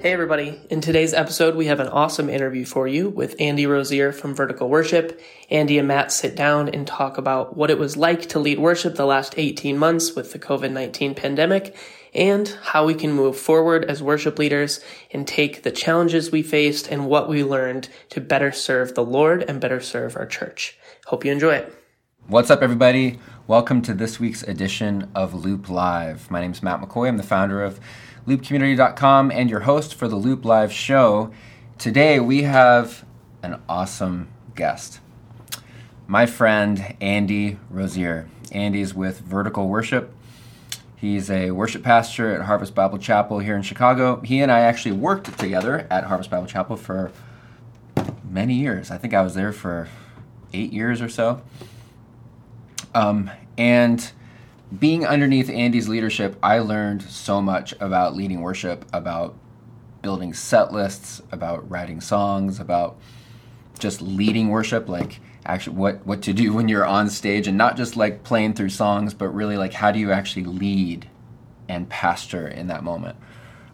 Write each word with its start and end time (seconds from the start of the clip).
Hey, 0.00 0.12
everybody. 0.12 0.60
In 0.70 0.80
today's 0.80 1.12
episode, 1.12 1.56
we 1.56 1.66
have 1.66 1.80
an 1.80 1.88
awesome 1.88 2.30
interview 2.30 2.64
for 2.64 2.86
you 2.86 3.08
with 3.08 3.36
Andi 3.38 3.68
Rozier 3.68 4.12
from 4.12 4.32
Vertical 4.32 4.68
Worship. 4.68 5.20
Andi 5.50 5.76
and 5.76 5.88
Matt 5.88 6.12
sit 6.12 6.36
down 6.36 6.68
and 6.68 6.86
talk 6.86 7.18
about 7.18 7.56
what 7.56 7.68
it 7.68 7.80
was 7.80 7.96
like 7.96 8.28
to 8.28 8.38
lead 8.38 8.60
worship 8.60 8.94
the 8.94 9.04
last 9.04 9.34
18 9.36 9.76
months 9.76 10.14
with 10.14 10.32
the 10.32 10.38
COVID 10.38 10.70
19 10.70 11.16
pandemic 11.16 11.74
and 12.14 12.48
how 12.62 12.86
we 12.86 12.94
can 12.94 13.12
move 13.12 13.36
forward 13.36 13.84
as 13.86 14.00
worship 14.00 14.38
leaders 14.38 14.78
and 15.10 15.26
take 15.26 15.64
the 15.64 15.72
challenges 15.72 16.30
we 16.30 16.44
faced 16.44 16.86
and 16.86 17.08
what 17.08 17.28
we 17.28 17.42
learned 17.42 17.88
to 18.10 18.20
better 18.20 18.52
serve 18.52 18.94
the 18.94 19.04
Lord 19.04 19.42
and 19.48 19.60
better 19.60 19.80
serve 19.80 20.14
our 20.14 20.26
church. 20.26 20.78
Hope 21.06 21.24
you 21.24 21.32
enjoy 21.32 21.56
it. 21.56 21.74
What's 22.28 22.50
up, 22.50 22.62
everybody? 22.62 23.18
Welcome 23.48 23.82
to 23.82 23.94
this 23.94 24.20
week's 24.20 24.44
edition 24.44 25.10
of 25.16 25.34
Loop 25.34 25.68
Live. 25.68 26.30
My 26.30 26.40
name 26.40 26.52
is 26.52 26.62
Matt 26.62 26.80
McCoy. 26.80 27.08
I'm 27.08 27.16
the 27.16 27.24
founder 27.24 27.64
of 27.64 27.80
loopcommunity.com 28.28 29.30
and 29.30 29.48
your 29.48 29.60
host 29.60 29.94
for 29.94 30.06
the 30.06 30.16
Loop 30.16 30.44
Live 30.44 30.70
show. 30.70 31.32
Today 31.78 32.20
we 32.20 32.42
have 32.42 33.06
an 33.42 33.58
awesome 33.70 34.28
guest. 34.54 35.00
My 36.06 36.26
friend 36.26 36.94
Andi 37.00 37.56
Rozier. 37.70 38.28
Andi's 38.52 38.92
with 38.92 39.20
Vertical 39.20 39.68
Worship. 39.68 40.14
He's 40.94 41.30
a 41.30 41.52
worship 41.52 41.82
pastor 41.82 42.34
at 42.34 42.42
Harvest 42.42 42.74
Bible 42.74 42.98
Chapel 42.98 43.38
here 43.38 43.56
in 43.56 43.62
Chicago. 43.62 44.20
He 44.20 44.40
and 44.40 44.52
I 44.52 44.60
actually 44.60 44.92
worked 44.92 45.38
together 45.38 45.86
at 45.90 46.04
Harvest 46.04 46.28
Bible 46.28 46.46
Chapel 46.46 46.76
for 46.76 47.10
many 48.28 48.54
years. 48.54 48.90
I 48.90 48.98
think 48.98 49.14
I 49.14 49.22
was 49.22 49.34
there 49.34 49.52
for 49.52 49.88
eight 50.52 50.70
years 50.70 51.00
or 51.00 51.08
so. 51.08 51.40
Um, 52.94 53.30
and 53.56 54.12
being 54.76 55.06
underneath 55.06 55.48
Andi's 55.48 55.88
leadership, 55.88 56.36
I 56.42 56.58
learned 56.58 57.02
so 57.02 57.40
much 57.40 57.74
about 57.80 58.14
leading 58.14 58.40
worship, 58.42 58.84
about 58.92 59.34
building 60.02 60.34
set 60.34 60.72
lists, 60.72 61.22
about 61.32 61.68
writing 61.70 62.00
songs, 62.00 62.60
about 62.60 62.98
just 63.78 64.02
leading 64.02 64.48
worship, 64.48 64.88
like 64.88 65.20
actually 65.46 65.76
what 65.76 66.04
what 66.06 66.20
to 66.22 66.32
do 66.32 66.52
when 66.54 66.68
you're 66.68 66.86
on 66.86 67.08
stage 67.08 67.46
and 67.46 67.56
not 67.56 67.76
just 67.76 67.96
like 67.96 68.24
playing 68.24 68.54
through 68.54 68.68
songs, 68.68 69.14
but 69.14 69.28
really 69.28 69.56
like 69.56 69.72
how 69.72 69.90
do 69.90 69.98
you 69.98 70.12
actually 70.12 70.44
lead 70.44 71.08
and 71.68 71.88
pastor 71.88 72.46
in 72.46 72.66
that 72.66 72.82
moment. 72.82 73.16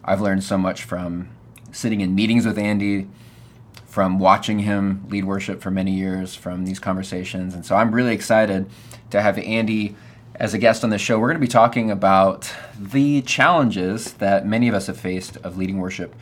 I've 0.03 0.21
learned 0.21 0.43
so 0.43 0.57
much 0.57 0.83
from 0.83 1.29
sitting 1.71 2.01
in 2.01 2.15
meetings 2.15 2.45
with 2.45 2.57
Andi, 2.57 3.07
from 3.85 4.19
watching 4.19 4.59
him 4.59 5.05
lead 5.09 5.25
worship 5.25 5.61
for 5.61 5.71
many 5.71 5.91
years, 5.91 6.35
from 6.35 6.65
these 6.65 6.79
conversations. 6.79 7.53
And 7.53 7.65
so 7.65 7.75
I'm 7.75 7.93
really 7.93 8.13
excited 8.13 8.69
to 9.09 9.21
have 9.21 9.35
Andi 9.35 9.95
as 10.39 10.53
a 10.53 10.57
guest 10.57 10.83
on 10.83 10.89
the 10.89 10.97
show, 10.97 11.17
we're 11.17 11.27
going 11.27 11.39
to 11.39 11.45
be 11.45 11.47
talking 11.47 11.91
about 11.91 12.51
the 12.77 13.21
challenges 13.21 14.13
that 14.13 14.45
many 14.45 14.67
of 14.67 14.73
us 14.73 14.87
have 14.87 14.99
faced 14.99 15.37
of 15.37 15.57
leading 15.57 15.79
worship 15.79 16.15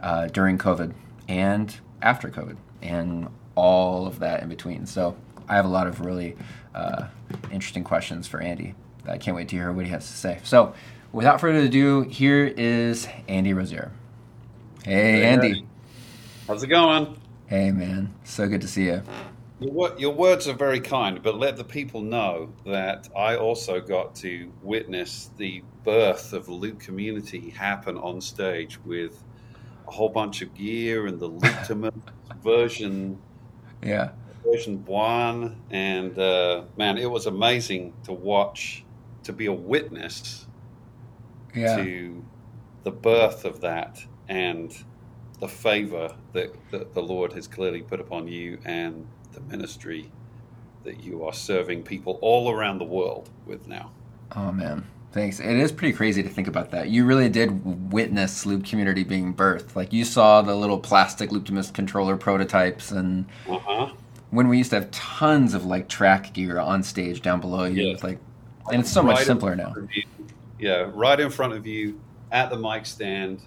uh, 0.00 0.26
during 0.28 0.58
COVID 0.58 0.92
and 1.28 1.76
after 2.02 2.28
COVID 2.28 2.56
and 2.82 3.28
all 3.54 4.06
of 4.06 4.18
that 4.18 4.42
in 4.42 4.48
between. 4.48 4.86
So 4.86 5.16
I 5.48 5.54
have 5.54 5.64
a 5.64 5.68
lot 5.68 5.86
of 5.86 6.00
really 6.00 6.36
uh, 6.74 7.06
interesting 7.52 7.84
questions 7.84 8.26
for 8.26 8.40
Andi. 8.40 8.74
I 9.06 9.18
can't 9.18 9.36
wait 9.36 9.48
to 9.48 9.56
hear 9.56 9.72
what 9.72 9.84
he 9.84 9.90
has 9.92 10.06
to 10.06 10.16
say. 10.16 10.40
So 10.42 10.74
without 11.12 11.40
further 11.40 11.60
ado, 11.60 12.02
here 12.02 12.46
is 12.46 13.06
Andi 13.28 13.54
Rozier. 13.54 13.92
Hey, 14.84 15.22
Andi. 15.22 15.64
How's 16.46 16.62
it 16.62 16.68
going? 16.68 17.16
Hey, 17.46 17.70
man. 17.70 18.14
So 18.24 18.48
good 18.48 18.62
to 18.62 18.68
see 18.68 18.86
you. 18.86 19.02
Your, 19.60 19.94
your 19.98 20.14
words 20.14 20.48
are 20.48 20.54
very 20.54 20.80
kind, 20.80 21.22
but 21.22 21.38
let 21.38 21.56
the 21.56 21.64
people 21.64 22.00
know 22.00 22.52
that 22.64 23.08
I 23.14 23.36
also 23.36 23.80
got 23.80 24.14
to 24.16 24.50
witness 24.62 25.30
the 25.36 25.62
birth 25.84 26.32
of 26.32 26.46
the 26.46 26.52
Loop 26.52 26.80
community 26.80 27.50
happen 27.50 27.98
on 27.98 28.22
stage 28.22 28.82
with 28.84 29.22
a 29.86 29.90
whole 29.90 30.08
bunch 30.08 30.40
of 30.40 30.54
gear 30.54 31.06
and 31.06 31.20
the 31.20 31.28
Looptimus 31.28 31.92
version, 32.42 33.18
yeah, 33.82 34.10
version 34.44 34.82
one, 34.86 35.60
and 35.70 36.18
uh, 36.18 36.62
man, 36.78 36.96
it 36.96 37.10
was 37.10 37.26
amazing 37.26 37.92
to 38.04 38.12
watch, 38.12 38.84
to 39.24 39.32
be 39.32 39.44
a 39.44 39.52
witness 39.52 40.46
yeah. 41.54 41.76
to 41.76 42.24
the 42.84 42.90
birth 42.90 43.44
of 43.44 43.60
that 43.60 44.02
and 44.28 44.84
the 45.40 45.48
favor 45.48 46.14
that, 46.32 46.54
that 46.70 46.94
the 46.94 47.02
Lord 47.02 47.32
has 47.32 47.46
clearly 47.46 47.82
put 47.82 48.00
upon 48.00 48.28
you 48.28 48.58
and 48.64 49.06
the 49.32 49.40
ministry 49.40 50.10
that 50.84 51.02
you 51.02 51.24
are 51.24 51.32
serving 51.32 51.82
people 51.82 52.18
all 52.22 52.50
around 52.50 52.78
the 52.78 52.84
world 52.84 53.28
with 53.46 53.68
now. 53.68 53.90
Oh 54.34 54.52
man, 54.52 54.86
thanks. 55.12 55.40
It 55.40 55.56
is 55.56 55.72
pretty 55.72 55.94
crazy 55.94 56.22
to 56.22 56.28
think 56.28 56.48
about 56.48 56.70
that. 56.70 56.88
You 56.88 57.04
really 57.04 57.28
did 57.28 57.92
witness 57.92 58.46
Loop 58.46 58.64
Community 58.64 59.04
being 59.04 59.34
birthed. 59.34 59.74
Like 59.76 59.92
you 59.92 60.04
saw 60.04 60.42
the 60.42 60.54
little 60.54 60.78
plastic 60.78 61.30
Looptimus 61.30 61.72
controller 61.72 62.16
prototypes, 62.16 62.90
and 62.90 63.26
uh-huh. 63.48 63.92
when 64.30 64.48
we 64.48 64.58
used 64.58 64.70
to 64.70 64.76
have 64.76 64.90
tons 64.90 65.54
of 65.54 65.66
like 65.66 65.88
track 65.88 66.32
gear 66.32 66.58
on 66.58 66.82
stage 66.82 67.22
down 67.22 67.40
below 67.40 67.64
you, 67.64 67.88
yeah. 67.88 67.96
like, 68.02 68.18
and 68.72 68.80
it's 68.80 68.92
so 68.92 69.02
right 69.02 69.14
much 69.14 69.24
simpler 69.24 69.56
now. 69.56 69.74
Yeah, 70.58 70.90
right 70.92 71.18
in 71.18 71.30
front 71.30 71.54
of 71.54 71.66
you 71.66 72.00
at 72.30 72.50
the 72.50 72.56
mic 72.56 72.86
stand, 72.86 73.40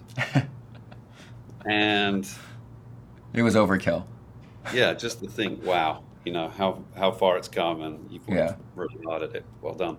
and 1.64 2.28
it 3.32 3.42
was 3.42 3.54
overkill 3.54 4.04
yeah, 4.72 4.94
just 4.94 5.20
to 5.20 5.28
think, 5.28 5.64
Wow, 5.64 6.02
you 6.24 6.32
know 6.32 6.48
how 6.48 6.82
how 6.96 7.12
far 7.12 7.36
it's 7.36 7.48
come, 7.48 7.82
and 7.82 8.10
you've 8.10 8.22
yeah. 8.28 8.56
really 8.74 8.98
hard 9.04 9.22
at 9.22 9.34
it. 9.34 9.44
Well 9.60 9.74
done. 9.74 9.98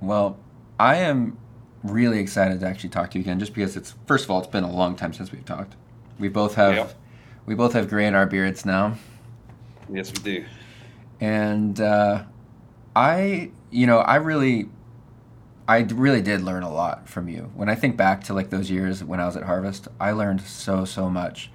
Well, 0.00 0.38
I 0.78 0.96
am 0.96 1.38
really 1.82 2.18
excited 2.18 2.60
to 2.60 2.66
actually 2.66 2.90
talk 2.90 3.10
to 3.12 3.18
you 3.18 3.22
again, 3.22 3.38
just 3.38 3.54
because 3.54 3.76
it's 3.76 3.94
first 4.06 4.24
of 4.24 4.30
all, 4.30 4.38
it's 4.38 4.48
been 4.48 4.64
a 4.64 4.72
long 4.72 4.96
time 4.96 5.12
since 5.12 5.30
we've 5.30 5.44
talked. 5.44 5.76
We 6.18 6.28
both 6.28 6.54
have 6.54 6.74
yep. 6.74 6.94
we 7.46 7.54
both 7.54 7.72
have 7.74 7.88
gray 7.88 8.06
in 8.06 8.14
our 8.14 8.26
beards 8.26 8.64
now. 8.64 8.96
Yes, 9.88 10.12
we 10.12 10.22
do. 10.22 10.44
And 11.20 11.80
uh, 11.80 12.24
I, 12.96 13.50
you 13.70 13.86
know, 13.86 13.98
I 13.98 14.16
really, 14.16 14.68
I 15.68 15.78
really 15.78 16.22
did 16.22 16.40
learn 16.42 16.62
a 16.62 16.72
lot 16.72 17.08
from 17.08 17.28
you. 17.28 17.50
When 17.54 17.68
I 17.68 17.74
think 17.74 17.96
back 17.96 18.24
to 18.24 18.34
like 18.34 18.50
those 18.50 18.70
years 18.70 19.04
when 19.04 19.20
I 19.20 19.26
was 19.26 19.36
at 19.36 19.44
Harvest, 19.44 19.88
I 20.00 20.12
learned 20.12 20.40
so 20.40 20.84
so 20.84 21.08
much 21.08 21.50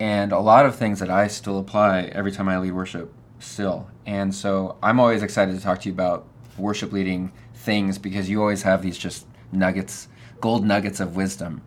and 0.00 0.32
a 0.32 0.38
lot 0.40 0.64
of 0.64 0.74
things 0.74 0.98
that 0.98 1.10
I 1.10 1.28
still 1.28 1.58
apply 1.58 2.04
every 2.12 2.32
time 2.32 2.48
I 2.48 2.58
lead 2.58 2.72
worship 2.72 3.12
still. 3.38 3.88
And 4.06 4.34
so 4.34 4.76
I'm 4.82 4.98
always 4.98 5.22
excited 5.22 5.54
to 5.54 5.60
talk 5.60 5.82
to 5.82 5.88
you 5.88 5.92
about 5.92 6.26
worship 6.58 6.90
leading 6.90 7.32
things 7.54 7.98
because 7.98 8.28
you 8.28 8.40
always 8.40 8.62
have 8.62 8.82
these 8.82 8.96
just 8.96 9.26
nuggets, 9.52 10.08
gold 10.40 10.64
nuggets 10.64 11.00
of 11.00 11.14
wisdom 11.14 11.60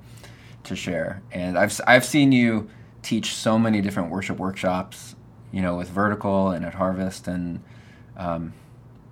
to 0.64 0.76
share. 0.76 1.22
And 1.32 1.58
I've 1.58 1.80
I've 1.86 2.04
seen 2.04 2.32
you 2.32 2.70
teach 3.04 3.34
so 3.34 3.60
many 3.60 3.82
different 3.82 4.10
worship 4.10 4.38
workshops, 4.38 5.16
you 5.52 5.62
know, 5.62 5.76
with 5.76 5.90
Vertical 5.90 6.50
and 6.50 6.66
at 6.66 6.74
Harvest, 6.74 7.28
and 7.28 7.62
um, 8.18 8.54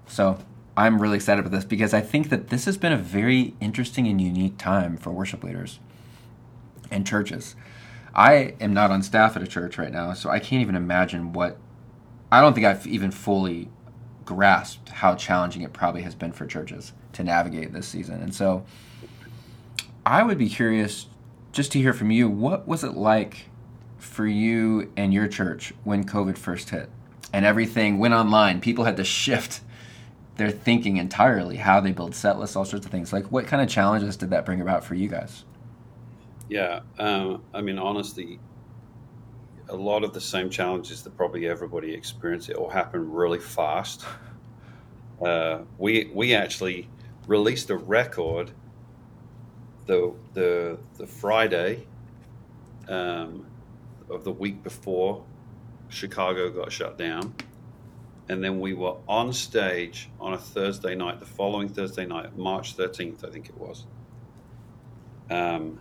so 0.08 0.40
I'm 0.76 1.02
really 1.02 1.18
excited 1.18 1.42
about 1.42 1.52
this 1.52 1.66
because 1.66 1.94
I 1.94 2.02
think 2.02 2.30
that 2.30 2.48
this 2.48 2.66
has 2.66 2.78
been 2.78 2.94
a 2.94 2.98
very 2.98 3.54
interesting 3.60 4.08
and 4.08 4.20
unique 4.20 4.58
time 4.58 4.98
for 4.98 5.12
worship 5.12 5.44
leaders 5.44 5.80
and 6.90 7.06
churches. 7.06 7.56
I 8.14 8.56
am 8.60 8.74
not 8.74 8.92
on 8.92 9.04
staff 9.04 9.36
at 9.36 9.42
a 9.42 9.48
church 9.48 9.78
right 9.78 9.92
now, 9.92 10.14
so 10.14 10.30
I 10.30 10.40
can't 10.40 10.62
even 10.62 10.76
imagine 10.76 11.34
what. 11.34 11.58
I 12.32 12.40
don't 12.42 12.54
think 12.54 12.66
I've 12.66 12.88
even 12.88 13.12
fully 13.12 13.70
grasped 14.24 14.90
how 14.90 15.16
challenging 15.16 15.62
it 15.62 15.74
probably 15.74 16.04
has 16.04 16.16
been 16.16 16.32
for 16.32 16.46
churches 16.46 16.94
to 17.14 17.24
navigate 17.24 17.74
this 17.74 17.88
season. 17.88 18.22
And 18.22 18.34
so 18.34 18.66
I 20.06 20.24
would 20.24 20.38
be 20.38 20.48
curious 20.48 21.08
just 21.52 21.72
to 21.74 21.80
hear 21.80 21.94
from 21.94 22.12
you 22.12 22.30
what 22.30 22.68
was 22.68 22.84
it 22.84 22.94
like 22.94 23.50
for 23.98 24.26
you 24.26 24.92
and 24.96 25.14
your 25.14 25.28
church 25.28 25.74
when 25.84 26.06
COVID 26.06 26.38
first 26.38 26.70
hit 26.70 26.90
and 27.34 27.46
everything 27.46 27.98
went 27.98 28.14
online? 28.14 28.62
People 28.62 28.86
had 28.86 28.98
to 28.98 29.04
shift 29.04 29.62
their 30.38 30.52
thinking 30.52 30.98
entirely, 30.98 31.58
how 31.58 31.80
they 31.80 31.92
build 31.92 32.16
set 32.16 32.40
lists, 32.40 32.56
all 32.56 32.66
sorts 32.66 32.86
of 32.86 32.92
things. 32.92 33.12
Like, 33.12 33.32
what 33.32 33.48
kind 33.48 33.62
of 33.62 33.70
challenges 33.70 34.16
did 34.16 34.30
that 34.30 34.46
bring 34.46 34.62
about 34.62 34.84
for 34.84 34.96
you 34.96 35.08
guys? 35.08 35.44
Yeah, 36.51 36.81
um, 37.00 37.44
I 37.53 37.62
mean, 37.62 37.80
honestly, 37.80 38.38
a 39.69 39.75
lot 39.75 40.03
of 40.03 40.13
the 40.13 40.19
same 40.19 40.50
challenges 40.50 41.01
that 41.03 41.15
probably 41.15 41.48
everybody 41.48 41.94
experienced. 41.94 42.50
It 42.50 42.57
all 42.57 42.69
happened 42.69 43.15
really 43.15 43.39
fast. 43.39 44.06
Uh, 45.21 45.62
we 45.77 46.09
we 46.15 46.33
actually 46.33 46.89
released 47.27 47.69
a 47.69 47.77
record 47.77 48.50
the 49.86 50.12
the 50.33 50.80
the 50.98 51.06
Friday 51.06 51.86
um, 52.89 53.45
of 54.09 54.24
the 54.24 54.31
week 54.31 54.63
before 54.63 55.24
Chicago 55.89 56.50
got 56.50 56.71
shut 56.71 56.97
down, 56.97 57.36
and 58.30 58.44
then 58.44 58.59
we 58.59 58.74
were 58.74 58.95
on 59.07 59.31
stage 59.31 60.09
on 60.19 60.33
a 60.33 60.39
Thursday 60.39 60.95
night, 60.95 61.19
the 61.19 61.25
following 61.27 61.69
Thursday 61.69 62.07
night, 62.07 62.36
March 62.36 62.74
thirteenth, 62.74 63.24
I 63.24 63.30
think 63.30 63.47
it 63.47 63.57
was. 63.59 63.86
Um, 65.30 65.80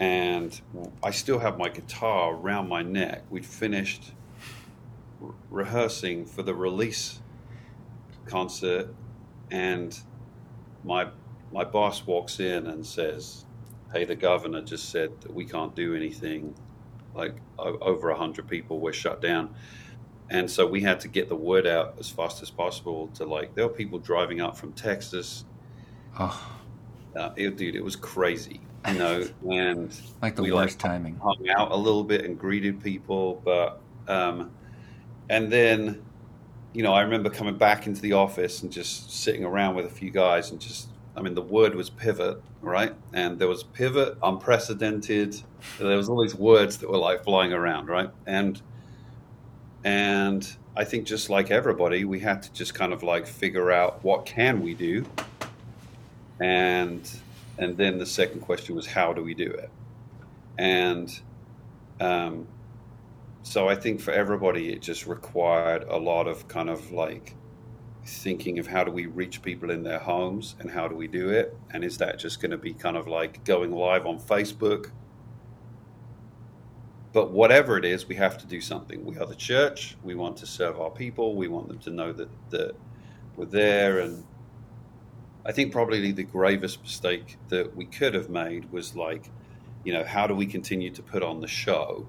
and 0.00 0.58
I 1.04 1.10
still 1.10 1.38
have 1.38 1.58
my 1.58 1.68
guitar 1.68 2.34
around 2.34 2.68
my 2.70 2.82
neck. 2.82 3.24
We'd 3.28 3.44
finished 3.44 4.12
re- 5.20 5.34
rehearsing 5.50 6.24
for 6.24 6.42
the 6.42 6.54
release 6.54 7.20
concert, 8.24 8.94
and 9.50 9.96
my 10.82 11.10
my 11.52 11.64
boss 11.64 12.06
walks 12.06 12.40
in 12.40 12.66
and 12.66 12.86
says, 12.86 13.44
hey, 13.92 14.04
the 14.04 14.14
governor 14.14 14.62
just 14.62 14.88
said 14.88 15.20
that 15.20 15.34
we 15.34 15.44
can't 15.44 15.74
do 15.76 15.94
anything. 15.94 16.54
Like 17.14 17.36
over 17.58 18.10
a 18.10 18.16
hundred 18.16 18.48
people 18.48 18.80
were 18.80 18.92
shut 18.94 19.20
down, 19.20 19.54
and 20.30 20.50
so 20.50 20.66
we 20.66 20.80
had 20.80 21.00
to 21.00 21.08
get 21.08 21.28
the 21.28 21.36
word 21.36 21.66
out 21.66 21.96
as 21.98 22.08
fast 22.08 22.40
as 22.40 22.50
possible. 22.50 23.08
To 23.16 23.26
like, 23.26 23.54
there 23.54 23.66
were 23.66 23.74
people 23.74 23.98
driving 23.98 24.40
up 24.40 24.56
from 24.56 24.72
Texas. 24.72 25.44
Oh, 26.18 26.58
uh, 27.14 27.30
it, 27.36 27.56
dude, 27.56 27.74
it 27.74 27.84
was 27.84 27.96
crazy, 27.96 28.60
you 28.88 28.94
know. 28.94 29.28
And 29.50 29.98
like 30.22 30.36
the 30.36 30.42
we, 30.42 30.52
worst 30.52 30.82
like, 30.82 30.92
timing. 30.92 31.16
Hung 31.16 31.48
out 31.48 31.72
a 31.72 31.76
little 31.76 32.04
bit 32.04 32.24
and 32.24 32.38
greeted 32.38 32.82
people, 32.82 33.40
but 33.44 33.80
um, 34.08 34.50
and 35.28 35.50
then, 35.50 36.02
you 36.72 36.82
know, 36.82 36.92
I 36.92 37.02
remember 37.02 37.30
coming 37.30 37.56
back 37.56 37.86
into 37.86 38.00
the 38.00 38.14
office 38.14 38.62
and 38.62 38.72
just 38.72 39.12
sitting 39.12 39.44
around 39.44 39.74
with 39.76 39.86
a 39.86 39.90
few 39.90 40.10
guys 40.10 40.50
and 40.50 40.60
just 40.60 40.88
I 41.16 41.22
mean, 41.22 41.34
the 41.34 41.42
word 41.42 41.74
was 41.74 41.90
pivot, 41.90 42.40
right? 42.62 42.94
And 43.12 43.38
there 43.38 43.48
was 43.48 43.62
pivot, 43.62 44.16
unprecedented. 44.22 45.40
There 45.78 45.96
was 45.96 46.08
all 46.08 46.22
these 46.22 46.34
words 46.34 46.78
that 46.78 46.88
were 46.88 46.98
like 46.98 47.24
flying 47.24 47.52
around, 47.52 47.88
right? 47.88 48.10
And 48.26 48.60
and 49.84 50.48
I 50.76 50.84
think 50.84 51.06
just 51.06 51.30
like 51.30 51.50
everybody, 51.50 52.04
we 52.04 52.20
had 52.20 52.42
to 52.42 52.52
just 52.52 52.74
kind 52.74 52.92
of 52.92 53.02
like 53.02 53.26
figure 53.26 53.70
out 53.70 54.02
what 54.04 54.24
can 54.24 54.62
we 54.62 54.74
do, 54.74 55.04
and 56.38 57.10
and 57.60 57.76
then 57.76 57.98
the 57.98 58.06
second 58.06 58.40
question 58.40 58.74
was 58.74 58.86
how 58.86 59.12
do 59.12 59.22
we 59.22 59.34
do 59.34 59.46
it, 59.46 59.70
and 60.58 61.20
um, 62.00 62.48
so 63.42 63.68
I 63.68 63.74
think 63.74 64.00
for 64.00 64.10
everybody, 64.10 64.72
it 64.72 64.82
just 64.82 65.06
required 65.06 65.84
a 65.88 65.96
lot 65.96 66.26
of 66.26 66.46
kind 66.48 66.68
of 66.68 66.92
like 66.92 67.34
thinking 68.04 68.58
of 68.58 68.66
how 68.66 68.84
do 68.84 68.90
we 68.90 69.06
reach 69.06 69.42
people 69.42 69.70
in 69.70 69.82
their 69.82 69.98
homes 69.98 70.56
and 70.58 70.70
how 70.70 70.88
do 70.88 70.94
we 70.94 71.06
do 71.06 71.30
it? 71.30 71.56
And 71.72 71.84
is 71.84 71.98
that 71.98 72.18
just 72.18 72.40
going 72.40 72.50
to 72.50 72.58
be 72.58 72.72
kind 72.72 72.96
of 72.96 73.06
like 73.06 73.44
going 73.44 73.72
live 73.72 74.06
on 74.06 74.18
Facebook? 74.18 74.90
But 77.12 77.30
whatever 77.32 77.76
it 77.76 77.84
is, 77.84 78.06
we 78.06 78.14
have 78.16 78.38
to 78.38 78.46
do 78.46 78.60
something. 78.60 79.04
We 79.04 79.18
are 79.18 79.26
the 79.26 79.34
church. 79.34 79.96
We 80.04 80.14
want 80.14 80.36
to 80.38 80.46
serve 80.46 80.80
our 80.80 80.90
people. 80.90 81.34
We 81.34 81.48
want 81.48 81.68
them 81.68 81.78
to 81.80 81.90
know 81.90 82.12
that, 82.12 82.28
that 82.50 82.74
we're 83.36 83.46
there. 83.46 84.00
And 84.00 84.24
I 85.44 85.52
think 85.52 85.72
probably 85.72 86.12
the 86.12 86.22
gravest 86.22 86.82
mistake 86.82 87.38
that 87.48 87.74
we 87.74 87.86
could 87.86 88.14
have 88.14 88.28
made 88.28 88.70
was 88.70 88.94
like, 88.94 89.30
you 89.84 89.92
know, 89.92 90.04
how 90.04 90.26
do 90.26 90.34
we 90.34 90.46
continue 90.46 90.90
to 90.90 91.02
put 91.02 91.22
on 91.22 91.40
the 91.40 91.48
show, 91.48 92.06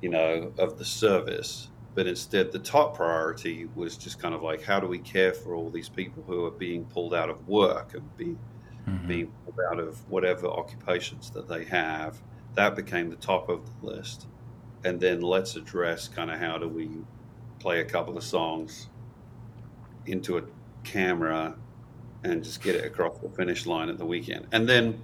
you 0.00 0.10
know, 0.10 0.52
of 0.58 0.78
the 0.78 0.84
service? 0.84 1.70
But 1.94 2.06
instead 2.06 2.52
the 2.52 2.60
top 2.60 2.94
priority 2.96 3.68
was 3.74 3.96
just 3.96 4.20
kind 4.20 4.34
of 4.34 4.42
like 4.42 4.62
how 4.62 4.78
do 4.78 4.86
we 4.86 4.98
care 4.98 5.32
for 5.32 5.54
all 5.56 5.70
these 5.70 5.88
people 5.88 6.22
who 6.22 6.44
are 6.44 6.52
being 6.52 6.84
pulled 6.84 7.14
out 7.14 7.30
of 7.30 7.48
work 7.48 7.94
and 7.94 8.16
being 8.16 8.38
mm-hmm. 8.86 9.08
being 9.08 9.32
pulled 9.44 9.58
out 9.70 9.80
of 9.80 10.08
whatever 10.08 10.46
occupations 10.46 11.30
that 11.30 11.48
they 11.48 11.64
have? 11.64 12.20
That 12.54 12.76
became 12.76 13.10
the 13.10 13.16
top 13.16 13.48
of 13.48 13.68
the 13.80 13.86
list. 13.86 14.28
And 14.84 15.00
then 15.00 15.20
let's 15.20 15.56
address 15.56 16.06
kind 16.06 16.30
of 16.30 16.38
how 16.38 16.58
do 16.58 16.68
we 16.68 16.90
play 17.58 17.80
a 17.80 17.84
couple 17.84 18.16
of 18.16 18.22
songs 18.22 18.88
into 20.06 20.38
a 20.38 20.42
camera 20.84 21.56
and 22.24 22.44
just 22.44 22.62
get 22.62 22.74
it 22.74 22.84
across 22.84 23.18
the 23.18 23.28
finish 23.30 23.66
line 23.66 23.88
at 23.88 23.98
the 23.98 24.06
weekend 24.06 24.46
and 24.52 24.68
then 24.68 25.00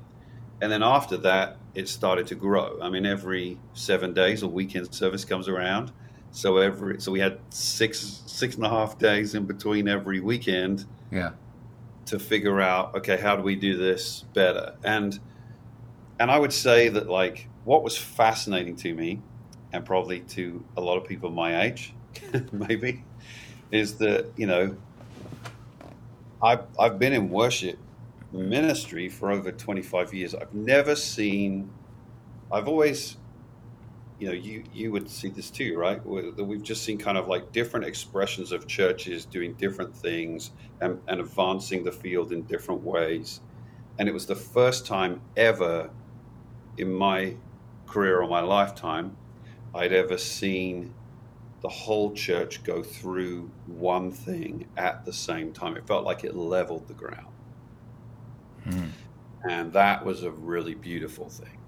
and 0.60 0.70
then 0.72 0.82
after 0.82 1.16
that 1.16 1.56
it 1.74 1.88
started 1.88 2.26
to 2.26 2.34
grow 2.34 2.78
i 2.82 2.88
mean 2.88 3.06
every 3.06 3.58
seven 3.74 4.12
days 4.12 4.42
a 4.42 4.48
weekend 4.48 4.92
service 4.94 5.24
comes 5.24 5.48
around 5.48 5.92
so 6.36 6.58
every 6.58 7.00
so 7.00 7.12
we 7.12 7.20
had 7.20 7.38
six 7.48 8.22
six 8.26 8.56
and 8.56 8.66
a 8.66 8.68
half 8.68 8.98
days 8.98 9.34
in 9.34 9.46
between 9.46 9.88
every 9.88 10.20
weekend. 10.20 10.84
Yeah. 11.10 11.30
To 12.06 12.18
figure 12.18 12.60
out 12.60 12.94
okay, 12.96 13.16
how 13.16 13.36
do 13.36 13.42
we 13.42 13.56
do 13.56 13.78
this 13.78 14.24
better? 14.34 14.74
And 14.84 15.19
and 16.19 16.30
I 16.30 16.38
would 16.38 16.52
say 16.52 16.90
that 16.90 17.08
like 17.08 17.48
what 17.64 17.82
was 17.82 17.96
fascinating 17.96 18.76
to 18.76 18.94
me, 18.94 19.22
and 19.72 19.84
probably 19.84 20.20
to 20.20 20.62
a 20.76 20.82
lot 20.82 20.98
of 20.98 21.04
people 21.04 21.30
my 21.30 21.62
age, 21.62 21.94
maybe, 22.52 23.02
is 23.70 23.94
that 23.94 24.30
you 24.36 24.46
know 24.46 24.76
I've 26.42 26.64
I've 26.78 26.98
been 26.98 27.12
in 27.12 27.30
worship 27.30 27.78
ministry 28.32 29.08
for 29.08 29.30
over 29.30 29.52
25 29.52 30.14
years. 30.14 30.34
I've 30.34 30.54
never 30.54 30.94
seen. 30.94 31.70
I've 32.52 32.68
always 32.68 33.16
you 34.18 34.28
know, 34.28 34.34
you 34.34 34.64
you 34.72 34.92
would 34.92 35.10
see 35.10 35.28
this 35.28 35.50
too, 35.50 35.76
right? 35.76 36.04
We've 36.04 36.62
just 36.62 36.84
seen 36.84 36.98
kind 36.98 37.18
of 37.18 37.28
like 37.28 37.52
different 37.52 37.86
expressions 37.86 38.50
of 38.50 38.66
churches 38.66 39.26
doing 39.26 39.54
different 39.54 39.94
things 39.94 40.52
and, 40.80 41.00
and 41.06 41.20
advancing 41.20 41.84
the 41.84 41.92
field 41.92 42.32
in 42.32 42.42
different 42.42 42.82
ways. 42.82 43.40
And 43.98 44.08
it 44.08 44.12
was 44.12 44.26
the 44.26 44.36
first 44.36 44.86
time 44.86 45.20
ever 45.36 45.90
in 46.78 46.92
my 46.92 47.36
career 47.86 48.20
or 48.20 48.28
my 48.28 48.40
lifetime 48.40 49.16
I'd 49.74 49.92
ever 49.92 50.16
seen 50.16 50.94
the 51.66 51.70
whole 51.70 52.12
church 52.12 52.62
go 52.62 52.80
through 52.80 53.50
one 53.66 54.12
thing 54.12 54.68
at 54.76 55.04
the 55.04 55.12
same 55.12 55.52
time. 55.52 55.76
It 55.76 55.84
felt 55.84 56.04
like 56.04 56.22
it 56.22 56.36
leveled 56.36 56.86
the 56.86 56.94
ground. 56.94 57.34
Hmm. 58.62 58.84
And 59.50 59.72
that 59.72 60.04
was 60.04 60.22
a 60.22 60.30
really 60.30 60.76
beautiful 60.76 61.28
thing. 61.28 61.58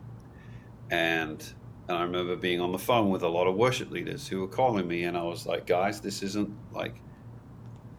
And 0.93 1.45
and 1.89 1.97
I 1.97 2.03
remember 2.03 2.37
being 2.37 2.61
on 2.61 2.71
the 2.71 2.79
phone 2.79 3.11
with 3.11 3.25
a 3.25 3.29
lot 3.29 3.49
of 3.49 3.57
worship 3.57 3.91
leaders 3.91 4.29
who 4.29 4.41
were 4.41 4.47
calling 4.47 4.87
me, 4.87 5.03
and 5.03 5.17
I 5.17 5.25
was 5.25 5.47
like, 5.47 5.67
guys, 5.67 6.01
this 6.01 6.23
isn't 6.23 6.57
like 6.73 6.95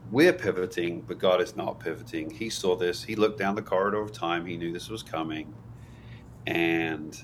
we're 0.10 0.32
pivoting, 0.32 1.02
but 1.02 1.20
God 1.20 1.42
is 1.42 1.58
not 1.58 1.82
pivoting. 1.82 2.30
He 2.30 2.50
saw 2.50 2.78
this. 2.78 3.04
He 3.04 3.18
looked 3.18 3.40
down 3.40 3.56
the 3.56 3.62
corridor 3.62 4.00
of 4.00 4.14
time. 4.14 4.46
He 4.46 4.56
knew 4.56 4.72
this 4.72 4.90
was 4.90 5.04
coming, 5.04 5.54
and 6.48 7.22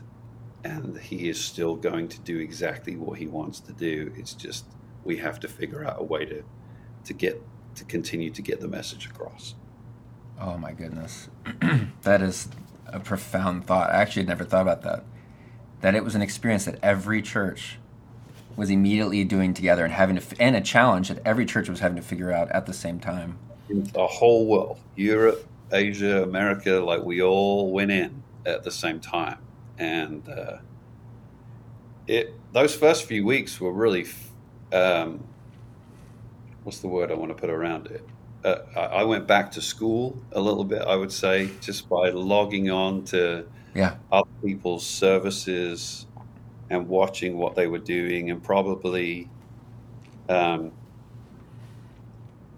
and 0.66 0.98
He 0.98 1.30
is 1.30 1.40
still 1.40 1.76
going 1.76 2.08
to 2.10 2.20
do 2.20 2.40
exactly 2.40 2.96
what 2.96 3.20
He 3.20 3.28
wants 3.28 3.60
to 3.62 3.74
do. 3.74 4.12
It's 4.18 4.34
just 4.34 4.66
we 5.04 5.18
have 5.18 5.40
to 5.42 5.48
figure 5.48 5.86
out 5.86 5.98
a 6.00 6.04
way 6.04 6.26
to 6.26 6.44
to 7.06 7.14
get 7.14 7.42
to 7.76 7.86
continue 7.86 8.32
to 8.32 8.42
get 8.42 8.60
the 8.60 8.68
message 8.68 9.06
across. 9.06 9.56
Oh 10.40 10.58
my 10.58 10.74
goodness, 10.74 11.30
that 12.02 12.22
is 12.22 12.50
a 12.88 13.00
profound 13.00 13.66
thought. 13.66 13.92
I 13.92 14.02
actually 14.02 14.24
had 14.24 14.30
never 14.30 14.44
thought 14.44 14.64
about 14.64 14.82
that 14.82 15.04
that 15.82 15.94
it 15.94 16.04
was 16.04 16.16
an 16.16 16.22
experience 16.22 16.66
that 16.66 16.80
every 16.82 17.22
church 17.22 17.78
was 18.56 18.70
immediately 18.70 19.24
doing 19.24 19.54
together 19.54 19.84
and 19.84 19.94
having 19.94 20.16
to 20.16 20.42
and 20.42 20.56
a 20.56 20.62
challenge 20.62 21.10
that 21.10 21.20
every 21.26 21.46
church 21.46 21.70
was 21.70 21.80
having 21.80 21.96
to 21.96 22.02
figure 22.02 22.32
out 22.32 22.50
at 22.52 22.66
the 22.66 22.74
same 22.74 23.00
time. 23.00 23.38
The 23.70 24.08
whole 24.08 24.48
world, 24.48 24.80
Europe, 24.96 25.48
Asia, 25.72 26.24
America, 26.24 26.72
like 26.74 27.04
we 27.04 27.22
all 27.22 27.72
went 27.72 27.92
in 27.92 28.24
at 28.46 28.64
the 28.64 28.72
same 28.72 29.00
time, 29.00 29.38
and 29.77 30.27
uh, 30.30 30.57
it 32.07 32.33
those 32.54 32.76
first 32.76 33.06
few 33.06 33.26
weeks 33.26 33.59
were 33.59 33.71
really, 33.71 34.06
um, 34.71 35.23
what's 36.64 36.80
the 36.80 36.88
word 36.88 37.11
I 37.11 37.16
want 37.16 37.35
to 37.35 37.35
put 37.35 37.50
around 37.50 37.88
it? 37.88 38.07
Uh, 38.44 38.57
I 38.76 39.04
went 39.04 39.28
back 39.28 39.52
to 39.54 39.61
school 39.61 40.18
a 40.31 40.40
little 40.40 40.64
bit, 40.64 40.83
I 40.83 40.95
would 40.95 41.11
say, 41.11 41.50
just 41.61 41.90
by 41.90 42.11
logging 42.11 42.69
on 42.69 43.04
to 43.06 43.47
yeah. 43.73 43.95
other 44.11 44.30
people's 44.44 44.85
services 44.85 46.06
and 46.69 46.88
watching 46.88 47.38
what 47.38 47.56
they 47.56 47.68
were 47.68 47.80
doing 47.80 48.30
and 48.30 48.42
probably 48.42 49.30
um, 50.30 50.71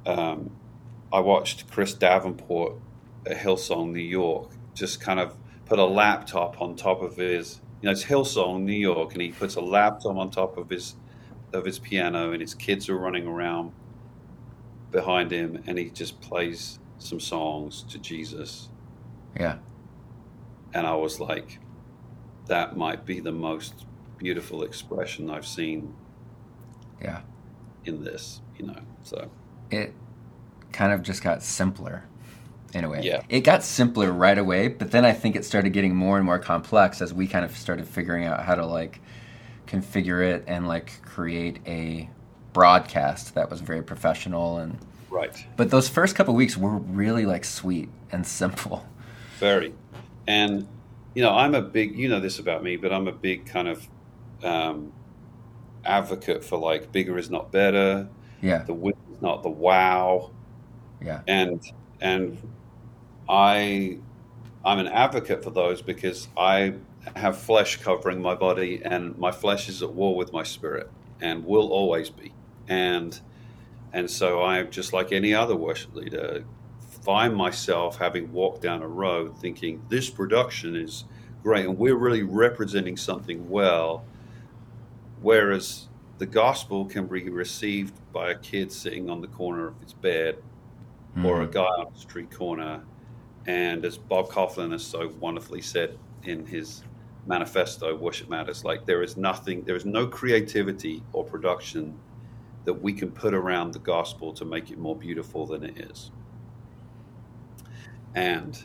um, 0.05 0.51
I 1.11 1.19
watched 1.19 1.69
Chris 1.71 1.93
Davenport 1.93 2.75
at 3.25 3.37
Hillsong, 3.37 3.91
New 3.91 3.99
York, 3.99 4.51
just 4.73 5.01
kind 5.01 5.19
of 5.19 5.35
put 5.67 5.79
a 5.79 5.85
laptop 5.85 6.61
on 6.61 6.75
top 6.75 7.01
of 7.01 7.15
his, 7.17 7.61
you 7.81 7.87
know, 7.87 7.91
it's 7.91 8.03
Hillsong, 8.03 8.61
New 8.61 8.73
York, 8.73 9.13
and 9.13 9.21
he 9.21 9.29
puts 9.31 9.55
a 9.55 9.61
laptop 9.61 10.17
on 10.17 10.29
top 10.31 10.57
of 10.57 10.69
his 10.69 10.95
of 11.53 11.63
his 11.63 11.79
piano, 11.79 12.33
and 12.33 12.41
his 12.41 12.53
kids 12.53 12.89
are 12.89 12.97
running 12.97 13.25
around 13.25 13.71
behind 14.91 15.31
him, 15.31 15.63
and 15.65 15.77
he 15.77 15.89
just 15.89 16.19
plays 16.19 16.79
some 16.97 17.19
songs 17.19 17.83
to 17.83 17.97
Jesus. 17.99 18.69
Yeah 19.39 19.57
and 20.73 20.85
I 20.85 20.93
was 20.95 21.19
like, 21.19 21.59
that 22.45 22.77
might 22.77 23.05
be 23.05 23.19
the 23.19 23.31
most 23.31 23.85
beautiful 24.17 24.63
expression 24.63 25.29
I've 25.29 25.45
seen. 25.45 25.93
Yeah. 27.01 27.21
In 27.85 28.03
this, 28.03 28.41
you 28.57 28.67
know, 28.67 28.81
so 29.03 29.29
it 29.71 29.93
kind 30.71 30.91
of 30.91 31.01
just 31.01 31.23
got 31.23 31.41
simpler 31.41 32.03
in 32.73 32.83
a 32.83 32.89
way. 32.89 33.01
Yeah. 33.03 33.21
It 33.29 33.41
got 33.41 33.63
simpler 33.63 34.11
right 34.11 34.37
away, 34.37 34.67
but 34.67 34.91
then 34.91 35.05
I 35.05 35.13
think 35.13 35.35
it 35.35 35.45
started 35.45 35.71
getting 35.71 35.95
more 35.95 36.17
and 36.17 36.25
more 36.25 36.39
complex 36.39 37.01
as 37.01 37.13
we 37.13 37.27
kind 37.27 37.45
of 37.45 37.55
started 37.55 37.87
figuring 37.87 38.25
out 38.25 38.43
how 38.43 38.55
to 38.55 38.65
like 38.65 38.99
configure 39.67 40.21
it 40.21 40.43
and 40.47 40.67
like 40.67 41.01
create 41.03 41.59
a 41.65 42.09
broadcast 42.53 43.35
that 43.35 43.49
was 43.49 43.61
very 43.61 43.83
professional 43.83 44.57
and 44.57 44.77
right. 45.09 45.45
But 45.55 45.69
those 45.69 45.87
first 45.89 46.15
couple 46.15 46.33
weeks 46.33 46.57
were 46.57 46.77
really 46.77 47.25
like 47.25 47.45
sweet 47.45 47.89
and 48.11 48.25
simple. 48.25 48.85
Very. 49.39 49.73
And 50.27 50.67
you 51.13 51.21
know, 51.23 51.33
I'm 51.33 51.55
a 51.55 51.61
big 51.61 51.97
you 51.97 52.09
know 52.09 52.19
this 52.19 52.39
about 52.39 52.63
me, 52.63 52.75
but 52.77 52.91
I'm 52.91 53.07
a 53.07 53.11
big 53.11 53.45
kind 53.45 53.67
of 53.67 53.87
um, 54.43 54.91
advocate 55.85 56.43
for 56.43 56.57
like 56.57 56.91
bigger 56.91 57.17
is 57.17 57.29
not 57.29 57.51
better. 57.51 58.07
Yeah. 58.41 58.63
The 58.63 58.73
win 58.73 58.95
is 59.11 59.21
not 59.21 59.43
the 59.43 59.49
wow. 59.49 60.31
Yeah. 61.03 61.21
And 61.27 61.61
and 62.01 62.37
I 63.29 63.97
I'm 64.65 64.79
an 64.79 64.87
advocate 64.87 65.43
for 65.43 65.49
those 65.49 65.81
because 65.81 66.27
I 66.37 66.73
have 67.15 67.37
flesh 67.37 67.77
covering 67.77 68.21
my 68.21 68.35
body, 68.35 68.81
and 68.83 69.17
my 69.17 69.31
flesh 69.31 69.69
is 69.69 69.81
at 69.81 69.93
war 69.93 70.15
with 70.15 70.33
my 70.33 70.43
spirit, 70.43 70.89
and 71.21 71.45
will 71.45 71.71
always 71.71 72.09
be. 72.09 72.33
And 72.67 73.19
and 73.93 74.09
so 74.09 74.43
I, 74.43 74.63
just 74.63 74.93
like 74.93 75.11
any 75.11 75.33
other 75.33 75.55
worship 75.55 75.95
leader, 75.95 76.43
find 77.03 77.35
myself 77.35 77.97
having 77.97 78.31
walked 78.33 78.61
down 78.61 78.81
a 78.81 78.87
road 78.87 79.39
thinking 79.39 79.81
this 79.89 80.09
production 80.09 80.75
is 80.75 81.05
great, 81.41 81.65
and 81.65 81.77
we're 81.77 81.95
really 81.95 82.23
representing 82.23 82.97
something 82.97 83.49
well. 83.49 84.03
Whereas 85.21 85.87
the 86.17 86.25
gospel 86.25 86.85
can 86.85 87.07
be 87.07 87.29
received 87.29 87.93
by 88.11 88.31
a 88.31 88.35
kid 88.35 88.71
sitting 88.71 89.09
on 89.09 89.21
the 89.21 89.27
corner 89.27 89.67
of 89.67 89.79
his 89.81 89.93
bed 89.93 90.37
mm. 91.15 91.25
or 91.25 91.41
a 91.41 91.45
hmm. 91.45 91.51
guy 91.51 91.61
on 91.61 91.87
a 91.93 91.97
street 91.97 92.31
corner. 92.31 92.81
And 93.47 93.85
as 93.85 93.97
Bob 93.97 94.29
Kauflin 94.29 94.71
has 94.71 94.85
so 94.85 95.11
wonderfully 95.19 95.61
said 95.61 95.97
in 96.23 96.45
his 96.45 96.83
manifesto, 97.25 97.95
Worship 97.95 98.29
Matters, 98.29 98.65
like 98.65 98.85
there 98.85 99.01
is 99.01 99.15
nothing, 99.15 99.63
there 99.63 99.75
is 99.75 99.85
no 99.85 100.05
creativity 100.05 101.01
or 101.13 101.23
production 101.23 101.97
that 102.65 102.73
we 102.73 102.91
can 102.91 103.09
put 103.09 103.33
around 103.33 103.73
the 103.73 103.79
gospel 103.79 104.33
to 104.33 104.43
make 104.43 104.69
it 104.69 104.77
more 104.77 104.95
beautiful 104.95 105.45
than 105.45 105.63
it 105.63 105.77
is. 105.77 106.11
And 108.13 108.61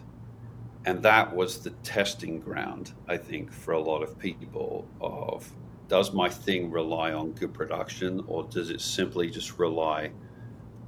and 0.85 1.01
that 1.05 1.37
was 1.37 1.61
the 1.61 1.71
testing 1.85 2.41
ground, 2.41 2.93
I 3.07 3.17
think, 3.17 3.53
for 3.53 3.75
a 3.75 3.81
lot 3.81 4.03
of 4.03 4.19
people 4.19 4.89
of 5.01 5.49
does 5.87 6.13
my 6.13 6.29
thing 6.29 6.71
rely 6.71 7.13
on 7.13 7.33
good 7.33 7.55
production 7.55 8.25
or 8.27 8.45
does 8.45 8.71
it 8.71 8.81
simply 8.81 9.31
just 9.31 9.59
rely 9.59 10.11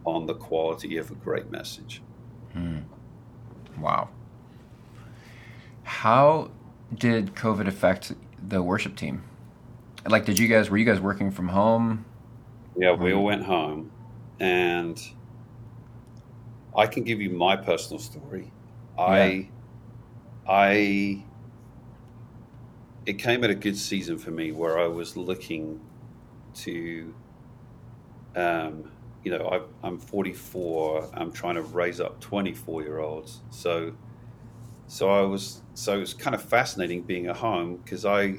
on 0.05 0.27
the 0.27 0.35
quality 0.35 0.97
of 0.97 1.11
a 1.11 1.15
great 1.15 1.51
message? 1.51 2.03
Hmm. 2.53 2.79
Wow. 3.79 4.09
How 5.83 6.51
did 6.95 7.35
COVID 7.35 7.67
affect 7.67 8.13
the 8.47 8.63
worship 8.63 8.97
team? 8.97 9.25
Like, 10.07 10.25
did 10.25 10.39
you 10.39 10.49
guys, 10.49 10.71
were 10.71 10.77
you 10.77 10.85
guys 10.85 11.01
working 11.01 11.31
from 11.31 11.49
home? 11.49 12.05
Yeah, 12.77 12.93
we 12.93 13.13
all 13.13 13.25
went 13.25 13.45
home. 13.45 13.91
And 14.41 15.01
I 16.77 16.87
can 16.87 17.05
give 17.05 17.21
you 17.21 17.31
my 17.31 17.57
personal 17.57 18.01
story. 18.01 18.51
Yeah. 18.97 19.05
I, 19.05 19.49
I 20.47 21.25
it 23.07 23.15
came 23.19 23.45
at 23.45 23.51
a 23.51 23.55
good 23.55 23.77
season 23.77 24.19
for 24.19 24.31
me 24.31 24.53
where 24.53 24.79
I 24.79 24.87
was 24.87 25.17
looking 25.17 25.81
to, 26.55 27.15
um, 28.35 28.91
you 29.25 29.31
know, 29.31 29.67
I, 29.83 29.87
am 29.87 29.99
44. 29.99 31.11
I'm 31.15 31.33
trying 31.33 31.55
to 31.55 31.63
raise 31.63 32.01
up 32.01 32.21
24 32.21 32.83
year 32.83 32.99
olds. 33.01 33.41
So, 33.51 33.93
so 34.87 35.11
I 35.11 35.23
was, 35.23 35.63
so 35.73 35.95
it 35.95 36.01
was 36.01 36.15
kind 36.15 36.35
of 36.35 36.43
fascinating 36.43 37.03
being 37.03 37.27
at 37.27 37.37
home 37.37 37.77
because 37.77 38.05
I, 38.05 38.35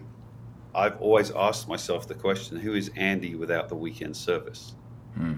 I've 0.76 1.02
always 1.02 1.32
asked 1.32 1.68
myself 1.68 2.08
the 2.08 2.14
question: 2.14 2.58
Who 2.58 2.76
is 2.76 2.90
Andi 2.92 3.38
without 3.38 3.68
the 3.68 3.76
weekend 3.76 4.16
service? 4.16 4.76
Hmm. 5.16 5.36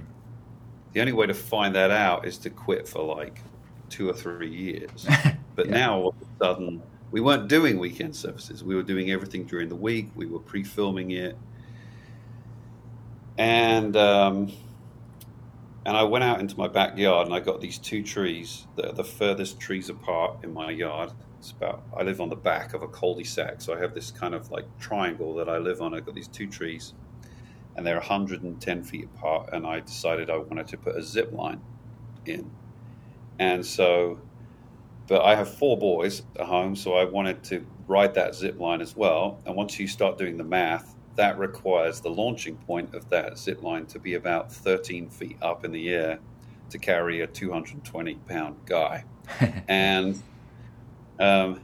The 0.93 0.99
only 0.99 1.13
way 1.13 1.27
to 1.27 1.33
find 1.33 1.73
that 1.75 1.91
out 1.91 2.25
is 2.25 2.37
to 2.39 2.49
quit 2.49 2.87
for 2.87 3.03
like 3.03 3.41
two 3.89 4.09
or 4.09 4.13
three 4.13 4.53
years. 4.53 5.07
But 5.55 5.69
yeah. 5.69 5.77
now 5.77 5.97
all 5.97 6.09
of 6.09 6.15
a 6.21 6.45
sudden 6.45 6.83
we 7.09 7.19
weren't 7.19 7.47
doing 7.47 7.79
weekend 7.79 8.15
services. 8.15 8.63
We 8.63 8.75
were 8.75 8.83
doing 8.83 9.09
everything 9.09 9.45
during 9.45 9.69
the 9.69 9.75
week. 9.75 10.11
We 10.15 10.27
were 10.27 10.37
pre-filming 10.37 11.09
it, 11.09 11.35
and 13.39 13.97
um, 13.97 14.51
and 15.87 15.95
I 15.95 16.03
went 16.03 16.25
out 16.25 16.41
into 16.41 16.57
my 16.57 16.67
backyard 16.67 17.27
and 17.27 17.33
I 17.33 17.39
got 17.39 17.61
these 17.61 17.77
two 17.77 18.03
trees 18.03 18.67
that 18.75 18.87
are 18.87 18.93
the 18.93 19.05
furthest 19.05 19.57
trees 19.57 19.89
apart 19.89 20.43
in 20.43 20.53
my 20.53 20.69
yard. 20.69 21.13
It's 21.39 21.51
about 21.51 21.81
I 21.97 22.03
live 22.03 22.19
on 22.19 22.27
the 22.27 22.35
back 22.35 22.73
of 22.73 22.83
a 22.83 22.89
cul-de-sac, 22.89 23.61
so 23.61 23.73
I 23.73 23.79
have 23.79 23.93
this 23.93 24.11
kind 24.11 24.35
of 24.35 24.51
like 24.51 24.65
triangle 24.79 25.33
that 25.35 25.47
I 25.47 25.59
live 25.59 25.81
on. 25.81 25.93
I've 25.93 26.05
got 26.05 26.13
these 26.13 26.27
two 26.27 26.45
trees, 26.45 26.93
and 27.77 27.87
they're 27.87 27.95
110 27.95 28.83
feet 28.83 29.05
apart. 29.05 29.51
And 29.53 29.65
I 29.65 29.79
decided 29.79 30.29
I 30.29 30.37
wanted 30.37 30.67
to 30.67 30.77
put 30.77 30.97
a 30.97 31.01
zip 31.01 31.31
line 31.31 31.61
in, 32.25 32.51
and 33.39 33.65
so 33.65 34.19
but 35.07 35.21
I 35.23 35.35
have 35.35 35.49
four 35.49 35.77
boys 35.77 36.23
at 36.37 36.47
home, 36.47 36.75
so 36.75 36.95
I 36.95 37.05
wanted 37.05 37.45
to 37.45 37.65
ride 37.87 38.13
that 38.15 38.35
zip 38.35 38.59
line 38.59 38.81
as 38.81 38.93
well. 38.93 39.39
And 39.45 39.55
once 39.55 39.79
you 39.79 39.87
start 39.87 40.17
doing 40.17 40.35
the 40.35 40.43
math, 40.43 40.96
that 41.17 41.37
requires 41.37 41.99
the 41.99 42.09
launching 42.09 42.55
point 42.55 42.93
of 42.93 43.09
that 43.09 43.37
zip 43.37 43.63
line 43.63 43.85
to 43.87 43.99
be 43.99 44.13
about 44.13 44.51
13 44.51 45.09
feet 45.09 45.35
up 45.41 45.65
in 45.65 45.71
the 45.71 45.89
air 45.89 46.19
to 46.69 46.77
carry 46.77 47.21
a 47.21 47.27
220 47.27 48.15
pound 48.27 48.55
guy. 48.65 49.03
and 49.67 50.21
um, 51.19 51.61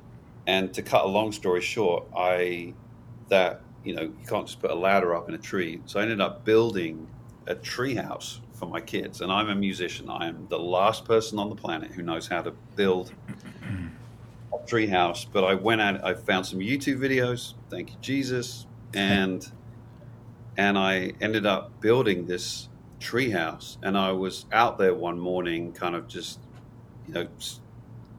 and 0.47 0.73
to 0.73 0.81
cut 0.81 1.05
a 1.05 1.07
long 1.07 1.31
story 1.31 1.61
short, 1.61 2.05
I 2.15 2.73
that 3.29 3.61
you 3.83 3.95
know 3.95 4.01
you 4.01 4.27
can't 4.27 4.47
just 4.47 4.59
put 4.59 4.71
a 4.71 4.75
ladder 4.75 5.15
up 5.15 5.29
in 5.29 5.35
a 5.35 5.37
tree, 5.37 5.81
so 5.85 5.99
I 5.99 6.03
ended 6.03 6.19
up 6.19 6.43
building 6.43 7.07
a 7.45 7.55
tree 7.55 7.95
house 7.95 8.41
for 8.53 8.65
my 8.65 8.81
kids. 8.81 9.21
And 9.21 9.31
I'm 9.31 9.49
a 9.49 9.55
musician. 9.55 10.09
I 10.09 10.27
am 10.27 10.47
the 10.49 10.59
last 10.59 11.05
person 11.05 11.37
on 11.37 11.49
the 11.49 11.55
planet 11.55 11.91
who 11.91 12.01
knows 12.01 12.27
how 12.27 12.41
to 12.41 12.51
build 12.75 13.13
a 14.53 14.57
treehouse. 14.65 15.25
But 15.31 15.43
I 15.43 15.53
went 15.53 15.81
out. 15.81 16.03
I 16.03 16.15
found 16.15 16.45
some 16.45 16.59
YouTube 16.59 16.97
videos. 16.97 17.53
Thank 17.69 17.91
you, 17.91 17.97
Jesus. 18.01 18.65
And 18.93 19.49
and 20.57 20.77
I 20.77 21.13
ended 21.19 21.45
up 21.45 21.81
building 21.81 22.25
this 22.25 22.69
treehouse. 22.99 23.77
And 23.81 23.97
I 23.97 24.11
was 24.11 24.45
out 24.51 24.77
there 24.77 24.93
one 24.93 25.19
morning, 25.19 25.71
kind 25.73 25.95
of 25.95 26.07
just, 26.07 26.39
you 27.07 27.13
know, 27.13 27.27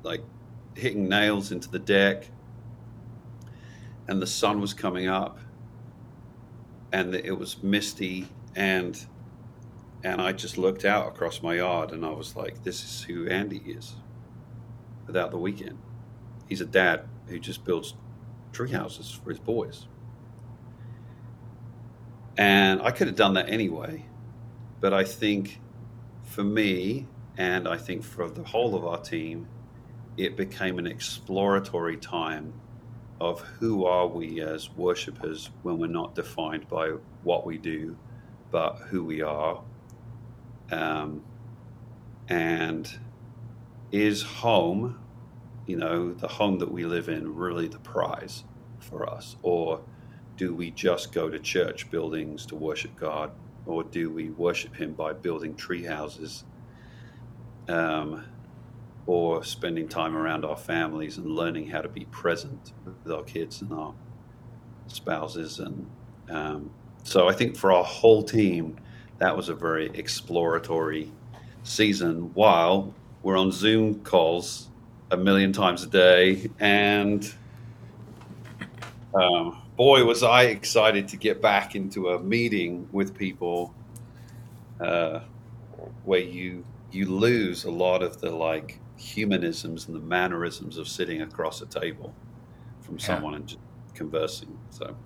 like 0.02 0.22
hitting 0.74 1.08
nails 1.08 1.52
into 1.52 1.70
the 1.70 1.78
deck. 1.78 2.28
And 4.08 4.20
the 4.20 4.26
sun 4.26 4.60
was 4.60 4.74
coming 4.74 5.08
up, 5.08 5.38
and 6.92 7.14
it 7.14 7.38
was 7.38 7.62
misty, 7.62 8.28
and 8.54 9.06
and 10.04 10.20
I 10.20 10.32
just 10.32 10.58
looked 10.58 10.84
out 10.84 11.08
across 11.08 11.42
my 11.42 11.54
yard 11.54 11.90
and 11.90 12.04
I 12.04 12.10
was 12.10 12.36
like, 12.36 12.62
this 12.62 12.84
is 12.84 13.02
who 13.02 13.24
Andi 13.26 13.76
is 13.78 13.94
without 15.06 15.30
the 15.30 15.38
weekend. 15.38 15.78
He's 16.46 16.60
a 16.60 16.66
dad 16.66 17.08
who 17.26 17.38
just 17.38 17.64
builds 17.64 17.94
tree 18.52 18.70
houses 18.70 19.10
for 19.10 19.30
his 19.30 19.40
boys. 19.40 19.88
And 22.36 22.82
I 22.82 22.90
could 22.90 23.06
have 23.06 23.16
done 23.16 23.34
that 23.34 23.48
anyway. 23.48 24.04
But 24.80 24.92
I 24.92 25.04
think 25.04 25.60
for 26.24 26.44
me, 26.44 27.06
and 27.36 27.68
I 27.68 27.76
think 27.76 28.04
for 28.04 28.28
the 28.28 28.42
whole 28.42 28.74
of 28.74 28.84
our 28.84 28.98
team, 28.98 29.48
it 30.16 30.36
became 30.36 30.78
an 30.78 30.86
exploratory 30.86 31.96
time 31.96 32.52
of 33.20 33.40
who 33.40 33.84
are 33.84 34.06
we 34.06 34.40
as 34.40 34.70
worshippers 34.70 35.50
when 35.62 35.78
we're 35.78 35.86
not 35.86 36.14
defined 36.14 36.68
by 36.68 36.90
what 37.22 37.46
we 37.46 37.58
do, 37.58 37.96
but 38.50 38.76
who 38.88 39.04
we 39.04 39.22
are 39.22 39.62
um, 40.70 41.22
and 42.28 42.98
is 43.92 44.22
home, 44.22 44.98
you 45.66 45.76
know, 45.76 46.12
the 46.12 46.28
home 46.28 46.58
that 46.58 46.70
we 46.70 46.84
live 46.84 47.08
in, 47.08 47.34
really 47.34 47.68
the 47.68 47.78
prize 47.78 48.44
for 48.78 49.08
us? 49.08 49.36
Or 49.42 49.80
do 50.36 50.54
we 50.54 50.70
just 50.70 51.12
go 51.12 51.28
to 51.28 51.38
church 51.38 51.90
buildings 51.90 52.46
to 52.46 52.56
worship 52.56 52.96
God? 52.96 53.30
Or 53.66 53.82
do 53.82 54.10
we 54.10 54.30
worship 54.30 54.74
Him 54.76 54.92
by 54.92 55.12
building 55.12 55.54
tree 55.54 55.84
houses? 55.84 56.44
Um, 57.68 58.24
or 59.06 59.44
spending 59.44 59.88
time 59.88 60.16
around 60.16 60.44
our 60.44 60.56
families 60.56 61.18
and 61.18 61.26
learning 61.26 61.68
how 61.68 61.80
to 61.80 61.88
be 61.88 62.06
present 62.06 62.72
with 62.84 63.12
our 63.12 63.22
kids 63.22 63.60
and 63.60 63.72
our 63.72 63.94
spouses. 64.86 65.58
And 65.58 65.86
um, 66.28 66.70
so 67.02 67.28
I 67.28 67.32
think 67.32 67.56
for 67.56 67.72
our 67.72 67.84
whole 67.84 68.22
team, 68.22 68.76
that 69.18 69.36
was 69.36 69.48
a 69.48 69.54
very 69.54 69.90
exploratory 69.94 71.12
season 71.62 72.32
while 72.34 72.94
we're 73.22 73.38
on 73.38 73.52
Zoom 73.52 74.00
calls 74.00 74.68
a 75.10 75.16
million 75.16 75.52
times 75.52 75.82
a 75.82 75.86
day. 75.86 76.50
And 76.58 77.32
um, 79.14 79.62
boy, 79.76 80.04
was 80.04 80.22
I 80.22 80.44
excited 80.44 81.08
to 81.08 81.16
get 81.16 81.42
back 81.42 81.74
into 81.74 82.10
a 82.10 82.20
meeting 82.20 82.88
with 82.92 83.16
people 83.16 83.74
uh, 84.80 85.20
where 86.04 86.20
you 86.20 86.64
you 86.92 87.06
lose 87.06 87.64
a 87.64 87.70
lot 87.70 88.02
of 88.02 88.20
the 88.20 88.30
like 88.30 88.78
humanisms 88.96 89.86
and 89.86 89.96
the 89.96 90.00
mannerisms 90.00 90.78
of 90.78 90.86
sitting 90.86 91.22
across 91.22 91.60
a 91.60 91.66
table 91.66 92.14
from 92.80 92.98
yeah. 92.98 93.04
someone 93.04 93.34
and 93.34 93.46
just 93.46 93.60
conversing. 93.94 94.56
So, 94.70 94.96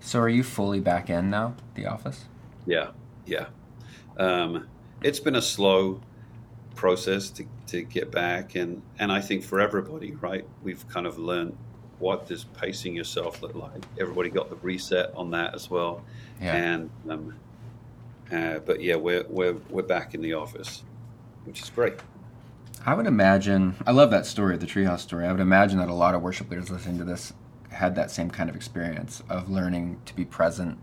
so 0.00 0.20
are 0.20 0.28
you 0.28 0.42
fully 0.42 0.80
back 0.80 1.08
in 1.08 1.30
now, 1.30 1.54
the 1.74 1.86
office? 1.86 2.26
Yeah, 2.66 2.90
yeah. 3.24 3.46
Um, 4.18 4.68
it's 5.02 5.20
been 5.20 5.36
a 5.36 5.42
slow 5.42 6.00
process 6.74 7.30
to, 7.30 7.44
to 7.68 7.82
get 7.82 8.10
back, 8.10 8.54
and 8.54 8.82
and 8.98 9.10
I 9.10 9.20
think 9.20 9.42
for 9.42 9.60
everybody, 9.60 10.12
right? 10.12 10.46
We've 10.62 10.86
kind 10.88 11.06
of 11.06 11.18
learned 11.18 11.56
what 12.02 12.26
does 12.26 12.44
pacing 12.44 12.96
yourself 12.96 13.40
look 13.42 13.54
like. 13.54 13.80
Everybody 13.98 14.28
got 14.28 14.50
the 14.50 14.56
reset 14.56 15.14
on 15.14 15.30
that 15.30 15.54
as 15.54 15.70
well, 15.70 16.04
yeah. 16.40 16.56
and 16.56 16.90
um, 17.08 17.34
uh, 18.30 18.58
but 18.58 18.82
yeah, 18.82 18.96
we're 18.96 19.24
we're 19.28 19.54
we're 19.70 19.84
back 19.84 20.12
in 20.12 20.20
the 20.20 20.34
office, 20.34 20.82
which 21.44 21.62
is 21.62 21.70
great. 21.70 21.94
I 22.84 22.94
would 22.94 23.06
imagine. 23.06 23.76
I 23.86 23.92
love 23.92 24.10
that 24.10 24.26
story, 24.26 24.56
the 24.56 24.66
treehouse 24.66 24.98
story. 24.98 25.26
I 25.26 25.30
would 25.30 25.40
imagine 25.40 25.78
that 25.78 25.88
a 25.88 25.94
lot 25.94 26.16
of 26.16 26.22
worship 26.22 26.50
leaders 26.50 26.70
listening 26.70 26.98
to 26.98 27.04
this 27.04 27.32
had 27.70 27.94
that 27.94 28.10
same 28.10 28.30
kind 28.30 28.50
of 28.50 28.56
experience 28.56 29.22
of 29.30 29.48
learning 29.48 30.00
to 30.04 30.14
be 30.14 30.24
present 30.24 30.78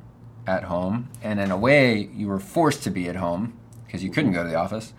at 0.47 0.63
home, 0.63 1.09
and 1.21 1.39
in 1.41 1.51
a 1.51 1.57
way, 1.57 2.09
you 2.15 2.27
were 2.27 2.39
forced 2.39 2.81
to 2.83 2.89
be 2.89 3.09
at 3.09 3.17
home 3.17 3.59
because 3.85 4.03
you 4.03 4.09
couldn't 4.09 4.31
go 4.31 4.43
to 4.43 4.49
the 4.49 4.55
office, 4.55 4.93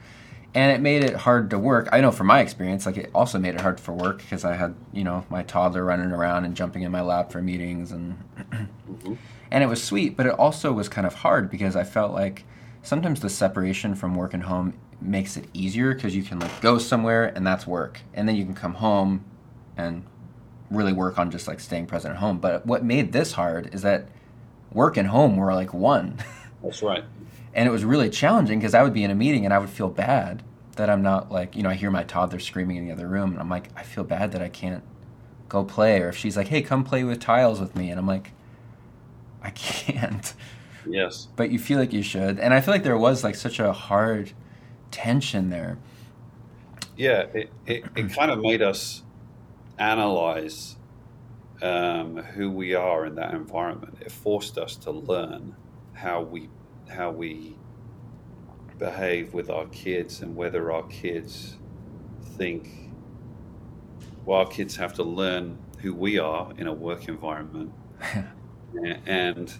and 0.54 0.72
it 0.72 0.80
made 0.80 1.04
it 1.04 1.14
hard 1.14 1.50
to 1.50 1.58
work. 1.58 1.88
I 1.92 2.00
know 2.00 2.10
from 2.10 2.26
my 2.26 2.40
experience, 2.40 2.86
like 2.86 2.96
it 2.96 3.10
also 3.14 3.38
made 3.38 3.54
it 3.54 3.60
hard 3.60 3.78
for 3.78 3.92
work 3.92 4.18
because 4.18 4.44
I 4.44 4.54
had 4.54 4.74
you 4.92 5.04
know 5.04 5.24
my 5.30 5.42
toddler 5.42 5.84
running 5.84 6.10
around 6.10 6.44
and 6.44 6.56
jumping 6.56 6.82
in 6.82 6.90
my 6.90 7.00
lap 7.00 7.30
for 7.30 7.40
meetings, 7.40 7.92
and 7.92 8.18
mm-hmm. 8.36 9.14
and 9.50 9.64
it 9.64 9.66
was 9.66 9.82
sweet, 9.82 10.16
but 10.16 10.26
it 10.26 10.32
also 10.32 10.72
was 10.72 10.88
kind 10.88 11.06
of 11.06 11.14
hard 11.14 11.50
because 11.50 11.76
I 11.76 11.84
felt 11.84 12.12
like 12.12 12.44
sometimes 12.82 13.20
the 13.20 13.30
separation 13.30 13.94
from 13.94 14.14
work 14.14 14.34
and 14.34 14.44
home 14.44 14.74
makes 15.00 15.36
it 15.36 15.46
easier 15.54 15.94
because 15.94 16.14
you 16.14 16.22
can 16.22 16.38
like 16.38 16.60
go 16.60 16.78
somewhere 16.78 17.26
and 17.26 17.46
that's 17.46 17.66
work, 17.66 18.00
and 18.14 18.28
then 18.28 18.36
you 18.36 18.44
can 18.44 18.54
come 18.54 18.74
home 18.74 19.24
and 19.76 20.04
really 20.70 20.92
work 20.92 21.18
on 21.18 21.30
just 21.30 21.48
like 21.48 21.60
staying 21.60 21.86
present 21.86 22.14
at 22.14 22.20
home. 22.20 22.38
But 22.38 22.66
what 22.66 22.84
made 22.84 23.12
this 23.12 23.32
hard 23.32 23.74
is 23.74 23.82
that 23.82 24.08
work 24.72 24.96
and 24.96 25.08
home 25.08 25.36
were 25.36 25.52
like 25.54 25.74
one. 25.74 26.18
That's 26.62 26.82
right. 26.82 27.04
And 27.54 27.68
it 27.68 27.70
was 27.70 27.84
really 27.84 28.10
challenging 28.10 28.58
because 28.58 28.74
I 28.74 28.82
would 28.82 28.92
be 28.94 29.04
in 29.04 29.10
a 29.10 29.14
meeting 29.14 29.44
and 29.44 29.52
I 29.52 29.58
would 29.58 29.70
feel 29.70 29.88
bad 29.88 30.42
that 30.76 30.88
I'm 30.88 31.02
not 31.02 31.30
like 31.30 31.56
you 31.56 31.62
know 31.62 31.70
I 31.70 31.74
hear 31.74 31.90
my 31.90 32.04
toddler 32.04 32.38
screaming 32.38 32.76
in 32.76 32.86
the 32.86 32.92
other 32.92 33.06
room 33.06 33.32
and 33.32 33.40
I'm 33.40 33.48
like 33.48 33.68
I 33.76 33.82
feel 33.82 34.04
bad 34.04 34.32
that 34.32 34.42
I 34.42 34.48
can't 34.48 34.82
go 35.48 35.64
play 35.64 36.00
or 36.00 36.08
if 36.08 36.16
she's 36.16 36.36
like 36.36 36.48
hey 36.48 36.62
come 36.62 36.84
play 36.84 37.04
with 37.04 37.20
tiles 37.20 37.60
with 37.60 37.74
me 37.74 37.90
and 37.90 37.98
I'm 37.98 38.06
like 38.06 38.32
I 39.42 39.50
can't. 39.50 40.32
Yes. 40.86 41.28
But 41.36 41.50
you 41.50 41.58
feel 41.58 41.78
like 41.78 41.92
you 41.92 42.02
should, 42.02 42.38
and 42.38 42.54
I 42.54 42.60
feel 42.60 42.74
like 42.74 42.82
there 42.82 42.98
was 42.98 43.24
like 43.24 43.34
such 43.34 43.58
a 43.58 43.72
hard 43.72 44.32
tension 44.90 45.50
there. 45.50 45.78
Yeah, 46.96 47.26
it, 47.34 47.50
it, 47.66 47.84
it 47.96 48.12
kind 48.16 48.30
of 48.30 48.40
made 48.40 48.62
us 48.62 49.02
analyze 49.78 50.76
um, 51.62 52.16
who 52.16 52.50
we 52.50 52.74
are 52.74 53.06
in 53.06 53.14
that 53.16 53.34
environment. 53.34 53.98
It 54.00 54.12
forced 54.12 54.58
us 54.58 54.76
to 54.76 54.90
learn 54.90 55.56
how 55.92 56.22
we 56.22 56.48
how 56.90 57.10
we 57.10 57.56
behave 58.78 59.34
with 59.34 59.50
our 59.50 59.66
kids 59.66 60.22
and 60.22 60.34
whether 60.34 60.72
our 60.72 60.82
kids 60.84 61.56
think. 62.36 62.90
Well, 64.24 64.40
our 64.40 64.46
kids 64.46 64.76
have 64.76 64.94
to 64.94 65.02
learn 65.02 65.58
who 65.78 65.94
we 65.94 66.18
are 66.18 66.52
in 66.58 66.66
a 66.66 66.72
work 66.72 67.08
environment, 67.08 67.72
and 69.06 69.52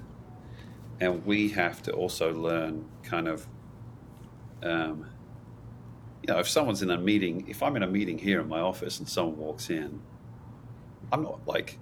and 1.00 1.24
we 1.24 1.48
have 1.50 1.82
to 1.82 1.92
also 1.92 2.34
learn 2.34 2.86
kind 3.02 3.26
of 3.26 3.46
um, 4.62 5.06
you 6.22 6.32
know, 6.32 6.38
if 6.38 6.48
someone's 6.48 6.82
in 6.82 6.90
a 6.90 6.98
meeting, 6.98 7.48
if 7.48 7.62
I'm 7.62 7.76
in 7.76 7.82
a 7.82 7.86
meeting 7.86 8.18
here 8.18 8.40
in 8.40 8.48
my 8.48 8.60
office 8.60 8.98
and 8.98 9.08
someone 9.08 9.38
walks 9.38 9.70
in, 9.70 10.00
I'm 11.12 11.22
not 11.22 11.40
like, 11.46 11.78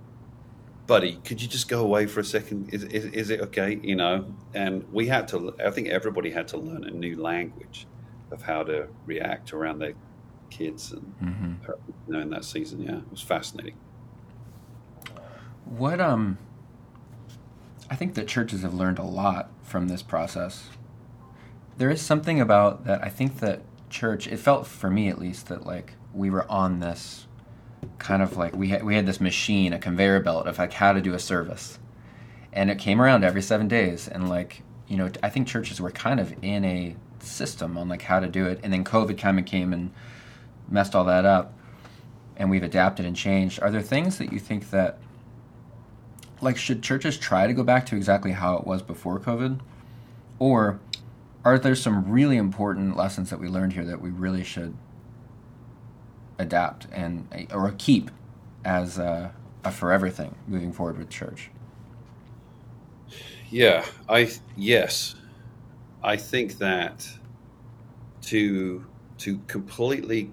buddy, 0.89 1.21
could 1.25 1.41
you 1.41 1.47
just 1.47 1.69
go 1.69 1.83
away 1.83 2.07
for 2.07 2.21
a 2.21 2.25
second? 2.25 2.75
Is, 2.75 2.83
is, 2.85 3.05
is 3.05 3.31
it 3.31 3.41
okay? 3.43 3.79
You 3.81 3.95
know, 3.95 4.35
and 4.55 4.91
we 4.93 5.07
had 5.07 5.29
to, 5.29 5.55
I 5.65 5.71
think 5.71 5.89
everybody 5.89 6.31
had 6.31 6.49
to 6.49 6.57
learn 6.57 6.83
a 6.83 6.91
new 6.91 7.23
language 7.23 7.87
of 8.33 8.43
how 8.43 8.65
to 8.65 8.89
react 9.07 9.53
around 9.53 9.79
their 9.79 9.93
kids 10.51 10.93
and, 10.93 11.15
mm-hmm. 11.23 11.73
you 12.09 12.13
know, 12.13 12.21
in 12.21 12.31
that 12.31 12.45
season. 12.45 12.83
Yeah, 12.83 12.97
it 12.97 13.11
was 13.11 13.23
fascinating. 13.23 13.77
What, 15.67 16.01
um, 16.01 16.39
I 17.91 17.95
think 17.95 18.15
that 18.15 18.27
churches 18.27 18.63
have 18.63 18.75
learned 18.75 18.99
a 18.99 19.05
lot 19.05 19.51
from 19.63 19.89
this 19.89 20.03
process. 20.03 20.71
There 21.77 21.91
is 21.91 22.01
something 22.01 22.41
about 22.41 22.87
that. 22.87 23.05
I 23.05 23.11
think 23.11 23.41
that 23.41 23.61
church, 23.91 24.27
it 24.27 24.39
felt 24.39 24.67
for 24.67 24.91
me 24.91 25.09
at 25.09 25.19
least 25.19 25.49
that 25.49 25.65
like 25.65 25.93
we 26.15 26.31
were 26.31 26.51
on 26.51 26.81
this 26.81 27.28
kind 27.99 28.23
of 28.23 28.37
like 28.37 28.55
we 28.55 28.69
had 28.69 28.83
we 28.85 28.95
had 28.95 29.07
this 29.07 29.21
machine, 29.21 29.73
a 29.73 29.79
conveyor 29.79 30.21
belt 30.21 30.47
of 30.47 30.59
like 30.59 30.73
how 30.73 30.93
to 30.93 31.01
do 31.01 31.15
a 31.15 31.19
service, 31.19 31.79
and 32.53 32.71
it 32.71 32.79
came 32.79 33.01
around 33.01 33.25
every 33.25 33.43
seven 33.43 33.69
days. 33.69 34.09
And 34.09 34.29
like 34.29 34.63
you 34.87 34.97
know, 34.97 35.11
I 35.23 35.29
think 35.29 35.47
churches 35.47 35.81
were 35.81 35.91
kind 35.91 36.19
of 36.19 36.33
in 36.43 36.65
a 36.65 36.97
system 37.21 37.77
on 37.77 37.89
like 37.89 38.03
how 38.03 38.21
to 38.21 38.29
do 38.29 38.47
it. 38.47 38.61
And 38.63 38.73
then 38.73 38.85
COVID 38.85 39.19
kind 39.19 39.39
of 39.39 39.45
came 39.45 39.73
and 39.73 39.93
messed 40.69 40.95
all 40.95 41.05
that 41.05 41.25
up, 41.25 41.53
and 42.37 42.51
we've 42.51 42.63
adapted 42.63 43.05
and 43.07 43.15
changed. 43.17 43.61
Are 43.61 43.71
there 43.71 43.83
things 43.83 44.19
that 44.19 44.33
you 44.33 44.39
think 44.39 44.71
that 44.71 44.99
like 46.41 46.57
should 46.57 46.83
churches 46.83 47.19
try 47.19 47.47
to 47.47 47.53
go 47.53 47.63
back 47.63 47.85
to 47.87 47.97
exactly 47.97 48.33
how 48.33 48.57
it 48.57 48.67
was 48.67 48.83
before 48.83 49.19
COVID, 49.19 49.61
or 50.39 50.81
are 51.45 51.59
there 51.59 51.75
some 51.75 52.11
really 52.11 52.37
important 52.37 52.97
lessons 52.97 53.31
that 53.31 53.41
we 53.41 53.49
learned 53.49 53.73
here 53.73 53.85
that 53.85 54.01
we 54.01 54.11
really 54.11 54.45
should 54.45 54.77
adapt 56.39 56.87
and 56.93 57.29
or 57.53 57.75
keep 57.79 58.11
as 58.65 58.99
a, 58.99 59.33
a 59.65 59.71
forever 59.71 60.11
thing 60.11 60.35
moving 60.47 60.73
forward 60.73 60.99
with 60.99 61.09
church? 61.09 61.51
Yeah, 63.51 63.85
I 64.09 64.31
yes, 64.57 65.15
I 66.03 66.17
think 66.17 66.59
that 66.59 67.09
to 68.23 68.85
to 69.19 69.39
completely, 69.47 70.31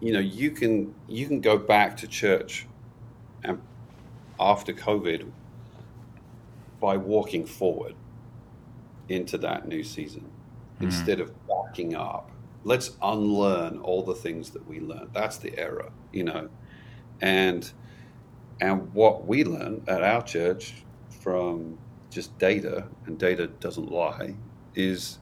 you 0.00 0.12
know, 0.12 0.20
you 0.20 0.50
can 0.50 0.94
you 1.08 1.26
can 1.26 1.40
go 1.40 1.58
back 1.58 1.96
to 1.98 2.06
church 2.08 2.66
and 3.44 3.60
after 4.40 4.72
COVID 4.72 5.30
by 6.80 6.96
walking 6.96 7.44
forward 7.44 7.94
into 9.08 9.36
that 9.38 9.66
new 9.66 9.82
season 9.82 10.22
mm-hmm. 10.22 10.84
instead 10.84 11.20
of 11.20 11.32
backing 11.46 11.94
up. 11.94 12.30
Let's 12.64 12.96
unlearn 13.02 13.78
all 13.78 14.02
the 14.02 14.14
things 14.14 14.50
that 14.50 14.66
we 14.66 14.80
learned. 14.80 15.10
That's 15.12 15.38
the 15.38 15.56
error, 15.58 15.90
you 16.12 16.24
know. 16.24 16.48
And 17.20 17.70
and 18.60 18.92
what 18.92 19.26
we 19.26 19.44
learn 19.44 19.82
at 19.86 20.02
our 20.02 20.22
church 20.22 20.74
from 21.20 21.78
just 22.10 22.36
data, 22.38 22.86
and 23.06 23.18
data 23.18 23.46
doesn't 23.46 23.90
lie, 23.90 24.34
is 24.74 25.18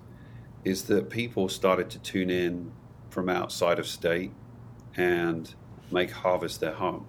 is 0.65 0.85
that 0.85 1.11
people 1.11 1.49
started 1.49 1.89
to 1.91 1.99
tune 2.01 2.31
in 2.31 2.73
from 3.11 3.29
outside 3.29 3.79
of 3.79 3.87
state 3.87 4.33
and 4.97 5.55
make 5.91 6.11
harvest 6.11 6.61
their 6.61 6.73
home. 6.73 7.07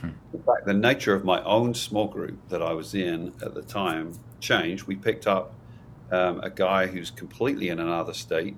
Hmm. 0.00 0.10
In 0.32 0.42
fact, 0.42 0.66
the 0.66 0.74
nature 0.74 1.14
of 1.14 1.24
my 1.24 1.42
own 1.44 1.74
small 1.74 2.08
group 2.08 2.48
that 2.48 2.62
I 2.62 2.72
was 2.72 2.94
in 2.94 3.32
at 3.42 3.54
the 3.54 3.62
time 3.62 4.12
changed. 4.40 4.86
We 4.86 4.96
picked 4.96 5.26
up 5.26 5.54
um, 6.10 6.40
a 6.42 6.50
guy 6.50 6.86
who's 6.86 7.10
completely 7.10 7.68
in 7.68 7.78
another 7.78 8.12
state, 8.14 8.56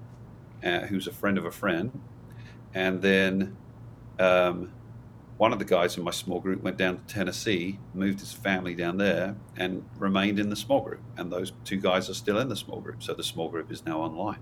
uh, 0.65 0.81
who's 0.81 1.07
a 1.07 1.13
friend 1.13 1.39
of 1.39 1.45
a 1.45 1.51
friend, 1.51 2.01
and 2.75 3.03
then 3.03 3.57
um, 4.19 4.73
one 5.37 5.53
of 5.53 5.59
the 5.59 5.65
guys 5.65 5.97
in 5.97 6.05
my 6.05 6.11
small 6.11 6.41
group 6.41 6.63
went 6.63 6.77
down 6.77 6.99
to 6.99 7.15
Tennessee, 7.15 7.79
moved 7.95 8.21
his 8.21 8.33
family 8.33 8.75
down 8.75 8.97
there, 8.97 9.37
and 9.57 9.85
remained 9.99 10.39
in 10.39 10.51
the 10.51 10.57
small 10.57 10.81
group. 10.81 11.01
And 11.17 11.33
those 11.33 11.53
two 11.65 11.77
guys 11.77 12.09
are 12.09 12.15
still 12.15 12.39
in 12.39 12.49
the 12.49 12.57
small 12.57 12.81
group, 12.81 13.03
so 13.03 13.15
the 13.15 13.25
small 13.25 13.49
group 13.49 13.71
is 13.71 13.85
now 13.85 14.01
online, 14.01 14.41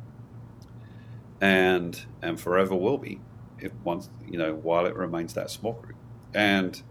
and 1.40 2.04
and 2.22 2.40
forever 2.40 2.74
will 2.74 2.98
be, 2.98 3.20
if 3.58 3.72
once 3.84 4.10
you 4.26 4.38
know 4.38 4.54
while 4.54 4.86
it 4.86 4.96
remains 4.96 5.34
that 5.34 5.50
small 5.50 5.74
group, 5.74 5.96
and 6.34 6.82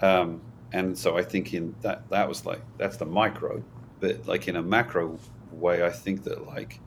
um, 0.00 0.42
and 0.72 0.96
so 0.98 1.16
I 1.16 1.22
think 1.22 1.52
in 1.54 1.74
that 1.82 2.08
that 2.10 2.28
was 2.28 2.46
like 2.46 2.62
that's 2.78 2.96
the 2.96 3.06
micro 3.06 3.62
but 4.02 4.26
like 4.26 4.48
in 4.48 4.56
a 4.56 4.62
macro 4.62 5.16
way, 5.52 5.84
I 5.86 5.90
think 5.90 6.24
that 6.24 6.44
like 6.44 6.80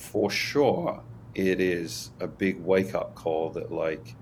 for 0.00 0.30
sure 0.30 1.02
it 1.34 1.60
is 1.60 2.10
a 2.20 2.26
big 2.26 2.58
wake 2.58 2.94
up 2.94 3.14
call 3.14 3.50
that 3.50 3.70
like 3.70 4.16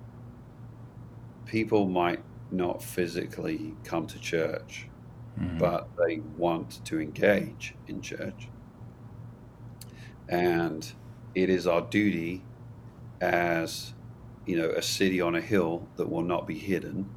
people 1.46 1.86
might 1.88 2.20
not 2.50 2.82
physically 2.82 3.74
come 3.84 4.04
to 4.08 4.18
church, 4.18 4.88
mm-hmm. 5.38 5.56
but 5.56 5.88
they 5.96 6.18
want 6.36 6.84
to 6.84 7.00
engage 7.00 7.76
in 7.86 8.02
church. 8.02 8.48
And 10.28 10.92
it 11.36 11.48
is 11.48 11.66
our 11.66 11.82
duty 11.82 12.42
as 13.20 13.94
you 14.44 14.56
know 14.56 14.70
a 14.70 14.82
city 14.82 15.20
on 15.20 15.36
a 15.36 15.40
hill 15.40 15.86
that 15.96 16.10
will 16.10 16.22
not 16.22 16.46
be 16.46 16.58
hidden 16.58 17.08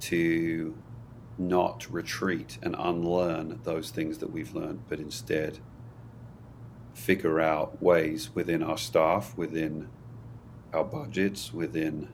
to 0.00 0.74
not 1.36 1.86
retreat 1.92 2.58
and 2.62 2.74
unlearn 2.78 3.60
those 3.64 3.90
things 3.90 4.16
that 4.18 4.32
we've 4.32 4.54
learned, 4.54 4.80
but 4.88 4.98
instead 4.98 5.58
figure 6.96 7.40
out 7.40 7.80
ways 7.82 8.30
within 8.34 8.62
our 8.62 8.78
staff, 8.78 9.36
within 9.36 9.88
our 10.72 10.82
budgets, 10.82 11.52
within 11.52 12.08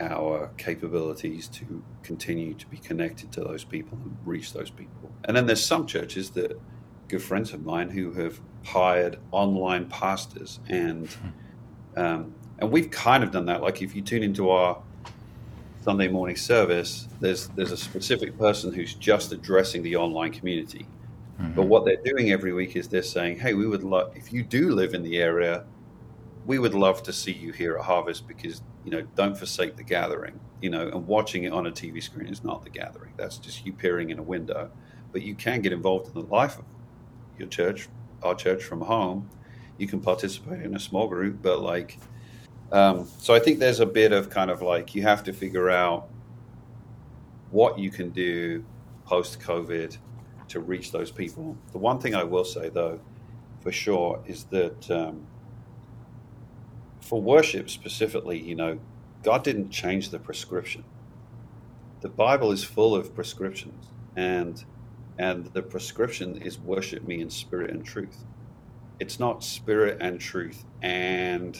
our 0.00 0.50
capabilities 0.58 1.48
to 1.48 1.82
continue 2.02 2.52
to 2.54 2.66
be 2.66 2.76
connected 2.76 3.32
to 3.32 3.40
those 3.40 3.64
people 3.64 3.98
and 4.04 4.16
reach 4.24 4.52
those 4.52 4.70
people. 4.70 5.10
And 5.24 5.36
then 5.36 5.46
there's 5.46 5.64
some 5.64 5.86
churches 5.86 6.30
that 6.30 6.60
good 7.08 7.22
friends 7.22 7.52
of 7.54 7.64
mine 7.64 7.88
who 7.88 8.12
have 8.12 8.38
hired 8.64 9.18
online 9.32 9.86
pastors 9.86 10.60
and 10.68 11.08
um, 11.96 12.34
and 12.58 12.70
we've 12.70 12.90
kind 12.90 13.24
of 13.24 13.30
done 13.30 13.46
that. 13.46 13.62
Like 13.62 13.82
if 13.82 13.94
you 13.96 14.02
tune 14.02 14.22
into 14.22 14.50
our 14.50 14.82
Sunday 15.82 16.08
morning 16.08 16.36
service, 16.36 17.08
there's 17.18 17.48
there's 17.48 17.72
a 17.72 17.76
specific 17.78 18.38
person 18.38 18.74
who's 18.74 18.92
just 18.94 19.32
addressing 19.32 19.82
the 19.82 19.96
online 19.96 20.32
community. 20.32 20.86
Mm-hmm. 21.40 21.54
But 21.54 21.62
what 21.64 21.84
they're 21.84 22.02
doing 22.02 22.32
every 22.32 22.52
week 22.52 22.74
is 22.76 22.88
they're 22.88 23.02
saying, 23.02 23.38
"Hey, 23.38 23.54
we 23.54 23.66
would 23.66 23.84
love 23.84 24.16
if 24.16 24.32
you 24.32 24.42
do 24.42 24.70
live 24.70 24.94
in 24.94 25.02
the 25.02 25.18
area, 25.18 25.64
we 26.46 26.58
would 26.58 26.74
love 26.74 27.02
to 27.04 27.12
see 27.12 27.32
you 27.32 27.52
here 27.52 27.76
at 27.76 27.84
Harvest 27.84 28.26
because 28.26 28.62
you 28.84 28.90
know 28.90 29.02
don't 29.14 29.36
forsake 29.36 29.76
the 29.76 29.84
gathering. 29.84 30.40
You 30.60 30.70
know, 30.70 30.88
and 30.88 31.06
watching 31.06 31.44
it 31.44 31.52
on 31.52 31.66
a 31.66 31.70
TV 31.70 32.02
screen 32.02 32.28
is 32.28 32.42
not 32.42 32.64
the 32.64 32.70
gathering. 32.70 33.12
That's 33.16 33.38
just 33.38 33.64
you 33.64 33.72
peering 33.72 34.10
in 34.10 34.18
a 34.18 34.22
window. 34.22 34.70
But 35.12 35.22
you 35.22 35.34
can 35.34 35.60
get 35.62 35.72
involved 35.72 36.08
in 36.08 36.14
the 36.14 36.26
life 36.26 36.58
of 36.58 36.64
your 37.38 37.48
church, 37.48 37.88
our 38.22 38.34
church 38.34 38.64
from 38.64 38.80
home. 38.80 39.30
You 39.78 39.86
can 39.86 40.00
participate 40.00 40.62
in 40.62 40.74
a 40.74 40.80
small 40.80 41.06
group, 41.06 41.40
but 41.40 41.60
like, 41.60 41.98
um, 42.72 43.08
so 43.18 43.32
I 43.32 43.38
think 43.38 43.58
there's 43.60 43.80
a 43.80 43.86
bit 43.86 44.12
of 44.12 44.28
kind 44.28 44.50
of 44.50 44.60
like 44.60 44.94
you 44.94 45.02
have 45.02 45.22
to 45.24 45.32
figure 45.32 45.70
out 45.70 46.08
what 47.50 47.78
you 47.78 47.90
can 47.90 48.10
do 48.10 48.64
post 49.04 49.40
COVID 49.40 49.96
to 50.48 50.60
reach 50.60 50.92
those 50.92 51.10
people. 51.10 51.56
The 51.72 51.78
one 51.78 52.00
thing 52.00 52.14
I 52.14 52.24
will 52.24 52.44
say 52.44 52.68
though, 52.68 53.00
for 53.60 53.72
sure, 53.72 54.22
is 54.26 54.44
that. 54.44 54.90
Um, 54.90 55.26
for 57.00 57.22
worship 57.22 57.70
specifically, 57.70 58.38
you 58.38 58.54
know, 58.54 58.78
God 59.22 59.42
didn't 59.42 59.70
change 59.70 60.10
the 60.10 60.18
prescription. 60.18 60.84
The 62.00 62.08
Bible 62.10 62.52
is 62.52 62.62
full 62.62 62.94
of 62.94 63.14
prescriptions, 63.14 63.86
and 64.16 64.62
and 65.18 65.46
the 65.46 65.62
prescription 65.62 66.36
is 66.42 66.58
worship 66.58 67.06
me 67.06 67.20
in 67.20 67.30
spirit 67.30 67.70
and 67.70 67.84
truth. 67.84 68.24
It's 69.00 69.18
not 69.18 69.42
spirit 69.42 69.98
and 70.00 70.20
truth 70.20 70.64
and 70.82 71.58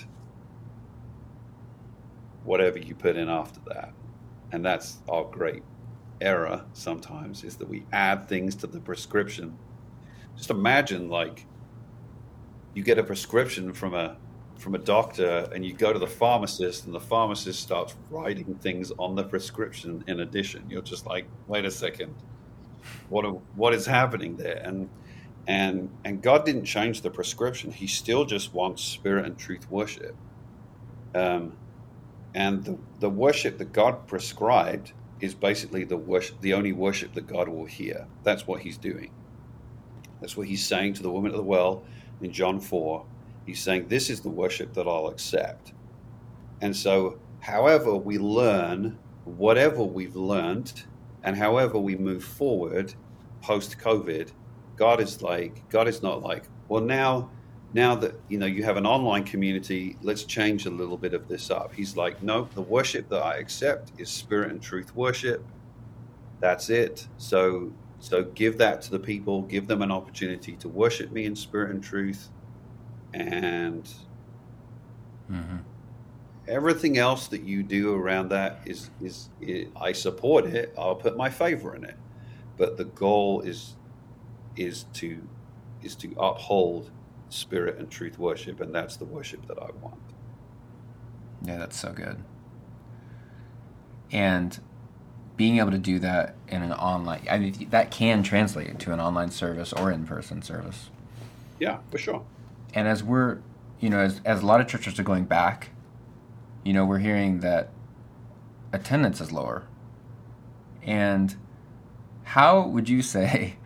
whatever 2.45 2.79
you 2.79 2.95
put 2.95 3.17
in 3.17 3.29
after 3.29 3.61
that. 3.69 3.93
And 4.53 4.65
that's 4.65 4.99
our 5.09 5.25
great 5.25 5.63
error 6.21 6.65
sometimes 6.73 7.45
is 7.45 7.57
that 7.57 7.69
we 7.69 7.85
add 7.93 8.29
things 8.29 8.55
to 8.57 8.67
the 8.67 8.81
prescription. 8.81 9.57
Just 10.37 10.51
imagine 10.51 11.09
like 11.09 11.47
you 12.75 12.83
get 12.83 12.99
a 12.99 13.03
prescription 13.03 13.73
from 13.73 13.95
a 13.95 14.17
from 14.59 14.75
a 14.75 14.79
doctor 14.79 15.49
and 15.55 15.65
you 15.65 15.73
go 15.73 15.93
to 15.93 15.99
the 16.01 16.07
pharmacist 16.07 16.85
and 16.87 16.95
the 16.95 17.01
pharmacist 17.01 17.61
starts 17.61 17.95
writing 18.11 18.57
things 18.57 18.91
on 18.99 19.15
the 19.15 19.23
prescription 19.23 20.03
in 20.09 20.21
addition. 20.21 20.65
You're 20.69 20.83
just 20.83 21.07
like 21.07 21.27
wait 21.47 21.65
a 21.65 21.71
second. 21.71 22.15
What 23.09 23.25
what 23.57 23.75
is 23.75 23.87
happening 23.87 24.37
there? 24.37 24.61
And 24.65 24.89
and 25.47 25.91
and 26.05 26.23
God 26.23 26.45
didn't 26.45 26.65
change 26.65 27.03
the 27.03 27.11
prescription. 27.11 27.71
He 27.71 27.87
still 27.87 28.25
just 28.25 28.53
wants 28.53 28.83
spirit 28.83 29.27
and 29.27 29.39
truth 29.39 29.69
worship. 29.71 30.15
Um, 31.15 31.57
and 32.35 32.63
the, 32.65 32.79
the 33.01 33.11
worship 33.11 33.59
that 33.59 33.73
God 33.73 34.07
prescribed 34.07 34.93
is 35.21 35.35
basically 35.35 35.85
the 35.85 35.97
worship 35.97 36.41
the 36.41 36.55
only 36.55 36.73
worship 36.73 37.15
that 37.15 37.27
God 37.27 37.49
will 37.49 37.67
hear. 37.67 38.07
That's 38.23 38.47
what 38.47 38.61
he's 38.61 38.79
doing. 38.79 39.11
That's 40.21 40.37
what 40.37 40.47
he's 40.47 40.65
saying 40.65 40.95
to 40.95 41.03
the 41.03 41.11
woman 41.11 41.31
at 41.31 41.37
the 41.37 41.43
well 41.43 41.85
in 42.21 42.33
John 42.33 42.61
4 42.61 43.05
He's 43.49 43.63
saying, 43.63 43.89
This 43.89 44.11
is 44.11 44.21
the 44.21 44.29
worship 44.29 44.75
that 44.75 44.87
I'll 44.87 45.07
accept. 45.07 45.73
And 46.61 46.77
so, 46.77 47.19
however 47.41 47.97
we 47.97 48.19
learn, 48.19 48.99
whatever 49.25 49.83
we've 49.83 50.17
learned, 50.17 50.85
and 51.25 51.35
however 51.35 51.79
we 51.79 51.97
move 51.97 52.23
forward 52.23 52.93
post 53.41 53.79
COVID, 53.79 54.33
God 54.77 55.01
is 55.01 55.23
like, 55.23 55.67
God 55.71 55.89
is 55.89 56.03
not 56.03 56.23
like, 56.23 56.45
well, 56.69 56.83
now, 56.83 57.31
now 57.75 57.95
that 57.97 58.15
you 58.29 58.39
know 58.39 58.47
you 58.47 58.63
have 58.65 58.77
an 58.77 58.87
online 58.87 59.25
community, 59.25 59.97
let's 60.03 60.25
change 60.25 60.67
a 60.67 60.71
little 60.71 60.97
bit 60.97 61.15
of 61.15 61.29
this 61.29 61.51
up. 61.51 61.75
He's 61.75 61.97
like, 61.97 62.23
no, 62.23 62.49
the 62.55 62.63
worship 62.63 63.09
that 63.11 63.23
I 63.23 63.37
accept 63.37 63.93
is 63.99 64.09
spirit 64.09 64.51
and 64.51 64.63
truth 64.63 64.95
worship. 64.95 65.45
That's 66.41 66.71
it. 66.71 67.07
So 67.19 67.73
so 68.01 68.25
give 68.25 68.59
that 68.59 68.81
to 68.83 68.91
the 68.91 68.99
people, 68.99 69.43
give 69.43 69.67
them 69.67 69.83
an 69.83 69.91
opportunity 69.91 70.53
to 70.57 70.69
worship 70.69 71.11
me 71.11 71.25
in 71.25 71.35
spirit 71.35 71.71
and 71.71 71.83
truth 71.83 72.31
and 73.15 73.85
mm-hmm. 75.31 75.57
everything 76.47 76.99
else 76.99 77.29
that 77.29 77.43
you 77.43 77.63
do 77.63 77.95
around 77.95 78.31
that 78.31 78.61
is 78.65 78.91
is 79.01 79.29
it, 79.41 79.71
I 79.77 79.93
support 79.93 80.47
it. 80.47 80.75
I'll 80.79 80.95
put 80.95 81.17
my 81.17 81.31
favor 81.31 81.75
in 81.75 81.85
it, 81.85 81.97
but 82.57 82.77
the 82.77 82.85
goal 82.85 83.41
is 83.43 83.77
is 84.57 84.85
to 84.95 85.27
is 85.83 85.95
to 85.97 86.15
uphold 86.19 86.91
spirit 87.29 87.79
and 87.79 87.91
truth 87.91 88.19
worship, 88.19 88.61
and 88.61 88.75
that's 88.75 88.97
the 88.97 89.05
worship 89.05 89.47
that 89.49 89.59
I 89.59 89.71
want. 89.83 90.01
Yeah, 91.43 91.59
that's 91.59 91.79
so 91.79 91.93
good. 91.93 92.23
And 94.11 94.59
being 95.37 95.59
able 95.59 95.71
to 95.71 95.79
do 95.79 95.99
that 96.01 96.35
in 96.49 96.63
an 96.63 96.73
online, 96.73 97.27
I 97.31 97.39
mean, 97.39 97.69
that 97.71 97.91
can 97.91 98.23
translate 98.23 98.69
into 98.69 98.93
an 98.93 99.01
online 99.01 99.31
service 99.31 99.73
or 99.73 99.93
in 99.93 100.07
person 100.07 100.43
service. 100.43 100.91
Yeah, 101.61 101.79
for 101.91 101.99
sure 101.99 102.25
and 102.75 102.87
as 102.87 103.03
we're, 103.03 103.39
you 103.81 103.91
know, 103.91 103.99
as, 103.99 104.21
as 104.25 104.43
a 104.43 104.47
lot 104.47 104.61
of 104.61 104.69
churches 104.69 104.99
are 104.99 105.05
going 105.05 105.25
back, 105.25 105.71
you 106.65 106.73
know, 106.73 106.85
we're 106.85 106.99
hearing 106.99 107.41
that 107.41 107.71
attendance 108.73 109.21
is 109.21 109.33
lower. 109.33 109.67
And 110.83 111.35
how 112.25 112.67
would 112.67 112.89
you 112.89 113.03
say, 113.15 113.57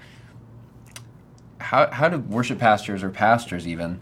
how, 1.73 1.91
how 1.91 2.09
do 2.11 2.19
worship 2.19 2.59
pastors 2.59 3.03
or 3.03 3.09
pastors 3.09 3.67
even 3.67 3.99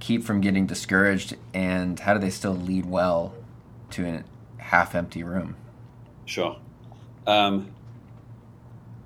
keep 0.00 0.22
from 0.22 0.42
getting 0.42 0.66
discouraged 0.66 1.34
and 1.54 1.98
how 1.98 2.12
do 2.12 2.20
they 2.20 2.28
still 2.28 2.54
lead 2.54 2.84
well 2.84 3.34
to 3.88 4.06
a 4.06 4.24
half 4.58 4.94
empty 4.94 5.22
room? 5.22 5.56
Sure. 6.26 6.58
Um, 7.26 7.74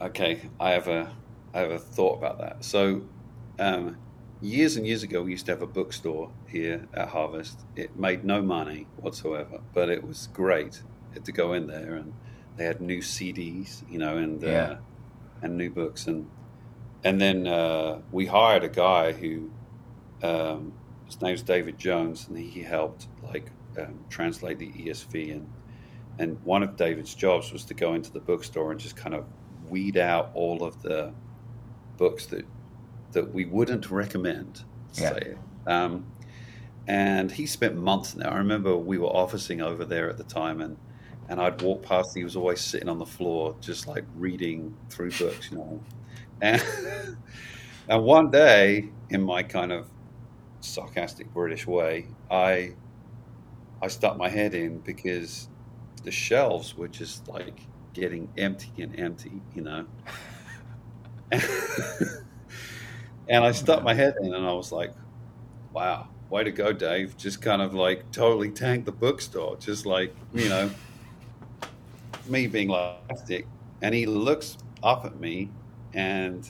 okay, 0.01 0.41
I 0.59 0.73
have 0.73 0.89
a 0.89 1.13
I 1.55 1.61
have 1.61 1.71
a 1.71 1.79
thought 1.79 2.19
about 2.19 2.39
that. 2.39 2.65
So, 2.65 3.03
um, 3.61 3.97
years 4.43 4.77
and 4.77 4.85
years 4.85 5.05
ago, 5.05 5.23
we 5.23 5.31
used 5.31 5.47
to 5.47 5.53
have 5.53 5.63
a 5.63 5.67
bookstore 5.69 6.33
here 6.49 6.89
at 6.95 7.07
Harvest. 7.07 7.61
It 7.77 7.97
made 7.97 8.25
no 8.25 8.43
money 8.43 8.89
whatsoever, 8.97 9.61
but 9.73 9.89
it 9.89 10.03
was 10.05 10.29
great 10.33 10.83
to 11.23 11.31
go 11.31 11.53
in 11.53 11.69
there, 11.69 11.95
and 11.95 12.13
they 12.57 12.65
had 12.65 12.81
new 12.81 12.99
CDs, 12.99 13.89
you 13.89 13.99
know, 13.99 14.17
and 14.17 14.43
uh, 14.43 14.77
and 15.43 15.57
new 15.57 15.71
books, 15.71 16.09
and 16.09 16.29
and 17.05 17.21
then 17.21 17.47
uh, 17.47 18.01
we 18.11 18.27
hired 18.27 18.65
a 18.65 18.69
guy 18.69 19.13
who 19.13 19.51
um, 20.23 20.73
his 21.07 21.21
name's 21.21 21.43
David 21.43 21.79
Jones, 21.79 22.27
and 22.29 22.37
he 22.37 22.63
helped 22.63 23.07
like 23.23 23.51
um, 23.79 23.99
translate 24.09 24.59
the 24.59 24.71
ESV, 24.73 25.33
and 25.33 25.49
and 26.19 26.43
one 26.45 26.63
of 26.63 26.77
David's 26.77 27.15
jobs 27.15 27.53
was 27.53 27.65
to 27.67 27.75
go 27.75 27.95
into 27.95 28.11
the 28.13 28.21
bookstore 28.21 28.71
and 28.71 28.81
just 28.81 28.97
kind 28.97 29.15
of 29.15 29.27
weed 29.69 29.97
out 29.97 30.31
all 30.35 30.63
of 30.63 30.81
the 30.83 31.13
books 31.97 32.27
that 32.27 32.47
that 33.13 33.33
we 33.33 33.45
wouldn't 33.45 33.91
recommend. 33.91 34.65
Yeah. 34.95 35.11
Say. 35.11 35.35
Um, 35.67 36.07
and 36.87 37.31
he 37.31 37.47
spent 37.47 37.77
months 37.77 38.13
there. 38.13 38.31
I 38.31 38.37
remember 38.37 38.77
we 38.77 38.99
were 38.99 39.09
officing 39.09 39.63
over 39.63 39.85
there 39.85 40.09
at 40.09 40.17
the 40.17 40.25
time, 40.25 40.61
and 40.61 40.77
and 41.29 41.41
I'd 41.41 41.61
walk 41.63 41.83
past. 41.83 42.15
He 42.15 42.25
was 42.25 42.37
always 42.37 42.61
sitting 42.61 42.89
on 42.89 42.99
the 42.99 43.07
floor, 43.07 43.57
just 43.61 43.87
like 43.87 44.05
reading 44.17 44.77
through 44.91 45.11
books, 45.13 45.51
you 45.51 45.59
know. 45.59 45.81
And 46.45 46.63
and 47.89 48.05
one 48.05 48.31
day, 48.31 48.91
in 49.11 49.23
my 49.23 49.43
kind 49.43 49.73
of 49.73 49.89
sarcastic 50.61 51.33
British 51.33 51.67
way, 51.67 52.07
I 52.31 52.75
I 53.83 53.89
stuck 53.89 54.17
my 54.17 54.29
head 54.29 54.55
in 54.55 54.79
because 54.79 55.49
the 56.03 56.11
shelves 56.11 56.77
were 56.77 56.89
just 56.89 57.29
like 57.29 57.61
getting 57.95 58.29
empty 58.37 58.73
and 58.79 58.99
empty, 58.99 59.41
you 59.55 59.63
know. 59.63 59.87
And 63.29 63.43
I 63.45 63.49
oh, 63.49 63.53
stuck 63.53 63.83
my 63.83 63.95
head 63.95 64.17
in 64.21 64.35
and 64.35 64.47
I 64.47 64.53
was 64.53 64.71
like, 64.71 64.93
wow, 65.73 66.09
way 66.29 66.45
to 66.45 66.51
go, 66.51 66.73
Dave. 66.73 67.17
Just 67.17 67.41
kind 67.41 67.63
of 67.63 67.75
like 67.75 68.11
totally 68.13 68.51
tanked 68.51 68.85
the 68.85 68.93
bookstore. 68.93 69.57
Just 69.57 69.87
like, 69.87 70.15
you 70.35 70.49
know, 70.49 70.71
me 72.29 72.47
being 72.47 72.69
plastic. 72.69 73.47
And 73.81 73.95
he 73.95 74.07
looks 74.07 74.59
up 74.83 75.05
at 75.07 75.19
me 75.19 75.51
and 75.95 76.47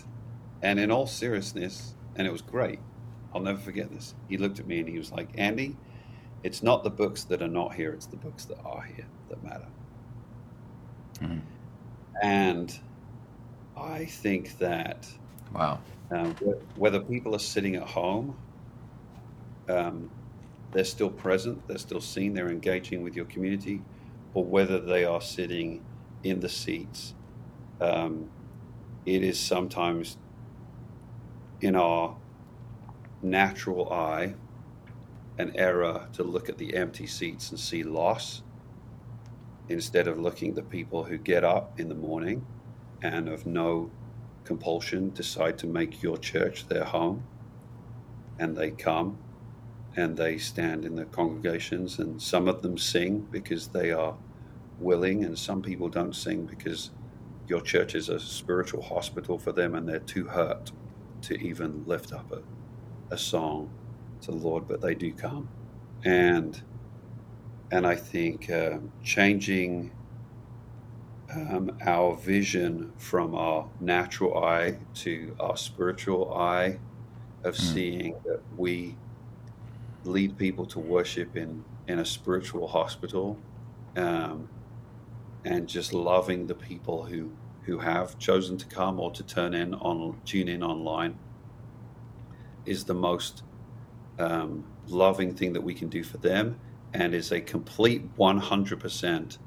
and 0.63 0.81
in 0.81 0.91
all 0.91 1.07
seriousness, 1.07 1.95
and 2.17 2.27
it 2.27 2.33
was 2.33 2.43
great. 2.43 2.79
I'll 3.35 3.41
never 3.41 3.59
forget 3.59 3.93
this. 3.93 4.15
He 4.29 4.37
looked 4.37 4.59
at 4.61 4.67
me 4.67 4.79
and 4.79 4.89
he 4.89 4.97
was 4.97 5.13
like, 5.13 5.35
Andi, 5.37 5.77
it's 6.43 6.63
not 6.63 6.85
the 6.85 6.91
books 6.91 7.25
that 7.25 7.43
are 7.43 7.49
not 7.49 7.75
here, 7.75 7.93
it's 7.93 8.07
the 8.07 8.17
books 8.17 8.45
that 8.47 8.59
are 8.65 8.83
here 8.83 9.07
that 9.29 9.43
matter. 9.43 9.67
Mm-hmm. 11.21 11.39
And 12.23 12.79
I 13.77 14.05
think 14.05 14.57
that 14.59 15.09
Wow 15.53 15.81
um, 16.11 16.35
whether 16.77 17.01
people 17.01 17.35
are 17.35 17.41
sitting 17.41 17.77
at 17.77 17.83
home, 17.83 18.37
um, 19.69 20.11
they're 20.73 20.85
still 20.85 21.11
present, 21.11 21.67
they're 21.67 21.79
still 21.79 22.01
seen, 22.01 22.35
they're 22.35 22.51
engaging 22.51 23.03
with 23.03 23.17
your 23.17 23.25
community, 23.27 23.81
or 24.35 24.45
whether 24.45 24.81
they 24.81 25.05
are 25.05 25.21
sitting 25.21 25.85
in 26.23 26.41
the 26.41 26.49
seats. 26.49 27.15
Um, 27.81 28.29
it 29.07 29.23
is 29.23 29.39
sometimes 29.39 30.17
in 31.61 31.77
our 31.77 32.17
natural 33.23 33.93
eye 33.93 34.35
an 35.39 35.53
error 35.57 36.09
to 36.13 36.23
look 36.23 36.49
at 36.49 36.59
the 36.59 36.77
empty 36.77 37.07
seats 37.07 37.51
and 37.51 37.59
see 37.59 37.83
loss 37.83 38.43
instead 39.69 40.07
of 40.07 40.19
looking 40.19 40.51
at 40.51 40.55
the 40.55 40.63
people 40.63 41.05
who 41.05 41.19
get 41.19 41.43
up 41.43 41.79
in 41.81 41.89
the 41.89 41.95
morning 41.95 42.47
and 43.03 43.29
of 43.29 43.47
no 43.47 43.91
compulsion 44.45 45.11
decide 45.11 45.59
to 45.59 45.67
make 45.67 46.03
your 46.03 46.19
church 46.19 46.69
their 46.69 46.85
home. 46.85 47.25
And 48.39 48.57
they 48.57 48.71
come 48.71 49.19
and 49.97 50.17
they 50.17 50.39
stand 50.39 50.85
in 50.85 50.97
the 50.97 51.05
congregations, 51.05 52.01
and 52.01 52.21
some 52.21 52.49
of 52.49 52.63
them 52.63 52.77
sing 52.77 53.29
because 53.31 53.69
they 53.69 53.93
are 53.93 54.17
willing, 54.81 55.25
and 55.25 55.39
some 55.39 55.63
people 55.63 55.89
don't 55.89 56.17
sing 56.17 56.47
because 56.47 56.91
your 57.49 57.61
church 57.61 57.95
is 57.95 58.09
a 58.09 58.19
spiritual 58.19 58.83
hospital 58.83 59.39
for 59.39 59.53
them 59.53 59.75
and 59.75 59.89
they're 59.89 59.99
too 60.01 60.27
hurt 60.27 60.73
to 61.23 61.35
even 61.41 61.85
lift 61.87 62.13
up 62.13 62.33
a, 62.33 62.43
a 63.15 63.19
song 63.19 63.71
to 64.23 64.31
the 64.31 64.37
Lord, 64.37 64.67
but 64.67 64.81
they 64.81 64.95
do 64.95 65.13
come. 65.13 65.49
And 66.05 66.61
and 67.71 67.87
I 67.87 67.97
think 67.97 68.51
uh, 68.51 68.79
changing 69.03 69.91
um, 71.35 71.77
our 71.85 72.15
vision 72.15 72.93
from 72.99 73.35
our 73.35 73.69
natural 73.81 74.45
eye 74.45 74.79
to 74.95 75.35
our 75.41 75.57
spiritual 75.57 76.35
eye 76.35 76.79
of 77.43 77.55
mm. 77.55 77.61
seeing 77.75 78.15
that 78.25 78.41
we 78.57 78.97
lead 80.05 80.37
people 80.39 80.67
to 80.67 80.79
worship 80.79 81.37
in, 81.37 81.65
in 81.89 81.99
a 81.99 82.05
spiritual 82.05 82.69
hospital 82.69 83.39
um, 83.97 84.49
and 85.45 85.69
just 85.69 85.93
loving 85.93 86.47
the 86.47 86.55
people 86.55 87.05
who, 87.05 87.31
who 87.63 87.79
have 87.79 88.19
chosen 88.19 88.57
to 88.59 88.67
come 88.67 88.99
or 88.99 89.11
to 89.11 89.23
turn 89.23 89.55
in 89.55 89.75
on 89.75 90.19
tune 90.25 90.49
in 90.49 90.63
online 90.63 91.19
is 92.67 92.85
the 92.85 92.95
most 92.95 93.43
um, 94.19 94.65
loving 94.87 95.35
thing 95.35 95.53
that 95.53 95.61
we 95.61 95.75
can 95.75 95.89
do 95.89 96.03
for 96.03 96.17
them 96.19 96.59
and 96.93 97.15
is 97.15 97.33
a 97.33 97.41
complete 97.41 98.17
100% 98.17 99.39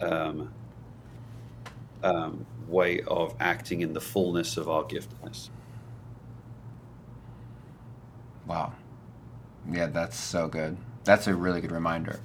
um, 0.00 0.52
um, 2.02 2.46
way 2.68 3.00
of 3.02 3.34
acting 3.40 3.80
in 3.80 3.92
the 3.92 4.00
fullness 4.00 4.56
of 4.56 4.68
our 4.68 4.84
giftedness. 4.84 5.50
Wow. 8.46 8.72
Yeah, 9.70 9.86
that's 9.86 10.16
so 10.18 10.48
good. 10.48 10.76
That's 11.04 11.26
a 11.26 11.34
really 11.34 11.60
good 11.60 11.72
reminder. 11.72 12.20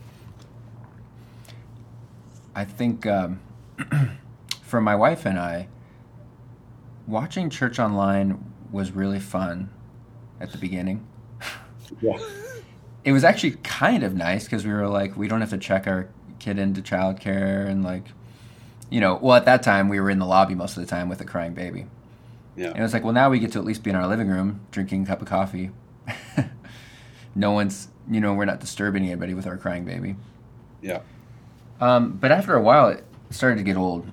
I 2.55 2.65
think 2.65 3.05
um, 3.05 3.39
for 4.61 4.81
my 4.81 4.95
wife 4.95 5.25
and 5.25 5.39
I, 5.39 5.67
watching 7.07 7.49
church 7.49 7.79
online 7.79 8.53
was 8.71 8.91
really 8.91 9.19
fun 9.19 9.69
at 10.39 10.51
the 10.51 10.57
beginning. 10.57 11.05
Yeah. 12.01 12.17
It 13.03 13.11
was 13.11 13.23
actually 13.23 13.57
kind 13.63 14.03
of 14.03 14.15
nice 14.15 14.45
because 14.45 14.65
we 14.65 14.71
were 14.71 14.87
like, 14.87 15.17
we 15.17 15.27
don't 15.27 15.41
have 15.41 15.49
to 15.51 15.57
check 15.57 15.87
our 15.87 16.09
kid 16.39 16.57
into 16.57 16.81
childcare 16.81 17.67
and 17.67 17.83
like 17.83 18.05
you 18.93 19.01
know, 19.01 19.17
well, 19.19 19.35
at 19.35 19.45
that 19.45 19.63
time 19.63 19.89
we 19.89 19.99
were 19.99 20.11
in 20.11 20.19
the 20.19 20.25
lobby 20.25 20.53
most 20.53 20.77
of 20.77 20.83
the 20.83 20.87
time 20.87 21.09
with 21.09 21.19
a 21.19 21.25
crying 21.25 21.55
baby. 21.55 21.87
Yeah. 22.55 22.67
And 22.67 22.77
it 22.77 22.81
was 22.83 22.93
like, 22.93 23.03
well, 23.03 23.11
now 23.11 23.31
we 23.31 23.39
get 23.39 23.53
to 23.53 23.59
at 23.59 23.65
least 23.65 23.81
be 23.81 23.89
in 23.89 23.95
our 23.95 24.07
living 24.07 24.27
room 24.27 24.61
drinking 24.69 25.03
a 25.03 25.05
cup 25.07 25.19
of 25.19 25.27
coffee. 25.27 25.71
no 27.35 27.51
one's, 27.53 27.87
you 28.07 28.21
know, 28.21 28.35
we're 28.35 28.45
not 28.45 28.59
disturbing 28.59 29.03
anybody 29.05 29.33
with 29.33 29.47
our 29.47 29.57
crying 29.57 29.83
baby. 29.83 30.15
Yeah. 30.83 30.99
Um, 31.79 32.13
but 32.13 32.31
after 32.31 32.55
a 32.55 32.61
while, 32.61 32.89
it 32.89 33.03
started 33.29 33.57
to 33.57 33.63
get 33.63 33.77
old, 33.77 34.09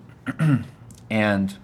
and 1.10 1.56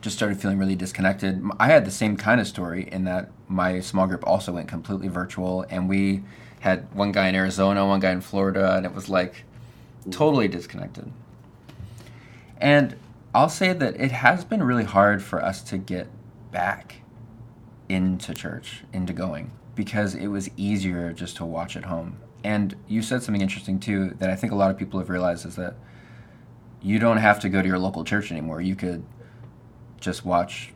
just 0.00 0.16
started 0.16 0.40
feeling 0.40 0.58
really 0.58 0.76
disconnected. 0.76 1.42
I 1.58 1.68
had 1.68 1.84
the 1.84 1.90
same 1.90 2.16
kind 2.16 2.40
of 2.40 2.46
story 2.46 2.88
in 2.90 3.04
that 3.04 3.30
my 3.48 3.80
small 3.80 4.06
group 4.06 4.26
also 4.26 4.52
went 4.52 4.68
completely 4.68 5.08
virtual, 5.08 5.64
and 5.70 5.88
we 5.88 6.22
had 6.60 6.92
one 6.94 7.12
guy 7.12 7.28
in 7.28 7.34
Arizona, 7.34 7.86
one 7.86 8.00
guy 8.00 8.10
in 8.12 8.20
Florida, 8.20 8.76
and 8.76 8.84
it 8.84 8.94
was 8.94 9.08
like 9.08 9.44
totally 10.10 10.48
disconnected. 10.48 11.10
And 12.60 12.96
I'll 13.34 13.48
say 13.48 13.72
that 13.72 14.00
it 14.00 14.10
has 14.10 14.44
been 14.44 14.62
really 14.62 14.84
hard 14.84 15.22
for 15.22 15.44
us 15.44 15.62
to 15.64 15.78
get 15.78 16.08
back 16.50 17.02
into 17.88 18.34
church, 18.34 18.84
into 18.92 19.12
going, 19.12 19.50
because 19.74 20.14
it 20.14 20.28
was 20.28 20.50
easier 20.56 21.12
just 21.12 21.36
to 21.36 21.44
watch 21.44 21.76
at 21.76 21.84
home. 21.84 22.18
And 22.44 22.76
you 22.86 23.02
said 23.02 23.22
something 23.22 23.42
interesting 23.42 23.80
too 23.80 24.14
that 24.18 24.30
I 24.30 24.36
think 24.36 24.52
a 24.52 24.56
lot 24.56 24.70
of 24.70 24.78
people 24.78 25.00
have 25.00 25.10
realized 25.10 25.44
is 25.44 25.56
that 25.56 25.74
you 26.80 26.98
don't 26.98 27.16
have 27.16 27.40
to 27.40 27.48
go 27.48 27.60
to 27.60 27.68
your 27.68 27.78
local 27.78 28.04
church 28.04 28.30
anymore. 28.30 28.60
You 28.60 28.76
could 28.76 29.04
just 30.00 30.24
watch 30.24 30.72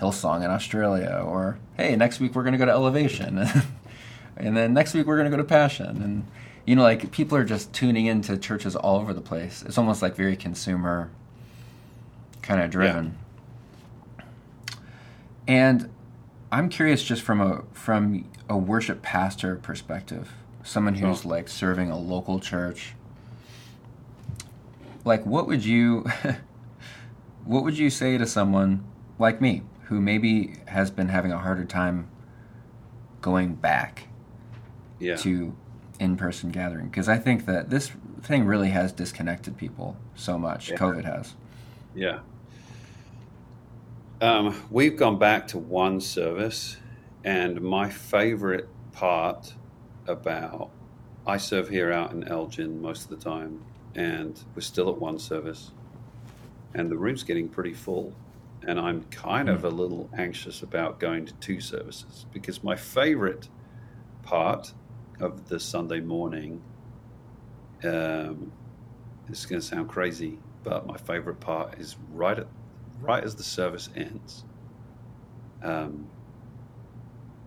Hillsong 0.00 0.44
in 0.44 0.50
Australia, 0.50 1.22
or 1.24 1.58
hey, 1.76 1.96
next 1.96 2.20
week 2.20 2.34
we're 2.34 2.42
going 2.42 2.52
to 2.52 2.58
go 2.58 2.66
to 2.66 2.72
Elevation, 2.72 3.38
and 4.36 4.56
then 4.56 4.74
next 4.74 4.94
week 4.94 5.06
we're 5.06 5.16
going 5.16 5.30
to 5.30 5.34
go 5.34 5.42
to 5.42 5.48
Passion, 5.48 6.02
and 6.02 6.26
you 6.66 6.74
know, 6.74 6.82
like 6.82 7.12
people 7.12 7.38
are 7.38 7.44
just 7.44 7.72
tuning 7.72 8.06
into 8.06 8.36
churches 8.36 8.74
all 8.74 8.96
over 8.96 9.14
the 9.14 9.20
place. 9.20 9.62
It's 9.62 9.78
almost 9.78 10.02
like 10.02 10.16
very 10.16 10.36
consumer 10.36 11.10
kind 12.42 12.60
of 12.60 12.70
driven. 12.70 13.16
Yeah. 14.18 14.24
And 15.48 15.90
I'm 16.50 16.68
curious 16.68 17.02
just 17.02 17.22
from 17.22 17.40
a 17.40 17.62
from 17.72 18.28
a 18.48 18.56
worship 18.56 19.02
pastor 19.02 19.56
perspective, 19.56 20.32
someone 20.66 20.94
who's 20.94 21.24
oh. 21.24 21.28
like 21.28 21.48
serving 21.48 21.90
a 21.90 21.98
local 21.98 22.40
church. 22.40 22.94
Like 25.04 25.24
what 25.24 25.46
would 25.46 25.64
you 25.64 26.04
what 27.44 27.62
would 27.62 27.78
you 27.78 27.88
say 27.88 28.18
to 28.18 28.26
someone 28.26 28.84
like 29.18 29.40
me 29.40 29.62
who 29.84 30.00
maybe 30.00 30.56
has 30.66 30.90
been 30.90 31.08
having 31.08 31.32
a 31.32 31.38
harder 31.38 31.64
time 31.64 32.08
going 33.20 33.54
back 33.54 34.08
yeah. 34.98 35.16
to 35.16 35.56
in-person 35.98 36.50
gathering 36.50 36.88
because 36.88 37.08
I 37.08 37.16
think 37.16 37.46
that 37.46 37.70
this 37.70 37.92
thing 38.22 38.44
really 38.44 38.70
has 38.70 38.92
disconnected 38.92 39.56
people 39.56 39.96
so 40.16 40.36
much. 40.36 40.70
Yeah. 40.70 40.76
COVID 40.76 41.04
has. 41.04 41.34
Yeah. 41.94 42.18
Um, 44.20 44.60
we've 44.70 44.96
gone 44.96 45.18
back 45.18 45.48
to 45.48 45.58
one 45.58 46.00
service, 46.00 46.78
and 47.22 47.60
my 47.60 47.90
favorite 47.90 48.68
part 48.92 49.52
about 50.08 50.70
I 51.26 51.38
serve 51.38 51.68
here 51.68 51.92
out 51.92 52.12
in 52.12 52.24
Elgin 52.28 52.80
most 52.80 53.04
of 53.04 53.10
the 53.10 53.16
time, 53.16 53.64
and 53.94 54.38
we're 54.54 54.60
still 54.60 54.88
at 54.88 54.98
one 54.98 55.18
service, 55.18 55.72
and 56.74 56.90
the 56.90 56.96
room's 56.96 57.24
getting 57.24 57.48
pretty 57.48 57.74
full. 57.74 58.14
And 58.66 58.80
I'm 58.80 59.04
kind 59.04 59.48
of 59.48 59.60
hmm. 59.60 59.66
a 59.66 59.70
little 59.70 60.10
anxious 60.16 60.62
about 60.62 60.98
going 60.98 61.26
to 61.26 61.32
two 61.34 61.60
services 61.60 62.26
because 62.32 62.64
my 62.64 62.74
favorite 62.74 63.48
part 64.22 64.72
of 65.20 65.48
the 65.48 65.58
Sunday 65.58 66.00
morning. 66.00 66.62
Um, 67.84 68.52
this 69.28 69.40
is 69.40 69.46
going 69.46 69.60
to 69.60 69.66
sound 69.66 69.88
crazy, 69.88 70.38
but 70.62 70.86
my 70.86 70.96
favorite 70.96 71.40
part 71.40 71.78
is 71.78 71.96
right 72.12 72.38
at 72.38 72.46
right 73.00 73.22
as 73.22 73.34
the 73.34 73.42
service 73.42 73.90
ends. 73.94 74.44
Um, 75.62 76.06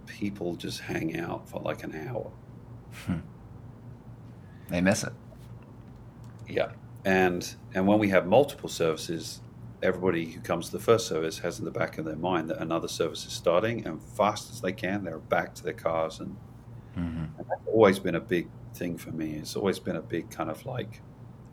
people 0.06 0.56
just 0.56 0.80
hang 0.82 1.20
out 1.20 1.50
for 1.50 1.62
like 1.62 1.84
an 1.84 2.08
hour. 2.08 2.32
Hmm. 3.06 3.20
They 4.70 4.82
miss 4.82 5.04
it. 5.04 5.14
Yeah, 6.48 6.72
and 7.06 7.56
and 7.74 7.88
when 7.88 8.00
we 8.00 8.10
have 8.10 8.28
multiple 8.28 8.70
services, 8.70 9.42
everybody 9.84 10.26
who 10.26 10.42
comes 10.42 10.68
to 10.68 10.72
the 10.74 10.84
first 10.84 11.08
service 11.08 11.40
has 11.40 11.60
in 11.60 11.66
the 11.66 11.72
back 11.72 11.98
of 11.98 12.06
their 12.06 12.16
mind 12.16 12.50
that 12.50 12.58
another 12.58 12.88
service 12.88 13.26
is 13.26 13.34
starting, 13.34 13.86
and 13.86 14.02
fast 14.02 14.52
as 14.52 14.62
they 14.62 14.72
can, 14.72 15.04
they're 15.04 15.20
back 15.20 15.54
to 15.56 15.64
their 15.64 15.74
cars 15.74 16.20
and 16.20 16.36
Mm-hmm. 16.98 17.26
that's 17.38 17.62
always 17.68 18.00
been 18.00 18.16
a 18.16 18.20
big 18.20 18.48
thing 18.74 18.98
for 18.98 19.12
me. 19.12 19.36
It's 19.36 19.56
always 19.56 19.80
been 19.80 19.96
a 19.96 20.02
big 20.02 20.30
kind 20.32 20.50
of 20.50 20.66
like, 20.66 21.02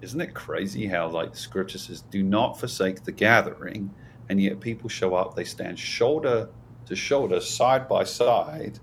isn't 0.00 0.20
it 0.20 0.34
crazy 0.34 0.86
how 0.86 1.08
like 1.08 1.32
the 1.32 1.38
scripture 1.38 1.78
says, 1.78 2.00
"Do 2.00 2.22
not 2.22 2.58
forsake 2.58 3.04
the 3.04 3.12
gathering," 3.12 3.94
and 4.28 4.40
yet 4.40 4.58
people 4.60 4.88
show 4.88 5.14
up, 5.14 5.36
they 5.36 5.44
stand 5.44 5.78
shoulder 5.78 6.48
to 6.86 6.96
shoulder, 6.96 7.40
side 7.40 7.86
by 7.86 8.02
side, 8.04 8.80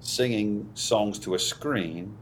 singing 0.00 0.70
songs 0.74 1.18
to 1.20 1.34
a 1.34 1.38
screen, 1.38 2.16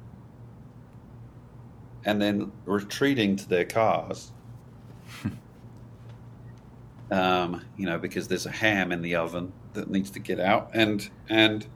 and 2.04 2.20
then 2.20 2.52
retreating 2.64 3.36
to 3.36 3.48
their 3.48 3.64
cars. 3.64 4.32
um, 7.10 7.64
you 7.76 7.86
know, 7.86 7.98
because 7.98 8.28
there's 8.28 8.46
a 8.46 8.50
ham 8.50 8.92
in 8.92 9.02
the 9.02 9.16
oven 9.16 9.52
that 9.74 9.90
needs 9.90 10.10
to 10.10 10.18
get 10.18 10.40
out, 10.40 10.70
and 10.74 11.08
and 11.28 11.66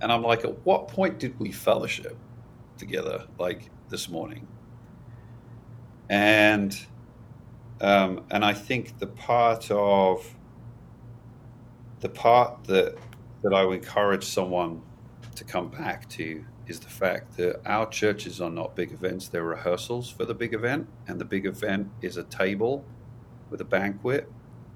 and 0.00 0.12
I'm 0.12 0.22
like, 0.22 0.44
at 0.44 0.64
what 0.64 0.88
point 0.88 1.18
did 1.18 1.38
we 1.40 1.50
fellowship 1.52 2.16
together, 2.78 3.26
like 3.38 3.70
this 3.88 4.08
morning? 4.08 4.46
And 6.08 6.78
um, 7.80 8.24
and 8.30 8.44
I 8.44 8.52
think 8.52 8.98
the 8.98 9.06
part 9.06 9.70
of 9.70 10.34
the 12.00 12.08
part 12.08 12.64
that 12.64 12.96
that 13.46 13.54
I 13.54 13.64
would 13.64 13.76
encourage 13.76 14.24
someone 14.24 14.82
to 15.36 15.44
come 15.44 15.68
back 15.68 16.08
to 16.10 16.44
is 16.66 16.80
the 16.80 16.88
fact 16.88 17.36
that 17.36 17.60
our 17.64 17.88
churches 17.88 18.40
are 18.40 18.50
not 18.50 18.74
big 18.74 18.90
events; 18.90 19.28
they're 19.28 19.44
rehearsals 19.44 20.10
for 20.10 20.24
the 20.24 20.34
big 20.34 20.52
event, 20.52 20.88
and 21.06 21.20
the 21.20 21.24
big 21.24 21.46
event 21.46 21.90
is 22.02 22.16
a 22.16 22.24
table 22.24 22.84
with 23.48 23.60
a 23.60 23.64
banquet 23.64 24.30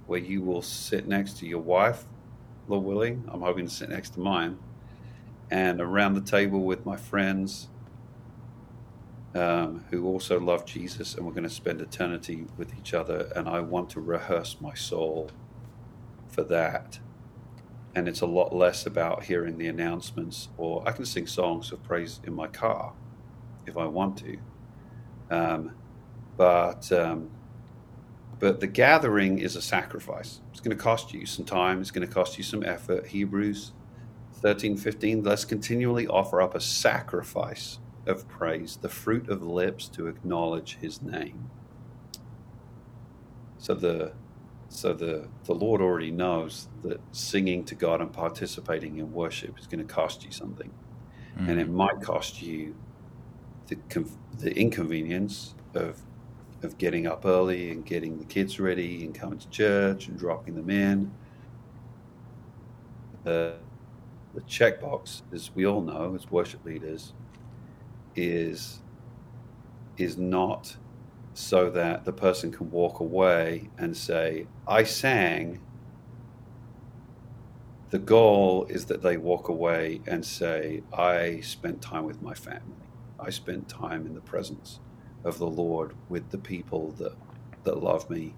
where 0.07 0.21
you 0.21 0.41
will 0.41 0.63
sit 0.63 1.09
next 1.09 1.39
to 1.39 1.47
your 1.47 1.61
wife, 1.61 2.05
Lord 2.69 2.85
willing. 2.85 3.29
I'm 3.29 3.41
hoping 3.41 3.67
to 3.67 3.75
sit 3.75 3.89
next 3.89 4.11
to 4.11 4.21
mine 4.21 4.59
and 5.51 5.81
around 5.81 6.15
the 6.15 6.21
table 6.21 6.61
with 6.61 6.87
my 6.87 6.97
friends 6.97 7.69
um, 9.35 9.85
who 9.91 10.07
also 10.07 10.39
love 10.39 10.65
Jesus, 10.65 11.15
and 11.15 11.27
we're 11.27 11.33
going 11.33 11.43
to 11.43 11.51
spend 11.51 11.81
eternity 11.81 12.47
with 12.57 12.73
each 12.79 12.95
other. 12.95 13.33
And 13.35 13.49
I 13.49 13.61
want 13.61 13.91
to 13.91 14.01
rehearse 14.01 14.57
my 14.61 14.75
soul 14.75 15.31
for 16.29 16.45
that. 16.45 17.01
And 17.95 18.09
it's 18.09 18.21
a 18.21 18.27
lot 18.27 18.55
less 18.55 18.87
about 18.87 19.25
hearing 19.25 19.59
the 19.59 19.69
announcements 19.69 20.49
or 20.59 20.83
i 20.89 20.93
can 20.93 21.05
sing 21.05 21.27
songs 21.27 21.73
of 21.73 21.83
praise 21.85 22.21
in 22.25 22.33
my 22.35 22.47
car 22.47 22.95
if 23.67 23.77
i 23.77 23.87
want 23.87 24.19
to. 24.19 24.39
Um, 25.31 25.77
but 26.37 26.91
um, 26.93 27.31
but 28.39 28.61
the 28.61 28.67
gathering 28.67 29.39
is 29.39 29.57
a 29.57 29.63
sacrifice. 29.63 30.41
It's 30.51 30.61
going 30.61 30.77
to 30.77 30.83
cost 30.83 31.13
you 31.13 31.27
some 31.27 31.45
time. 31.45 31.81
It's 31.81 31.91
going 31.91 32.07
to 32.07 32.13
cost 32.13 32.39
you 32.39 32.45
some 32.45 32.65
effort. 32.65 33.07
Hebrews 33.09 33.73
13 34.35 34.77
15 34.77 35.23
let's 35.23 35.45
continually 35.45 36.07
offer 36.07 36.41
up 36.41 36.55
a 36.55 36.61
sacrifice 36.61 37.79
of 38.07 38.27
praise 38.29 38.79
the 38.81 38.89
fruit 38.89 39.29
of 39.29 39.43
lips 39.43 39.89
to 39.89 40.07
acknowledge 40.07 40.79
his 40.81 41.03
name. 41.03 41.51
So 43.59 43.75
the 43.75 44.13
so 44.71 44.95
the, 44.95 45.29
the 45.45 45.53
Lord 45.53 45.81
already 45.81 46.13
knows 46.13 46.69
that 46.85 47.01
singing 47.11 47.65
to 47.65 47.75
God 47.75 48.01
and 48.01 48.13
participating 48.13 48.99
in 48.99 49.13
worship 49.13 49.59
is 49.59 49.67
going 49.67 49.85
to 49.85 49.93
cost 49.93 50.25
you 50.25 50.31
something. 50.31 50.71
Mm-hmm. 51.37 51.51
And 51.51 51.61
it 51.61 51.69
mm. 51.69 51.73
might 51.73 52.01
cost 52.01 52.41
you 52.41 52.77
the, 53.67 53.77
the 54.39 54.57
inconvenience 54.57 55.57
of, 55.75 56.01
of 56.63 56.79
getting 56.79 57.09
up 57.09 57.27
early 57.27 57.73
and 57.73 57.85
getting 57.85 58.19
the 58.19 58.25
kids 58.25 58.61
ready 58.61 59.05
and 59.05 59.13
coming 59.13 59.41
to 59.41 59.51
church 59.51 60.07
and 60.07 60.17
dropping 60.17 60.55
them 60.55 60.71
in. 60.71 61.11
Uh, 63.27 63.51
the 64.35 64.41
checkbox, 64.43 65.23
as 65.33 65.51
we 65.55 65.67
all 65.67 65.83
know 65.83 66.15
as 66.15 66.31
worship 66.31 66.65
leaders, 66.65 67.13
is 68.15 68.81
is 69.97 70.17
not 70.17 70.77
so 71.35 71.71
that 71.71 72.05
the 72.05 72.13
person 72.13 72.51
can 72.51 72.71
walk 72.71 73.01
away 73.01 73.71
and 73.79 73.97
say, 73.97 74.47
I 74.67 74.83
sang. 74.83 75.61
The 77.91 77.99
goal 77.99 78.67
is 78.69 78.87
that 78.87 79.03
they 79.03 79.17
walk 79.17 79.49
away 79.49 80.01
and 80.07 80.25
say, 80.25 80.83
I 80.93 81.41
spent 81.41 81.83
time 81.83 82.05
with 82.05 82.23
my 82.23 82.35
family. 82.35 82.77
I 83.19 83.31
spent 83.31 83.69
time 83.69 84.07
in 84.07 84.15
the 84.15 84.21
presence 84.21 84.81
of 85.25 85.39
the 85.39 85.47
Lord 85.47 85.95
with 86.09 86.31
the 86.31 86.39
people 86.39 86.93
that, 86.93 87.15
that 87.65 87.83
love 87.83 88.09
me. 88.09 88.35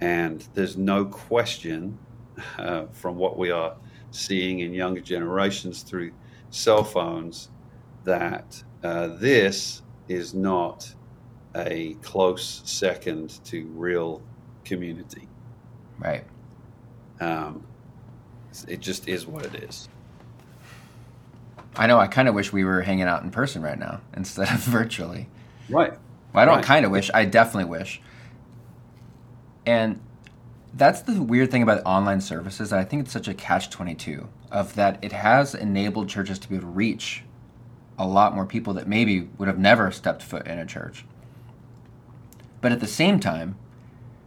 And 0.00 0.46
there's 0.54 0.76
no 0.76 1.04
question 1.04 1.98
uh, 2.58 2.86
from 2.92 3.16
what 3.16 3.38
we 3.38 3.50
are 3.50 3.76
seeing 4.10 4.60
in 4.60 4.74
younger 4.74 5.00
generations 5.00 5.82
through 5.82 6.12
cell 6.50 6.84
phones 6.84 7.50
that 8.04 8.62
uh, 8.82 9.08
this 9.08 9.82
is 10.08 10.34
not 10.34 10.94
a 11.54 11.94
close 12.02 12.62
second 12.64 13.44
to 13.44 13.66
real 13.74 14.22
community. 14.64 15.28
Right. 15.98 16.24
Um, 17.20 17.64
it 18.68 18.80
just 18.80 19.08
is 19.08 19.26
what 19.26 19.44
it 19.44 19.62
is. 19.62 19.88
I 21.76 21.86
know. 21.86 21.98
I 21.98 22.06
kind 22.06 22.28
of 22.28 22.34
wish 22.34 22.52
we 22.52 22.64
were 22.64 22.82
hanging 22.82 23.04
out 23.04 23.22
in 23.22 23.30
person 23.30 23.62
right 23.62 23.78
now 23.78 24.00
instead 24.16 24.48
of 24.48 24.60
virtually. 24.60 25.28
Right. 25.68 25.92
Well, 26.32 26.42
I 26.42 26.44
don't 26.44 26.56
right. 26.56 26.64
kind 26.64 26.84
of 26.84 26.90
wish. 26.90 27.10
I 27.12 27.24
definitely 27.24 27.70
wish. 27.70 28.00
And 29.64 30.00
that's 30.74 31.02
the 31.02 31.22
weird 31.22 31.50
thing 31.50 31.62
about 31.62 31.82
online 31.84 32.20
services. 32.20 32.72
I 32.72 32.84
think 32.84 33.04
it's 33.04 33.12
such 33.12 33.28
a 33.28 33.34
catch 33.34 33.70
twenty 33.70 33.94
two 33.94 34.28
of 34.50 34.74
that. 34.74 34.98
It 35.02 35.12
has 35.12 35.54
enabled 35.54 36.08
churches 36.08 36.38
to 36.40 36.48
be 36.48 36.56
able 36.56 36.66
to 36.66 36.72
reach 36.72 37.22
a 37.98 38.06
lot 38.06 38.34
more 38.34 38.46
people 38.46 38.74
that 38.74 38.88
maybe 38.88 39.28
would 39.38 39.48
have 39.48 39.58
never 39.58 39.90
stepped 39.90 40.22
foot 40.22 40.46
in 40.46 40.58
a 40.58 40.66
church. 40.66 41.04
But 42.62 42.72
at 42.72 42.80
the 42.80 42.86
same 42.86 43.20
time, 43.20 43.56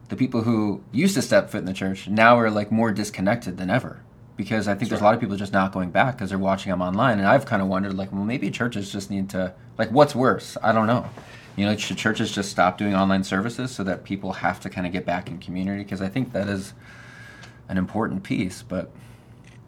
the 0.10 0.15
people 0.15 0.43
who 0.43 0.84
used 0.91 1.15
to 1.15 1.24
step 1.24 1.50
foot 1.50 1.60
in 1.60 1.65
the 1.65 1.74
church 1.74 2.08
now 2.08 2.38
are 2.38 2.52
like 2.52 2.71
more 2.71 2.91
disconnected 2.91 3.58
than 3.58 3.71
ever 3.71 4.04
because 4.38 4.67
I 4.67 4.76
think 4.76 4.89
there's 4.89 5.02
a 5.02 5.04
lot 5.04 5.13
of 5.13 5.19
people 5.19 5.36
just 5.36 5.54
not 5.54 5.71
going 5.71 5.91
back 5.91 6.17
because 6.17 6.30
they're 6.30 6.38
watching 6.38 6.69
them 6.69 6.82
online. 6.82 7.19
And 7.19 7.28
I've 7.28 7.45
kind 7.45 7.62
of 7.62 7.67
wondered, 7.67 7.93
like, 7.93 8.12
well, 8.12 8.24
maybe 8.24 8.52
churches 8.52 8.91
just 8.91 9.10
need 9.10 9.30
to, 9.30 9.54
like, 9.78 9.89
what's 9.91 10.13
worse? 10.13 10.58
I 10.62 10.71
don't 10.71 10.88
know. 10.88 11.10
You 11.56 11.65
know, 11.65 11.78
should 11.78 11.98
churches 11.98 12.34
just 12.34 12.52
stop 12.52 12.78
doing 12.78 12.93
online 12.93 13.24
services 13.24 13.71
so 13.71 13.84
that 13.86 14.04
people 14.04 14.34
have 14.34 14.60
to 14.62 14.69
kind 14.69 14.86
of 14.86 14.91
get 14.91 15.06
back 15.06 15.30
in 15.30 15.38
community? 15.38 15.84
Because 15.84 16.02
I 16.02 16.10
think 16.10 16.34
that 16.34 16.50
is 16.50 16.74
an 17.69 17.78
important 17.78 18.24
piece. 18.24 18.62
But 18.62 18.91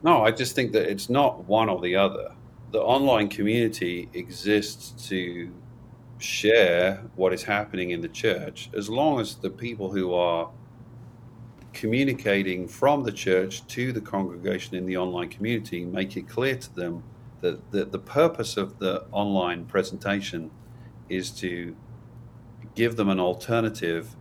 no, 0.04 0.24
I 0.26 0.32
just 0.32 0.54
think 0.54 0.74
that 0.74 0.92
it's 0.92 1.10
not 1.10 1.46
one 1.46 1.70
or 1.70 1.80
the 1.80 1.96
other. 1.96 2.34
The 2.72 2.82
online 2.82 3.30
community 3.30 4.10
exists 4.14 5.08
to 5.08 5.50
share 6.20 7.04
what 7.16 7.34
is 7.34 7.44
happening 7.44 7.92
in 7.92 8.02
the 8.02 8.08
church 8.08 8.70
as 8.76 8.90
long 8.90 9.20
as 9.20 9.36
the 9.36 9.50
people 9.50 9.92
who 9.92 10.14
are 10.14 10.50
communicating 11.74 12.68
from 12.68 13.04
the 13.04 13.12
church 13.12 13.66
to 13.68 13.92
the 13.92 14.02
congregation 14.02 14.76
in 14.76 14.86
the 14.86 14.98
online 14.98 15.30
community 15.30 15.86
make 15.86 16.18
it 16.18 16.28
clear 16.28 16.56
to 16.56 16.74
them 16.76 17.04
that, 17.42 17.72
that 17.72 17.92
the 17.92 18.00
purpose 18.00 18.58
of 18.58 18.80
the 18.80 19.06
online 19.12 19.64
presentation 19.66 20.50
is 21.08 21.30
to 21.30 21.76
give 22.74 22.96
them 22.96 23.10
an 23.10 23.20
alternative 23.20 24.16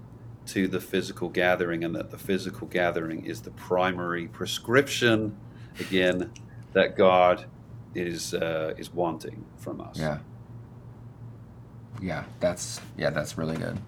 to 0.44 0.68
the 0.68 0.80
physical 0.80 1.30
gathering 1.30 1.82
and 1.82 1.94
that 1.96 2.10
the 2.10 2.18
physical 2.18 2.66
gathering 2.66 3.24
is 3.24 3.40
the 3.40 3.50
primary 3.52 4.28
prescription 4.28 5.34
again 5.80 6.30
that 6.74 6.96
God 6.96 7.46
is 7.94 8.34
uh, 8.34 8.74
is 8.76 8.92
wanting 8.92 9.44
from 9.56 9.80
us. 9.80 9.98
Yeah 9.98 10.18
yeah, 12.00 12.24
that's 12.40 12.80
yeah, 12.96 13.10
that's 13.10 13.38
really 13.38 13.56
good. 13.56 13.78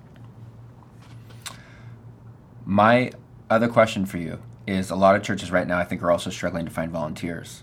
My 2.65 3.13
other 3.51 3.69
question 3.69 4.07
for 4.07 4.19
you 4.19 4.39
is: 4.67 4.91
a 4.91 4.97
lot 4.97 5.17
of 5.17 5.23
churches 5.23 5.51
right 5.51 5.67
now, 5.67 5.79
I 5.79 5.85
think, 5.85 6.03
are 6.03 6.11
also 6.11 6.31
struggling 6.31 6.65
to 6.65 6.71
find 6.71 6.91
volunteers 6.91 7.63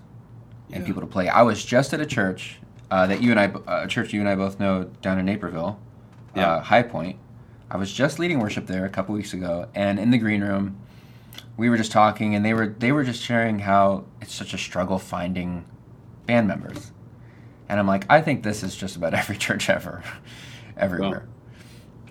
and 0.71 0.85
people 0.85 1.01
to 1.01 1.07
play. 1.07 1.29
I 1.29 1.43
was 1.43 1.63
just 1.63 1.93
at 1.93 2.01
a 2.01 2.05
church 2.05 2.57
uh, 2.91 3.07
that 3.07 3.21
you 3.21 3.31
and 3.31 3.39
I, 3.39 3.47
uh, 3.47 3.83
a 3.85 3.87
church 3.87 4.13
you 4.13 4.19
and 4.19 4.29
I 4.29 4.35
both 4.35 4.59
know 4.59 4.85
down 5.01 5.19
in 5.19 5.25
Naperville, 5.25 5.79
uh, 6.35 6.39
yeah. 6.39 6.53
uh, 6.53 6.61
High 6.61 6.83
Point. 6.83 7.17
I 7.69 7.77
was 7.77 7.91
just 7.91 8.19
leading 8.19 8.39
worship 8.39 8.67
there 8.67 8.85
a 8.85 8.89
couple 8.89 9.15
weeks 9.15 9.33
ago, 9.33 9.67
and 9.73 9.99
in 9.99 10.11
the 10.11 10.17
green 10.17 10.41
room, 10.41 10.77
we 11.57 11.69
were 11.69 11.77
just 11.77 11.91
talking, 11.91 12.35
and 12.35 12.45
they 12.45 12.53
were 12.53 12.67
they 12.67 12.91
were 12.91 13.03
just 13.03 13.21
sharing 13.21 13.59
how 13.59 14.05
it's 14.21 14.33
such 14.33 14.53
a 14.53 14.57
struggle 14.57 14.99
finding 14.99 15.65
band 16.25 16.47
members. 16.47 16.91
And 17.67 17.79
I'm 17.79 17.87
like, 17.87 18.05
I 18.09 18.21
think 18.21 18.43
this 18.43 18.63
is 18.63 18.75
just 18.75 18.95
about 18.95 19.13
every 19.21 19.37
church 19.37 19.69
ever, 19.69 20.03
everywhere. 20.77 21.27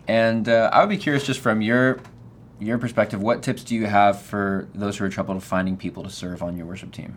And 0.06 0.48
uh, 0.48 0.70
I 0.72 0.80
would 0.80 0.90
be 0.90 0.98
curious, 0.98 1.24
just 1.24 1.40
from 1.40 1.62
your 1.62 2.00
your 2.60 2.78
perspective, 2.78 3.20
what 3.20 3.42
tips 3.42 3.64
do 3.64 3.74
you 3.74 3.86
have 3.86 4.20
for 4.20 4.68
those 4.74 4.96
who 4.98 5.04
are 5.04 5.08
troubled 5.08 5.42
finding 5.42 5.76
people 5.76 6.02
to 6.04 6.10
serve 6.10 6.42
on 6.42 6.56
your 6.56 6.66
worship 6.66 6.92
team? 6.92 7.16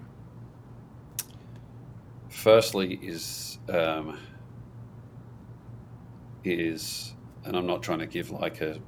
Firstly, 2.29 2.99
is 3.01 3.59
um, 3.69 4.17
is, 6.43 7.13
and 7.43 7.55
I'm 7.55 7.67
not 7.67 7.83
trying 7.83 7.99
to 7.99 8.05
give 8.05 8.31
like 8.31 8.61
a, 8.61 8.79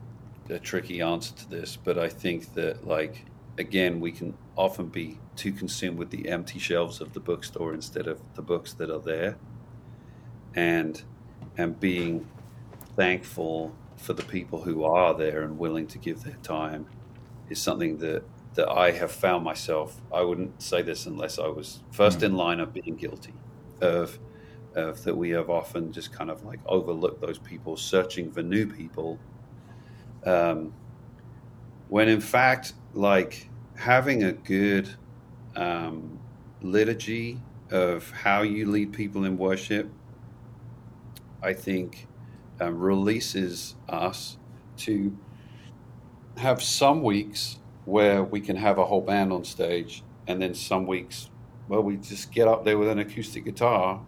a 0.50 0.60
tricky 0.60 1.02
answer 1.02 1.36
to 1.36 1.50
this, 1.50 1.76
but 1.76 1.98
I 1.98 2.10
think 2.10 2.54
that 2.54 2.88
like 2.88 3.26
again, 3.58 4.00
we 4.00 4.12
can 4.12 4.36
often 4.56 4.88
be 4.88 5.20
too 5.40 5.54
consumed 5.54 5.98
with 5.98 6.10
the 6.10 6.28
empty 6.30 6.60
shelves 6.60 7.00
of 7.00 7.14
the 7.14 7.20
bookstore 7.20 7.74
instead 7.74 8.08
of 8.08 8.20
the 8.36 8.42
books 8.42 8.74
that 8.74 8.90
are 8.90 9.00
there, 9.00 9.38
and 10.56 11.02
and 11.58 11.80
being 11.80 12.28
thankful 12.96 13.74
for 13.96 14.14
the 14.14 14.24
people 14.24 14.62
who 14.62 14.84
are 14.84 15.14
there 15.14 15.44
and 15.44 15.58
willing 15.58 15.88
to 15.88 15.98
give 15.98 16.24
their 16.24 16.38
time 16.44 16.86
is 17.50 17.60
something 17.60 17.98
that 17.98 18.24
that 18.56 18.68
I 18.70 18.92
have 18.92 19.12
found 19.12 19.44
myself. 19.46 20.02
I 20.14 20.22
wouldn't 20.22 20.62
say 20.62 20.82
this 20.82 21.06
unless 21.06 21.40
I 21.40 21.48
was 21.48 21.82
1st 21.94 22.18
mm 22.18 22.24
in 22.24 22.36
line 22.36 22.60
of 22.60 22.74
being 22.74 22.96
guilty 22.96 23.34
of 23.82 24.20
of 24.76 25.04
that 25.04 25.16
we 25.16 25.30
have 25.32 25.50
often 25.50 25.92
just 25.92 26.12
kind 26.12 26.30
of 26.30 26.44
like 26.44 26.60
overlooked 26.66 27.22
those 27.22 27.40
people, 27.40 27.78
searching 27.78 28.32
for 28.32 28.44
new 28.44 28.68
people. 28.68 29.18
Um, 30.26 30.74
when 31.88 32.08
in 32.10 32.22
fact, 32.22 32.74
like 32.94 33.50
having 33.76 34.24
a 34.24 34.34
good 34.34 34.90
um, 35.60 36.18
liturgy 36.62 37.40
of 37.70 38.10
how 38.12 38.42
you 38.42 38.66
lead 38.66 38.94
people 38.94 39.26
in 39.26 39.38
worship, 39.38 39.92
I 41.44 41.54
think 41.54 42.08
um, 42.60 42.80
releases 42.80 43.76
us 43.88 44.38
to 44.78 45.16
have 46.38 46.64
some 46.64 47.04
weeks 47.04 47.60
where 47.86 48.24
we 48.24 48.40
can 48.40 48.56
have 48.56 48.78
a 48.78 48.86
whole 48.86 49.02
band 49.02 49.34
on 49.34 49.44
stage, 49.44 50.04
and 50.28 50.42
then 50.42 50.54
some 50.54 50.88
weeks 50.88 51.30
where 51.68 51.82
we 51.82 51.98
just 51.98 52.32
get 52.32 52.48
up 52.48 52.64
there 52.64 52.78
with 52.78 52.88
an 52.88 53.00
acoustic 53.00 53.46
guitar 53.46 54.02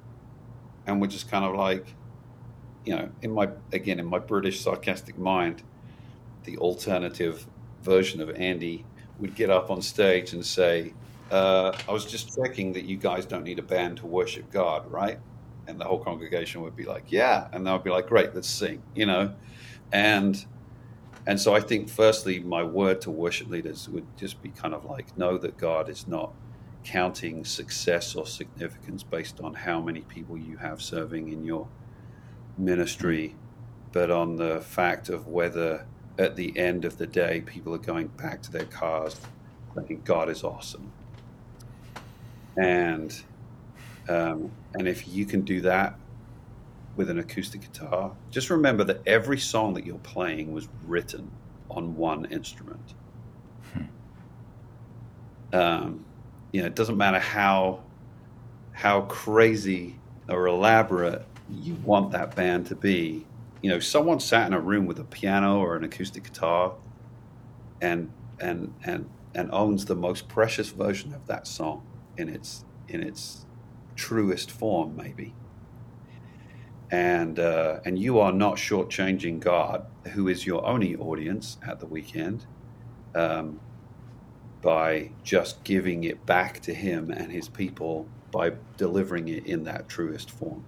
and 0.87 0.99
we're 0.99 1.07
just 1.07 1.29
kind 1.29 1.45
of 1.45 1.53
like, 1.55 1.85
you 2.85 2.95
know, 2.95 3.09
in 3.21 3.31
my, 3.31 3.49
again, 3.71 3.99
in 3.99 4.05
my 4.05 4.17
British 4.17 4.61
sarcastic 4.61 5.17
mind, 5.17 5.61
the 6.45 6.57
alternative 6.57 7.45
version 7.83 8.21
of 8.21 8.29
Andi 8.29 8.83
would 9.19 9.35
get 9.35 9.49
up 9.49 9.69
on 9.69 9.81
stage 9.81 10.33
and 10.33 10.43
say, 10.43 10.93
uh, 11.31 11.75
I 11.87 11.91
was 11.91 12.05
just 12.05 12.35
checking 12.35 12.73
that 12.73 12.83
you 12.83 12.97
guys 12.97 13.25
don't 13.25 13.43
need 13.43 13.57
a 13.57 13.63
band 13.63 13.97
to 13.97 14.05
worship 14.05 14.51
God, 14.51 14.91
right? 14.91 15.19
And 15.67 15.79
the 15.79 15.85
whole 15.85 16.03
congregation 16.03 16.61
would 16.61 16.75
be 16.75 16.83
like, 16.83 17.11
yeah. 17.11 17.47
And 17.53 17.65
they 17.65 17.71
would 17.71 17.83
be 17.83 17.89
like, 17.89 18.07
great, 18.07 18.35
let's 18.35 18.49
sing, 18.49 18.83
you 18.95 19.05
know? 19.05 19.33
And, 19.93 20.45
and 21.25 21.39
so 21.39 21.55
I 21.55 21.61
think, 21.61 21.89
firstly, 21.89 22.39
my 22.39 22.63
word 22.63 22.99
to 23.01 23.11
worship 23.11 23.49
leaders 23.49 23.87
would 23.87 24.05
just 24.17 24.41
be 24.41 24.49
kind 24.49 24.73
of 24.73 24.83
like, 24.85 25.17
know 25.17 25.37
that 25.37 25.57
God 25.57 25.87
is 25.87 26.07
not 26.07 26.33
counting 26.83 27.45
success 27.45 28.15
or 28.15 28.25
significance 28.25 29.03
based 29.03 29.39
on 29.39 29.53
how 29.53 29.79
many 29.79 30.01
people 30.01 30.37
you 30.37 30.57
have 30.57 30.81
serving 30.81 31.31
in 31.31 31.45
your 31.45 31.67
ministry, 32.57 33.35
but 33.91 34.11
on 34.11 34.35
the 34.35 34.61
fact 34.61 35.07
of 35.07 35.27
whether 35.27 35.85
at 36.17 36.35
the 36.35 36.57
end 36.57 36.83
of 36.83 36.97
the 36.97 37.07
day 37.07 37.41
people 37.41 37.73
are 37.73 37.79
going 37.79 38.07
back 38.07 38.41
to 38.41 38.51
their 38.51 38.65
cars 38.65 39.19
thinking 39.73 40.01
God 40.03 40.29
is 40.29 40.43
awesome. 40.43 40.91
And 42.57 43.13
um, 44.09 44.51
and 44.73 44.87
if 44.87 45.07
you 45.07 45.25
can 45.25 45.41
do 45.41 45.61
that 45.61 45.95
with 46.95 47.09
an 47.09 47.19
acoustic 47.19 47.61
guitar, 47.61 48.11
just 48.29 48.49
remember 48.49 48.83
that 48.85 49.01
every 49.05 49.39
song 49.39 49.73
that 49.75 49.85
you're 49.85 49.97
playing 49.99 50.51
was 50.53 50.67
written 50.85 51.31
on 51.69 51.95
one 51.95 52.25
instrument. 52.25 52.93
Hmm. 53.73 55.55
Um, 55.55 56.05
you 56.51 56.61
know, 56.61 56.67
it 56.67 56.75
doesn't 56.75 56.97
matter 56.97 57.19
how 57.19 57.83
how 58.73 59.01
crazy 59.01 59.95
or 60.27 60.47
elaborate 60.47 61.25
you 61.49 61.75
want 61.83 62.11
that 62.11 62.35
band 62.35 62.65
to 62.67 62.75
be. 62.75 63.25
You 63.61 63.69
know, 63.69 63.79
someone 63.79 64.19
sat 64.19 64.47
in 64.47 64.53
a 64.53 64.59
room 64.59 64.85
with 64.85 64.99
a 64.99 65.03
piano 65.03 65.59
or 65.59 65.75
an 65.75 65.83
acoustic 65.83 66.23
guitar, 66.23 66.73
and 67.79 68.11
and 68.39 68.73
and 68.83 69.09
and 69.33 69.49
owns 69.53 69.85
the 69.85 69.95
most 69.95 70.27
precious 70.27 70.69
version 70.69 71.13
of 71.13 71.27
that 71.27 71.47
song 71.47 71.85
in 72.17 72.29
its 72.29 72.65
in 72.87 73.01
its 73.01 73.45
truest 73.95 74.51
form, 74.51 74.95
maybe. 74.95 75.33
And 76.89 77.39
uh, 77.39 77.79
and 77.85 77.97
you 77.97 78.19
are 78.19 78.33
not 78.33 78.55
shortchanging 78.55 79.39
God, 79.39 79.85
who 80.13 80.27
is 80.27 80.45
your 80.45 80.65
only 80.65 80.95
audience 80.95 81.57
at 81.65 81.79
the 81.79 81.85
weekend. 81.85 82.45
Um, 83.15 83.59
by 84.61 85.09
just 85.23 85.63
giving 85.63 86.03
it 86.03 86.25
back 86.25 86.59
to 86.61 86.73
him 86.73 87.09
and 87.09 87.31
his 87.31 87.49
people 87.49 88.07
by 88.31 88.53
delivering 88.77 89.27
it 89.27 89.45
in 89.45 89.63
that 89.63 89.89
truest 89.89 90.29
form. 90.29 90.63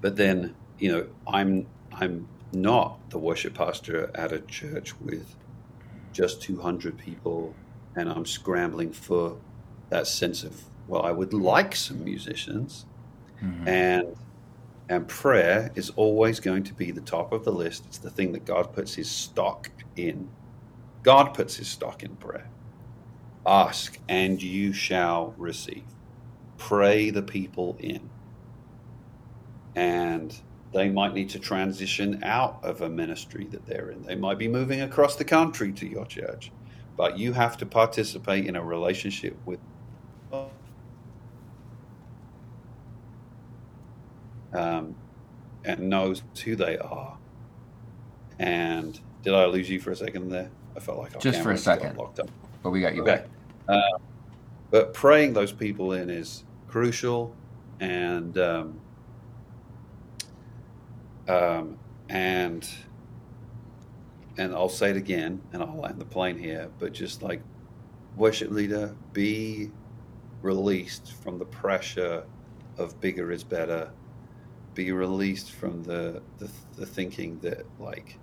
But 0.00 0.16
then, 0.16 0.54
you 0.78 0.90
know, 0.92 1.06
I'm 1.26 1.66
I'm 1.92 2.28
not 2.52 3.10
the 3.10 3.18
worship 3.18 3.54
pastor 3.54 4.10
at 4.14 4.32
a 4.32 4.40
church 4.40 4.98
with 5.00 5.36
just 6.12 6.40
200 6.42 6.96
people 6.96 7.54
and 7.94 8.08
I'm 8.08 8.24
scrambling 8.24 8.92
for 8.92 9.36
that 9.90 10.06
sense 10.06 10.44
of 10.44 10.64
well, 10.86 11.02
I 11.02 11.12
would 11.12 11.34
like 11.34 11.76
some 11.76 12.02
musicians 12.04 12.86
mm-hmm. 13.42 13.68
and 13.68 14.16
and 14.88 15.06
prayer 15.06 15.70
is 15.74 15.90
always 15.90 16.40
going 16.40 16.64
to 16.64 16.72
be 16.72 16.90
the 16.90 17.02
top 17.02 17.32
of 17.32 17.44
the 17.44 17.52
list. 17.52 17.84
It's 17.86 17.98
the 17.98 18.08
thing 18.08 18.32
that 18.32 18.46
God 18.46 18.72
puts 18.72 18.94
his 18.94 19.10
stock 19.10 19.70
in 19.96 20.30
God 21.02 21.34
puts 21.34 21.56
his 21.56 21.68
stock 21.68 22.02
in 22.02 22.16
prayer. 22.16 22.50
Ask 23.46 23.98
and 24.08 24.42
you 24.42 24.72
shall 24.72 25.34
receive. 25.38 25.84
Pray 26.56 27.10
the 27.10 27.22
people 27.22 27.76
in. 27.78 28.10
And 29.74 30.38
they 30.72 30.90
might 30.90 31.14
need 31.14 31.30
to 31.30 31.38
transition 31.38 32.22
out 32.24 32.58
of 32.62 32.82
a 32.82 32.88
ministry 32.88 33.46
that 33.52 33.64
they're 33.64 33.90
in. 33.90 34.02
They 34.02 34.16
might 34.16 34.38
be 34.38 34.48
moving 34.48 34.82
across 34.82 35.16
the 35.16 35.24
country 35.24 35.72
to 35.72 35.86
your 35.86 36.04
church, 36.04 36.50
but 36.96 37.16
you 37.16 37.32
have 37.32 37.56
to 37.58 37.66
participate 37.66 38.46
in 38.46 38.56
a 38.56 38.62
relationship 38.62 39.36
with 39.46 39.60
um, 44.58 44.94
and 45.64 45.88
knows 45.88 46.22
who 46.44 46.56
they 46.56 46.78
are. 46.78 47.16
And 48.38 48.98
did 49.22 49.34
I 49.34 49.46
lose 49.46 49.70
you 49.70 49.80
for 49.80 49.92
a 49.92 49.96
second 49.96 50.30
there? 50.30 50.50
I 50.76 50.80
felt 50.80 50.98
like 50.98 51.16
I 51.16 51.18
just 51.18 51.42
for 51.42 51.52
a 51.52 51.58
second, 51.58 51.96
locked 51.96 52.20
up. 52.20 52.30
But 52.62 52.70
we 52.70 52.80
got 52.80 52.94
you 52.94 53.02
okay. 53.02 53.16
back. 53.16 53.26
Uh, 53.68 53.98
but 54.70 54.94
praying 54.94 55.32
those 55.32 55.52
people 55.52 55.92
in 55.92 56.10
is 56.10 56.44
crucial, 56.68 57.34
and 57.80 58.36
um, 58.38 58.80
um, 61.28 61.78
and 62.08 62.68
and 64.36 64.54
I'll 64.54 64.68
say 64.68 64.90
it 64.90 64.96
again, 64.96 65.40
and 65.52 65.62
I'll 65.62 65.80
land 65.80 65.98
the 65.98 66.04
plane 66.04 66.38
here. 66.38 66.68
But 66.78 66.92
just 66.92 67.22
like 67.22 67.42
worship 68.16 68.50
leader, 68.50 68.94
be 69.12 69.70
released 70.42 71.14
from 71.14 71.38
the 71.38 71.44
pressure 71.44 72.24
of 72.76 73.00
bigger 73.00 73.32
is 73.32 73.42
better. 73.42 73.90
Be 74.78 74.92
released 74.92 75.50
from 75.50 75.82
the, 75.82 76.22
the, 76.38 76.48
the 76.76 76.86
thinking 76.86 77.40
that 77.40 77.66
like 77.80 78.16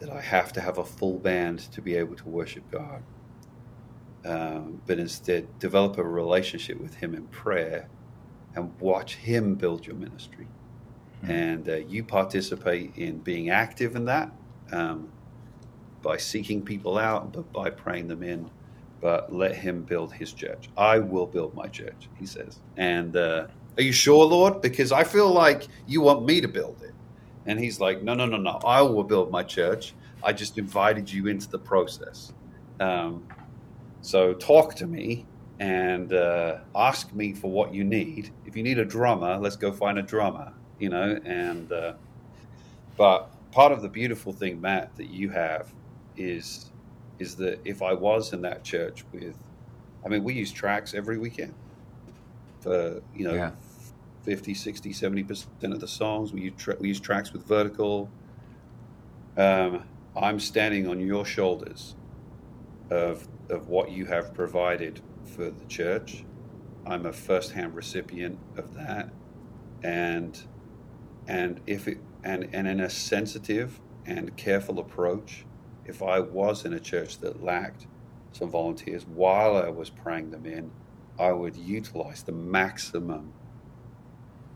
that 0.00 0.10
I 0.10 0.20
have 0.20 0.52
to 0.52 0.60
have 0.60 0.76
a 0.76 0.84
full 0.84 1.18
band 1.18 1.60
to 1.72 1.80
be 1.80 1.94
able 1.94 2.14
to 2.16 2.28
worship 2.28 2.70
God. 2.70 3.02
Um, 4.26 4.82
but 4.86 4.98
instead, 4.98 5.58
develop 5.58 5.96
a 5.96 6.02
relationship 6.02 6.78
with 6.78 6.96
Him 6.96 7.14
in 7.14 7.26
prayer 7.28 7.88
and 8.54 8.70
watch 8.80 9.14
Him 9.16 9.54
build 9.54 9.86
your 9.86 9.96
ministry. 9.96 10.46
Mm-hmm. 11.22 11.30
And 11.30 11.68
uh, 11.70 11.76
you 11.76 12.04
participate 12.04 12.92
in 12.98 13.20
being 13.20 13.48
active 13.48 13.96
in 13.96 14.04
that 14.04 14.30
um, 14.72 15.08
by 16.02 16.18
seeking 16.18 16.60
people 16.60 16.98
out, 16.98 17.32
but 17.32 17.50
by 17.50 17.70
praying 17.70 18.08
them 18.08 18.22
in. 18.22 18.50
But 19.00 19.32
let 19.32 19.56
Him 19.56 19.84
build 19.84 20.12
His 20.12 20.34
church. 20.34 20.68
I 20.76 20.98
will 20.98 21.26
build 21.26 21.54
my 21.54 21.68
church, 21.68 22.10
He 22.18 22.26
says. 22.26 22.58
And 22.76 23.16
uh, 23.16 23.46
are 23.78 23.82
you 23.82 23.92
sure, 23.92 24.24
Lord? 24.24 24.62
Because 24.62 24.92
I 24.92 25.04
feel 25.04 25.30
like 25.30 25.68
you 25.86 26.00
want 26.00 26.24
me 26.24 26.40
to 26.40 26.48
build 26.48 26.82
it. 26.82 26.94
And 27.46 27.58
he's 27.58 27.78
like, 27.78 28.02
no, 28.02 28.14
no, 28.14 28.26
no, 28.26 28.38
no. 28.38 28.58
I 28.64 28.82
will 28.82 29.04
build 29.04 29.30
my 29.30 29.42
church. 29.42 29.94
I 30.22 30.32
just 30.32 30.58
invited 30.58 31.12
you 31.12 31.26
into 31.28 31.48
the 31.48 31.58
process. 31.58 32.32
Um, 32.80 33.26
so 34.00 34.34
talk 34.34 34.74
to 34.76 34.86
me 34.86 35.26
and 35.60 36.12
uh, 36.12 36.58
ask 36.74 37.12
me 37.14 37.32
for 37.32 37.50
what 37.50 37.72
you 37.72 37.84
need. 37.84 38.30
If 38.46 38.56
you 38.56 38.62
need 38.62 38.78
a 38.78 38.84
drummer, 38.84 39.36
let's 39.38 39.56
go 39.56 39.72
find 39.72 39.98
a 39.98 40.02
drummer, 40.02 40.52
you 40.78 40.88
know. 40.88 41.18
And 41.24 41.70
uh, 41.70 41.94
but 42.96 43.30
part 43.52 43.72
of 43.72 43.82
the 43.82 43.88
beautiful 43.88 44.32
thing, 44.32 44.60
Matt, 44.60 44.94
that 44.96 45.08
you 45.08 45.30
have 45.30 45.72
is 46.16 46.70
is 47.18 47.36
that 47.36 47.60
if 47.64 47.82
I 47.82 47.94
was 47.94 48.32
in 48.32 48.42
that 48.42 48.62
church 48.62 49.04
with, 49.12 49.34
I 50.04 50.08
mean, 50.08 50.22
we 50.22 50.34
use 50.34 50.52
tracks 50.52 50.92
every 50.92 51.18
weekend 51.18 51.54
for 52.60 53.00
you 53.14 53.24
know 53.24 53.34
yeah. 53.34 53.50
50, 54.26 54.54
60, 54.54 54.92
70% 54.92 55.46
of 55.72 55.78
the 55.78 55.86
songs. 55.86 56.32
We 56.32 56.42
use, 56.42 56.54
tra- 56.58 56.76
we 56.80 56.88
use 56.88 56.98
tracks 56.98 57.32
with 57.32 57.46
vertical. 57.46 58.10
Um, 59.36 59.84
I'm 60.16 60.40
standing 60.40 60.88
on 60.88 60.98
your 60.98 61.24
shoulders 61.24 61.94
of, 62.90 63.28
of 63.48 63.68
what 63.68 63.92
you 63.92 64.04
have 64.06 64.34
provided 64.34 65.00
for 65.24 65.50
the 65.50 65.64
church. 65.66 66.24
I'm 66.84 67.06
a 67.06 67.12
first-hand 67.12 67.76
recipient 67.76 68.38
of 68.56 68.74
that. 68.74 69.10
And, 69.84 70.36
and 71.28 71.60
if 71.68 71.86
it, 71.86 71.98
and, 72.24 72.48
and 72.52 72.66
in 72.66 72.80
a 72.80 72.90
sensitive 72.90 73.80
and 74.06 74.36
careful 74.36 74.80
approach, 74.80 75.44
if 75.84 76.02
I 76.02 76.18
was 76.18 76.64
in 76.64 76.72
a 76.72 76.80
church 76.80 77.18
that 77.18 77.44
lacked 77.44 77.86
some 78.32 78.50
volunteers 78.50 79.06
while 79.06 79.56
I 79.56 79.68
was 79.68 79.88
praying 79.88 80.30
them 80.30 80.46
in, 80.46 80.72
I 81.16 81.30
would 81.30 81.56
utilize 81.56 82.24
the 82.24 82.32
maximum 82.32 83.32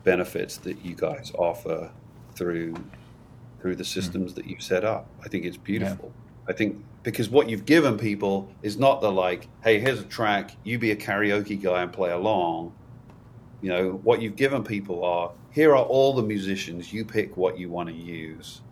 benefits 0.05 0.57
that 0.59 0.85
you 0.85 0.95
guys 0.95 1.33
offer 1.37 1.91
through 2.35 2.75
through 3.61 3.77
the 3.77 3.85
systems 3.85 4.33
mm. 4.33 4.37
that 4.37 4.47
you've 4.47 4.63
set 4.63 4.85
up. 4.85 5.07
I 5.23 5.29
think 5.29 5.45
it's 5.45 5.57
beautiful. 5.57 6.13
Yeah. 6.15 6.53
I 6.53 6.57
think 6.57 6.83
because 7.03 7.29
what 7.29 7.49
you've 7.49 7.67
given 7.67 7.99
people 7.99 8.51
is 8.63 8.79
not 8.79 9.01
the 9.01 9.11
like, 9.11 9.49
hey, 9.63 9.79
here's 9.79 10.01
a 10.01 10.05
track, 10.05 10.57
you 10.65 10.79
be 10.79 10.91
a 10.91 10.97
karaoke 10.97 11.61
guy 11.61 11.83
and 11.83 11.93
play 11.93 12.11
along. 12.11 12.73
You 13.63 13.69
know, 13.69 13.91
what 14.03 14.23
you've 14.23 14.37
given 14.37 14.65
people 14.65 15.05
are 15.05 15.31
here 15.51 15.73
are 15.77 15.85
all 15.85 16.15
the 16.15 16.23
musicians, 16.23 16.93
you 16.93 17.05
pick 17.05 17.37
what 17.37 17.59
you 17.59 17.69
want 17.69 17.89
to 17.89 17.95
use. 17.95 18.63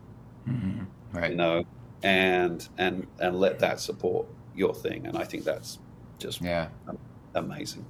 Mm-hmm. 0.48 0.84
Right. 1.16 1.30
You 1.30 1.36
know, 1.36 1.64
and 2.02 2.66
and 2.78 3.06
and 3.20 3.38
let 3.38 3.58
that 3.60 3.80
support 3.80 4.26
your 4.54 4.74
thing. 4.74 5.06
And 5.06 5.16
I 5.16 5.24
think 5.24 5.44
that's 5.44 5.78
just 6.18 6.40
yeah 6.40 6.68
amazing. 7.34 7.84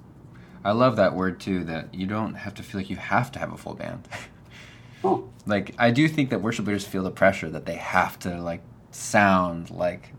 I 0.65 0.73
love 0.73 0.97
that 0.97 1.15
word 1.15 1.41
too. 1.41 1.65
That 1.65 1.95
you 1.95 2.07
don't 2.07 2.35
have 2.35 2.55
to 2.55 2.63
feel 2.63 2.81
like 2.81 2.91
you 2.91 2.97
have 2.97 3.33
to 3.33 3.39
have 3.39 3.53
a 3.53 3.57
full 3.57 3.75
band. 3.75 4.09
oh. 5.05 5.29
Like 5.47 5.75
I 5.79 5.91
do 5.91 6.09
think 6.09 6.31
that 6.31 6.43
worship 6.43 6.67
leaders 6.67 6.87
feel 6.87 7.03
the 7.03 7.11
pressure 7.11 7.49
that 7.51 7.67
they 7.67 7.77
have 7.77 8.19
to 8.21 8.41
like 8.41 8.63
sound 8.91 9.71
like 9.71 10.13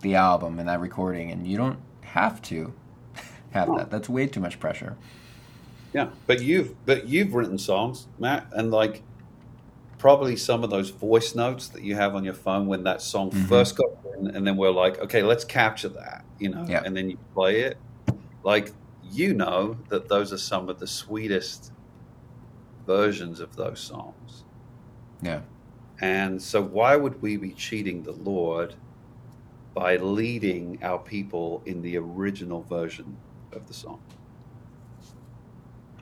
the 0.00 0.14
album 0.14 0.58
and 0.58 0.68
that 0.68 0.80
recording, 0.80 1.30
and 1.30 1.46
you 1.46 1.56
don't 1.56 1.78
have 2.02 2.40
to 2.42 2.72
have 3.50 3.68
oh. 3.68 3.76
that. 3.78 3.90
That's 3.90 4.08
way 4.08 4.26
too 4.26 4.40
much 4.40 4.60
pressure. 4.60 4.96
Yeah, 5.92 6.10
but 6.26 6.42
you've 6.42 6.74
but 6.84 7.08
you've 7.08 7.34
written 7.34 7.58
songs, 7.58 8.06
Matt, 8.18 8.46
and 8.52 8.70
like 8.70 9.02
probably 9.98 10.36
some 10.36 10.62
of 10.62 10.70
those 10.70 10.90
voice 10.90 11.34
notes 11.34 11.68
that 11.68 11.82
you 11.82 11.94
have 11.96 12.14
on 12.14 12.24
your 12.24 12.34
phone 12.34 12.66
when 12.66 12.84
that 12.84 13.02
song 13.02 13.30
mm-hmm. 13.30 13.46
first 13.46 13.76
got 13.76 13.90
in, 14.16 14.28
and 14.28 14.46
then 14.46 14.56
we're 14.56 14.70
like, 14.70 14.98
okay, 15.00 15.22
let's 15.22 15.44
capture 15.44 15.88
that, 15.88 16.24
you 16.38 16.48
know, 16.48 16.64
yeah. 16.68 16.82
and 16.84 16.96
then 16.96 17.10
you 17.10 17.18
play 17.34 17.60
it. 17.60 17.78
Like 18.44 18.72
you 19.10 19.34
know 19.34 19.76
that 19.88 20.08
those 20.08 20.32
are 20.32 20.38
some 20.38 20.68
of 20.68 20.78
the 20.78 20.86
sweetest 20.86 21.72
versions 22.86 23.40
of 23.40 23.56
those 23.56 23.80
songs. 23.80 24.44
Yeah. 25.22 25.40
And 26.00 26.40
so, 26.40 26.62
why 26.62 26.96
would 26.96 27.20
we 27.20 27.36
be 27.36 27.52
cheating 27.52 28.02
the 28.02 28.12
Lord 28.12 28.74
by 29.78 29.96
leading 29.96 30.76
our 30.82 30.98
people 30.98 31.62
in 31.64 31.82
the 31.82 31.96
original 31.96 32.62
version 32.62 33.16
of 33.52 33.68
the 33.68 33.72
song. 33.72 34.00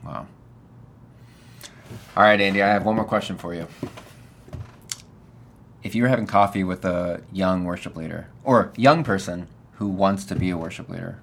Wow. 0.03 0.27
All 2.17 2.23
right, 2.23 2.41
Andi, 2.41 2.63
I 2.63 2.69
have 2.69 2.87
one 2.87 2.97
more 2.97 3.05
question 3.05 3.37
for 3.37 3.55
you. 3.55 3.69
If 5.83 5.95
you 5.95 6.03
were 6.03 6.09
having 6.09 6.27
coffee 6.27 6.65
with 6.65 6.87
a 6.87 7.23
young 7.31 7.65
worship 7.65 7.97
leader 7.97 8.29
or 8.45 8.73
young 8.77 9.05
person 9.05 9.47
who 9.73 9.89
wants 9.89 10.25
to 10.25 10.35
be 10.35 10.49
a 10.49 10.57
worship 10.57 10.89
leader, 10.89 11.21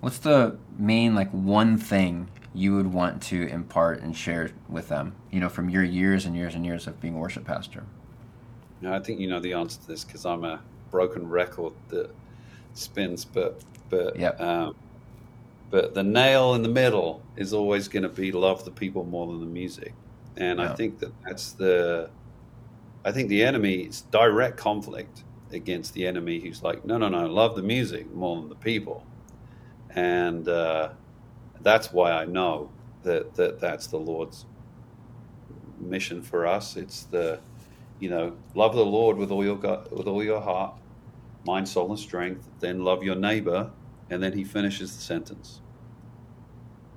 what's 0.00 0.18
the 0.18 0.58
main 0.78 1.14
like 1.14 1.30
one 1.30 1.76
thing 1.78 2.28
you 2.54 2.74
would 2.76 2.92
want 2.92 3.22
to 3.22 3.46
impart 3.48 4.00
and 4.00 4.16
share 4.16 4.50
with 4.68 4.88
them, 4.88 5.14
you 5.30 5.40
know, 5.40 5.48
from 5.48 5.68
your 5.68 5.84
years 5.84 6.24
and 6.24 6.36
years 6.36 6.54
and 6.54 6.64
years 6.64 6.86
of 6.86 7.00
being 7.00 7.14
a 7.14 7.18
worship 7.18 7.44
pastor? 7.44 7.84
I 8.84 8.98
think 9.00 9.20
you 9.20 9.28
know 9.28 9.40
the 9.40 9.54
answer 9.54 9.80
to 9.80 9.86
this 9.86 10.04
because 10.04 10.24
I'm 10.26 10.44
a 10.44 10.62
broken 10.90 11.28
record 11.28 11.72
that 11.88 12.10
spins, 12.74 13.24
but 13.24 13.62
but 13.88 14.16
Yep. 14.16 14.40
um, 14.40 14.74
but 15.70 15.94
the 15.94 16.02
nail 16.02 16.54
in 16.54 16.62
the 16.62 16.68
middle 16.68 17.22
is 17.36 17.52
always 17.52 17.88
going 17.88 18.04
to 18.04 18.08
be 18.08 18.32
love 18.32 18.64
the 18.64 18.70
people 18.70 19.04
more 19.04 19.26
than 19.26 19.40
the 19.40 19.46
music, 19.46 19.94
and. 20.36 20.60
I 20.60 20.74
think 20.74 20.98
that 21.00 21.12
that's 21.24 21.52
the 21.52 22.10
I 23.04 23.12
think 23.12 23.28
the 23.28 23.44
enemy 23.44 23.82
it's 23.82 24.02
direct 24.02 24.56
conflict 24.56 25.24
against 25.52 25.94
the 25.94 26.06
enemy 26.06 26.40
who's 26.40 26.62
like 26.62 26.84
no 26.84 26.98
no 26.98 27.08
no 27.08 27.26
love 27.26 27.56
the 27.56 27.62
music 27.62 28.12
more 28.12 28.36
than 28.40 28.48
the 28.48 28.56
people, 28.56 29.06
and 29.96 30.46
uh, 30.48 30.90
that's 31.62 31.92
why 31.92 32.12
I 32.12 32.26
know 32.26 32.70
that 33.02 33.34
that 33.34 33.60
that's 33.60 33.88
the 33.88 33.98
Lord's 33.98 34.46
mission 35.80 36.22
for 36.22 36.46
us. 36.46 36.76
It's 36.76 37.04
the 37.04 37.40
you 37.98 38.10
know, 38.10 38.36
love 38.54 38.74
the 38.74 38.84
Lord 38.84 39.16
with 39.16 39.30
all 39.30 39.44
your 39.44 39.56
gut, 39.56 39.90
with 39.96 40.06
all 40.06 40.22
your 40.22 40.40
heart, 40.40 40.74
mind, 41.46 41.66
soul, 41.68 41.90
and 41.90 41.98
strength. 41.98 42.48
Then 42.60 42.84
love 42.84 43.02
your 43.02 43.16
neighbor, 43.16 43.70
and 44.10 44.22
then 44.22 44.34
he 44.34 44.44
finishes 44.44 44.94
the 44.94 45.02
sentence. 45.02 45.62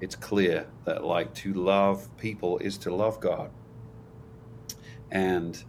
It's 0.02 0.16
clear 0.16 0.68
that 0.86 1.04
like 1.06 1.34
to 1.36 1.54
love 1.54 2.16
people 2.18 2.58
is 2.60 2.78
to 2.80 2.94
love 2.94 3.20
God, 3.22 3.52
and 5.12 5.64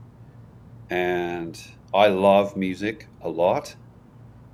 and 0.89 1.62
I 1.95 2.09
love 2.09 2.57
music 2.57 3.07
a 3.22 3.28
lot. 3.28 3.76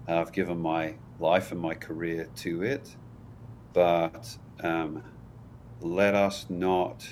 I've 0.07 0.33
given 0.33 0.59
my 0.61 0.95
life 1.19 1.53
and 1.53 1.61
my 1.61 1.75
career 1.75 2.29
to 2.37 2.63
it, 2.63 2.97
but 3.73 4.37
um, 4.61 5.03
let 5.81 6.15
us 6.15 6.47
not 6.49 7.07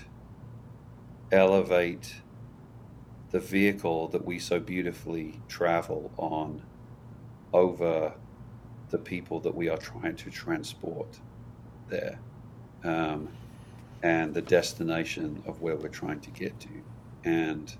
elevate 1.33 2.17
the 3.31 3.41
vehicle 3.41 4.09
that 4.09 4.25
we 4.25 4.39
so 4.39 4.61
beautifully 4.61 5.41
travel 5.49 6.13
on 6.17 6.63
over 7.53 8.15
the 8.91 8.99
people 8.99 9.41
that 9.41 9.55
we 9.55 9.69
are 9.69 9.77
trying 9.77 10.15
to 10.15 10.31
transport 10.31 11.19
there 11.89 12.19
um, 12.85 13.29
and 14.03 14.35
the 14.35 14.43
destination 14.43 15.43
of 15.47 15.61
where 15.61 15.75
we're 15.75 15.89
trying 15.89 16.21
to 16.21 16.31
get 16.31 16.59
to. 16.61 16.69
And 17.25 17.75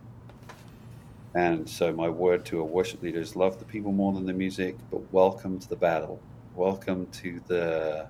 and 1.35 1.69
so 1.69 1.93
my 1.93 2.09
word 2.09 2.45
to 2.45 2.61
a 2.61 2.65
worship 2.65 3.03
leader 3.03 3.21
is 3.21 3.37
love 3.37 3.59
the 3.59 3.65
people 3.65 3.93
more 3.93 4.13
than 4.13 4.27
the 4.27 4.33
music 4.33 4.77
but 4.91 5.01
welcome 5.13 5.59
to 5.59 5.69
the 5.69 5.77
battle 5.77 6.21
welcome 6.55 7.07
to 7.09 7.41
the 7.49 8.09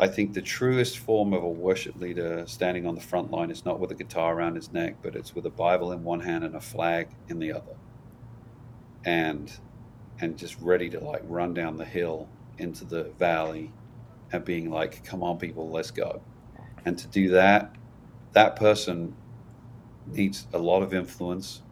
I 0.00 0.06
think 0.06 0.32
the 0.32 0.42
truest 0.42 0.98
form 0.98 1.32
of 1.32 1.42
a 1.42 1.48
worship 1.48 1.96
leader 1.96 2.44
standing 2.46 2.86
on 2.86 2.94
the 2.94 3.00
front 3.00 3.32
line 3.32 3.50
is 3.50 3.64
not 3.64 3.80
with 3.80 3.90
a 3.90 3.96
guitar 3.96 4.36
around 4.36 4.54
his 4.54 4.72
neck, 4.72 4.94
but 5.02 5.16
it's 5.16 5.34
with 5.34 5.44
a 5.46 5.50
Bible 5.50 5.90
in 5.90 6.04
one 6.04 6.20
hand 6.20 6.44
and 6.44 6.54
a 6.54 6.60
flag 6.60 7.08
in 7.28 7.40
the 7.40 7.52
other. 7.52 7.74
And 9.04 9.52
and 10.20 10.36
just 10.36 10.60
ready 10.60 10.88
to 10.90 11.00
like 11.00 11.22
run 11.24 11.52
down 11.54 11.76
the 11.76 11.84
hill 11.84 12.28
into 12.58 12.84
the 12.84 13.04
valley 13.18 13.72
and 14.32 14.44
being 14.44 14.70
like, 14.70 15.04
come 15.04 15.22
on 15.22 15.38
people, 15.38 15.68
let's 15.70 15.90
go. 15.90 16.20
And 16.84 16.96
to 16.98 17.08
do 17.08 17.30
that, 17.30 17.74
that 18.32 18.56
person 18.56 19.14
needs 20.06 20.46
a 20.52 20.58
lot 20.58 20.82
of 20.82 20.94
influence. 20.94 21.62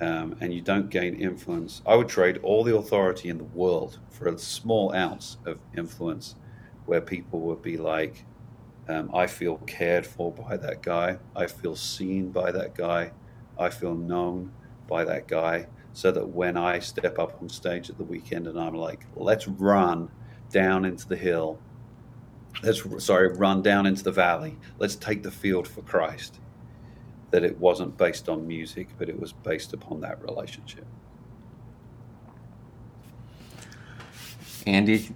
Um, 0.00 0.36
and 0.40 0.52
you 0.52 0.60
don't 0.60 0.90
gain 0.90 1.14
influence. 1.14 1.80
I 1.86 1.96
would 1.96 2.08
trade 2.08 2.38
all 2.42 2.62
the 2.64 2.76
authority 2.76 3.30
in 3.30 3.38
the 3.38 3.44
world 3.44 3.98
for 4.10 4.28
a 4.28 4.38
small 4.38 4.94
ounce 4.94 5.38
of 5.46 5.58
influence 5.76 6.34
where 6.84 7.00
people 7.00 7.40
would 7.40 7.62
be 7.62 7.78
like, 7.78 8.26
um, 8.88 9.10
I 9.14 9.26
feel 9.26 9.56
cared 9.66 10.06
for 10.06 10.30
by 10.32 10.56
that 10.58 10.82
guy. 10.82 11.18
I 11.34 11.46
feel 11.46 11.74
seen 11.74 12.30
by 12.30 12.52
that 12.52 12.74
guy. 12.74 13.12
I 13.58 13.70
feel 13.70 13.94
known 13.94 14.52
by 14.86 15.04
that 15.04 15.26
guy. 15.26 15.66
So 15.92 16.12
that 16.12 16.28
when 16.28 16.58
I 16.58 16.78
step 16.78 17.18
up 17.18 17.40
on 17.40 17.48
stage 17.48 17.88
at 17.88 17.96
the 17.96 18.04
weekend 18.04 18.46
and 18.46 18.60
I'm 18.60 18.74
like, 18.74 19.06
let's 19.16 19.48
run 19.48 20.10
down 20.50 20.84
into 20.84 21.08
the 21.08 21.16
hill, 21.16 21.58
let's, 22.62 22.82
sorry, 23.02 23.32
run 23.32 23.62
down 23.62 23.86
into 23.86 24.04
the 24.04 24.12
valley, 24.12 24.58
let's 24.78 24.94
take 24.94 25.22
the 25.22 25.30
field 25.30 25.66
for 25.66 25.80
Christ, 25.80 26.38
that 27.36 27.44
it 27.44 27.58
wasn't 27.58 27.98
based 27.98 28.30
on 28.30 28.48
music, 28.48 28.88
but 28.96 29.10
it 29.10 29.20
was 29.20 29.34
based 29.34 29.74
upon 29.74 30.00
that 30.00 30.24
relationship. 30.24 30.86
Andi, 34.66 35.14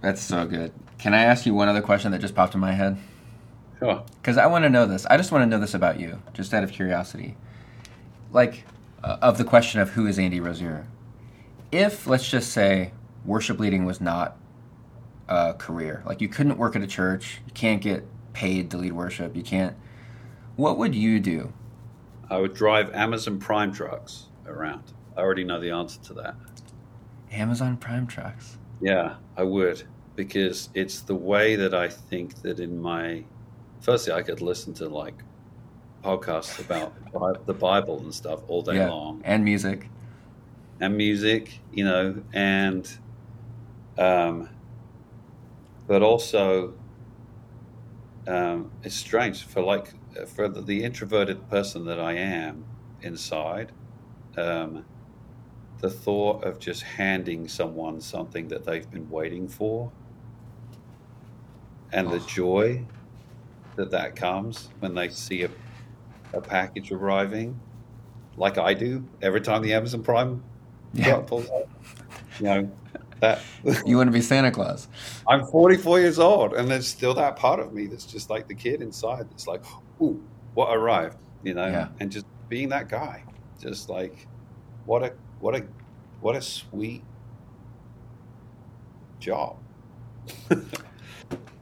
that's 0.00 0.22
so 0.22 0.46
good. 0.46 0.72
Can 0.96 1.12
I 1.12 1.24
ask 1.24 1.44
you 1.44 1.52
one 1.52 1.68
other 1.68 1.82
question 1.82 2.10
that 2.12 2.22
just 2.22 2.34
popped 2.34 2.54
in 2.54 2.60
my 2.60 2.72
head? 2.72 2.96
Sure. 3.78 4.02
Because 4.16 4.38
I 4.38 4.46
want 4.46 4.64
to 4.64 4.70
know 4.70 4.86
this. 4.86 5.04
I 5.10 5.18
just 5.18 5.30
want 5.30 5.42
to 5.42 5.46
know 5.46 5.60
this 5.60 5.74
about 5.74 6.00
you, 6.00 6.22
just 6.32 6.54
out 6.54 6.64
of 6.64 6.72
curiosity. 6.72 7.36
Like, 8.32 8.64
uh, 9.04 9.18
of 9.20 9.36
the 9.36 9.44
question 9.44 9.78
of 9.78 9.90
who 9.90 10.06
is 10.06 10.16
Andi 10.16 10.42
Rozier. 10.42 10.86
If, 11.70 12.06
let's 12.06 12.30
just 12.30 12.50
say, 12.50 12.92
worship 13.26 13.60
leading 13.60 13.84
was 13.84 14.00
not 14.00 14.38
a 15.28 15.52
career, 15.52 16.02
like 16.06 16.22
you 16.22 16.28
couldn't 16.28 16.56
work 16.56 16.76
at 16.76 16.82
a 16.82 16.86
church, 16.86 17.42
you 17.46 17.52
can't 17.52 17.82
get 17.82 18.06
paid 18.32 18.70
to 18.70 18.78
lead 18.78 18.94
worship, 18.94 19.36
you 19.36 19.42
can't. 19.42 19.76
What 20.58 20.76
would 20.78 20.92
you 20.92 21.20
do? 21.20 21.52
I 22.28 22.38
would 22.38 22.52
drive 22.52 22.92
Amazon 22.92 23.38
Prime 23.38 23.72
trucks 23.72 24.24
around. 24.44 24.82
I 25.16 25.20
already 25.20 25.44
know 25.44 25.60
the 25.60 25.70
answer 25.70 26.00
to 26.06 26.14
that. 26.14 26.34
Amazon 27.30 27.76
Prime 27.76 28.08
trucks. 28.08 28.58
Yeah, 28.80 29.14
I 29.36 29.44
would 29.44 29.84
because 30.16 30.68
it's 30.74 31.02
the 31.02 31.14
way 31.14 31.54
that 31.54 31.74
I 31.74 31.88
think 31.88 32.42
that 32.42 32.58
in 32.58 32.82
my 32.82 33.22
firstly 33.78 34.12
I 34.12 34.22
could 34.22 34.40
listen 34.40 34.74
to 34.74 34.88
like 34.88 35.22
podcasts 36.02 36.58
about 36.58 37.46
the 37.46 37.54
Bible 37.54 38.00
and 38.00 38.12
stuff 38.12 38.40
all 38.48 38.62
day 38.62 38.78
yeah, 38.78 38.90
long 38.90 39.22
and 39.24 39.44
music. 39.44 39.88
and 40.80 40.96
music, 40.96 41.60
you 41.72 41.84
know, 41.84 42.20
and 42.32 42.90
um, 43.96 44.48
but 45.86 46.02
also 46.02 46.74
um, 48.26 48.72
it's 48.82 48.96
strange 48.96 49.44
for 49.44 49.62
like 49.62 49.92
for 50.26 50.48
the, 50.48 50.60
the 50.62 50.82
introverted 50.84 51.48
person 51.48 51.84
that 51.86 52.00
I 52.00 52.12
am 52.14 52.64
inside. 53.02 53.72
Um, 54.36 54.84
the 55.80 55.90
thought 55.90 56.44
of 56.44 56.58
just 56.58 56.82
handing 56.82 57.46
someone 57.48 58.00
something 58.00 58.48
that 58.48 58.64
they've 58.64 58.90
been 58.90 59.08
waiting 59.08 59.46
for 59.48 59.92
and 61.92 62.08
the 62.08 62.16
Oh. 62.16 62.26
joy 62.26 62.84
that 63.76 63.90
that 63.92 64.16
comes 64.16 64.70
when 64.80 64.94
they 64.94 65.08
see 65.08 65.44
a, 65.44 65.50
a 66.34 66.40
package 66.40 66.90
arriving 66.90 67.60
like 68.36 68.58
I 68.58 68.74
do 68.74 69.04
every 69.22 69.40
time 69.40 69.62
the 69.62 69.72
Amazon 69.72 70.02
Prime 70.02 70.42
Yeah. 70.94 71.18
pulls 71.18 71.46
up. 71.46 71.68
You 72.40 72.44
know, 72.44 72.78
that 73.20 73.40
You 73.86 73.96
want 73.96 74.08
to 74.08 74.12
be 74.12 74.20
Santa 74.20 74.50
Claus. 74.50 74.88
I'm 75.28 75.44
44 75.46 76.00
years 76.00 76.18
old 76.18 76.54
and 76.54 76.68
there's 76.68 76.88
still 76.88 77.14
that 77.14 77.36
part 77.36 77.60
of 77.60 77.72
me 77.72 77.86
that's 77.86 78.04
just 78.04 78.30
like 78.30 78.48
the 78.48 78.54
kid 78.54 78.82
inside 78.82 79.30
that's 79.30 79.46
like, 79.46 79.64
ooh, 80.00 80.22
what 80.54 80.74
arrived, 80.76 81.16
you 81.42 81.54
know, 81.54 81.66
Yeah. 81.66 81.88
and 82.00 82.10
just 82.10 82.26
being 82.48 82.68
that 82.70 82.88
guy, 82.88 83.22
just 83.60 83.88
like, 83.88 84.26
what 84.86 85.02
a, 85.02 85.12
what 85.40 85.54
a, 85.54 85.64
what 86.20 86.36
a 86.36 86.42
sweet 86.42 87.02
job. 89.20 89.56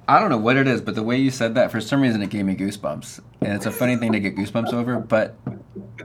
I 0.09 0.21
don't 0.21 0.31
know 0.31 0.39
what 0.39 0.57
it 0.57 0.69
is, 0.69 0.81
but 0.81 0.95
the 0.95 1.03
way 1.03 1.17
you 1.17 1.33
said 1.33 1.57
that, 1.57 1.73
for 1.73 1.81
some 1.81 2.01
reason, 2.01 2.23
it 2.23 2.31
gave 2.31 2.45
me 2.45 2.55
goosebumps, 2.55 3.21
and 3.41 3.53
it's 3.55 3.67
a 3.67 3.73
funny 3.73 3.97
thing 3.97 4.13
to 4.13 4.21
get 4.21 4.37
goosebumps 4.37 4.73
over. 4.73 5.01
But 5.01 5.37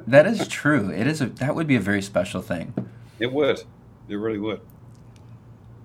that 0.07 0.25
is 0.25 0.47
true. 0.47 0.89
It 0.89 1.05
is 1.05 1.21
a 1.21 1.27
that 1.27 1.53
would 1.53 1.67
be 1.67 1.75
a 1.75 1.79
very 1.79 2.01
special 2.01 2.41
thing. 2.41 2.73
It 3.19 3.31
would, 3.31 3.61
it 4.09 4.15
really 4.15 4.39
would. 4.39 4.61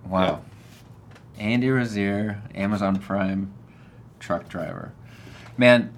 Wow. 0.06 0.40
Andi 1.38 1.74
Rozier, 1.74 2.42
Amazon 2.54 2.96
Prime 2.96 3.52
truck 4.18 4.48
driver. 4.48 4.92
Man, 5.58 5.92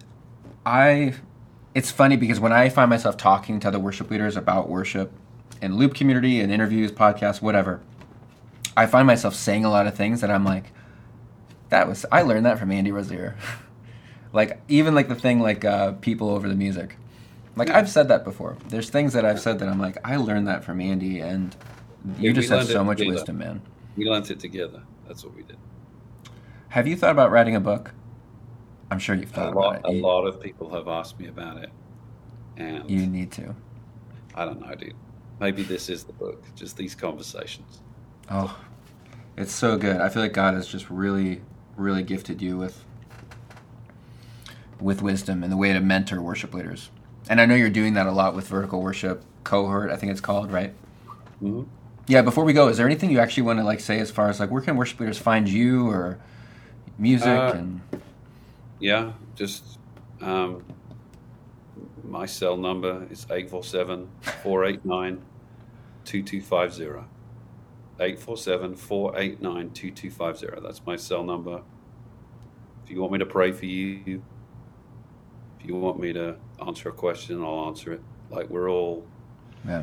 I 0.66 1.14
it's 1.74 1.90
funny 1.90 2.16
because 2.16 2.40
when 2.40 2.52
I 2.52 2.68
find 2.68 2.90
myself 2.90 3.16
talking 3.16 3.60
to 3.60 3.68
other 3.68 3.78
worship 3.78 4.10
leaders 4.10 4.36
about 4.36 4.68
worship 4.68 5.12
in 5.62 5.76
loop 5.76 5.94
community 5.94 6.40
and 6.40 6.52
interviews, 6.52 6.90
podcasts, 6.92 7.40
whatever, 7.42 7.80
I 8.76 8.86
find 8.86 9.06
myself 9.06 9.34
saying 9.34 9.64
a 9.64 9.70
lot 9.70 9.86
of 9.86 9.94
things 9.94 10.20
that 10.20 10.30
I'm 10.30 10.44
like, 10.44 10.72
that 11.70 11.88
was 11.88 12.04
I 12.10 12.22
learned 12.22 12.46
that 12.46 12.58
from 12.58 12.70
Andi 12.70 12.92
Rozier. 12.92 13.36
like 14.32 14.60
even 14.68 14.94
like 14.94 15.08
the 15.08 15.14
thing 15.14 15.40
like 15.40 15.64
uh, 15.64 15.92
people 15.92 16.30
over 16.30 16.48
the 16.48 16.54
music. 16.56 16.96
Like 17.56 17.70
I've 17.70 17.88
said 17.90 18.08
that 18.08 18.24
before. 18.24 18.56
There's 18.68 18.90
things 18.90 19.12
that 19.14 19.24
I've 19.24 19.40
said 19.40 19.58
that 19.60 19.68
I'm 19.68 19.80
like, 19.80 19.98
I 20.04 20.16
learned 20.16 20.46
that 20.48 20.64
from 20.64 20.78
Andi 20.78 21.22
and 21.22 21.56
you 22.18 22.32
Yeah, 22.32 22.32
just 22.32 22.50
have 22.50 22.64
so 22.64 22.84
much 22.84 22.98
together. 22.98 23.04
wisdom, 23.04 23.38
man. 23.38 23.62
We 23.96 24.04
learned 24.06 24.30
it 24.30 24.40
together. 24.40 24.82
That's 25.06 25.24
what 25.24 25.34
we 25.34 25.42
did. 25.42 25.58
Have 26.70 26.86
you 26.86 26.96
thought 26.96 27.12
about 27.12 27.30
writing 27.30 27.56
a 27.56 27.60
book? 27.60 27.92
I'm 28.90 28.98
sure 28.98 29.14
you've 29.14 29.30
thought 29.30 29.52
a 29.52 29.58
lot, 29.58 29.78
about 29.78 29.90
it. 29.90 29.98
A 29.98 30.00
lot 30.00 30.26
of 30.26 30.40
people 30.40 30.70
have 30.70 30.88
asked 30.88 31.18
me 31.18 31.28
about 31.28 31.58
it, 31.58 31.70
and 32.56 32.88
you 32.90 33.06
need 33.06 33.30
to. 33.32 33.54
I 34.34 34.44
don't 34.44 34.60
know, 34.60 34.74
dude. 34.74 34.94
Maybe 35.40 35.62
this 35.62 35.88
is 35.88 36.04
the 36.04 36.12
book. 36.12 36.42
Just 36.56 36.76
these 36.76 36.94
conversations. 36.94 37.80
Oh, 38.30 38.58
it's 39.36 39.52
so 39.52 39.76
good. 39.76 40.00
I 40.00 40.08
feel 40.08 40.22
like 40.22 40.32
God 40.32 40.54
has 40.54 40.66
just 40.66 40.90
really, 40.90 41.42
really 41.76 42.02
gifted 42.02 42.40
you 42.42 42.56
with 42.56 42.84
with 44.80 45.02
wisdom 45.02 45.42
and 45.42 45.52
the 45.52 45.56
way 45.56 45.72
to 45.72 45.80
mentor 45.80 46.22
worship 46.22 46.54
leaders. 46.54 46.90
And 47.28 47.40
I 47.40 47.46
know 47.46 47.54
you're 47.54 47.68
doing 47.68 47.94
that 47.94 48.06
a 48.06 48.12
lot 48.12 48.34
with 48.34 48.48
vertical 48.48 48.80
worship 48.80 49.24
cohort. 49.44 49.90
I 49.90 49.96
think 49.96 50.12
it's 50.12 50.20
called 50.20 50.50
right. 50.52 50.72
Mm-hmm. 51.42 51.64
Yeah. 52.06 52.22
Before 52.22 52.44
we 52.44 52.52
go, 52.52 52.68
is 52.68 52.76
there 52.78 52.86
anything 52.86 53.10
you 53.10 53.18
actually 53.18 53.42
want 53.42 53.58
to 53.58 53.64
like 53.64 53.80
say 53.80 53.98
as 53.98 54.10
far 54.10 54.28
as 54.28 54.40
like 54.40 54.50
where 54.50 54.62
can 54.62 54.76
worship 54.76 54.98
leaders 55.00 55.18
find 55.18 55.48
you 55.48 55.88
or 55.88 56.18
music 56.96 57.28
Uh, 57.28 57.52
and 57.54 57.80
Yeah, 58.80 59.12
just 59.34 59.78
um, 60.20 60.64
my 62.04 62.26
cell 62.26 62.56
number 62.56 63.06
is 63.10 63.24
847 63.24 64.08
489 64.42 65.22
2250. 66.04 67.04
847 68.00 68.76
489 68.76 69.70
2250. 69.70 70.60
That's 70.62 70.84
my 70.86 70.96
cell 70.96 71.24
number. 71.24 71.62
If 72.84 72.90
you 72.90 73.00
want 73.00 73.12
me 73.12 73.18
to 73.18 73.26
pray 73.26 73.52
for 73.52 73.66
you, 73.66 74.22
if 75.58 75.66
you 75.66 75.74
want 75.74 75.98
me 75.98 76.12
to 76.12 76.36
answer 76.64 76.88
a 76.88 76.92
question, 76.92 77.42
I'll 77.42 77.66
answer 77.66 77.92
it. 77.92 78.00
Like 78.30 78.48
we're 78.48 78.70
all 78.70 79.04
yeah. 79.66 79.82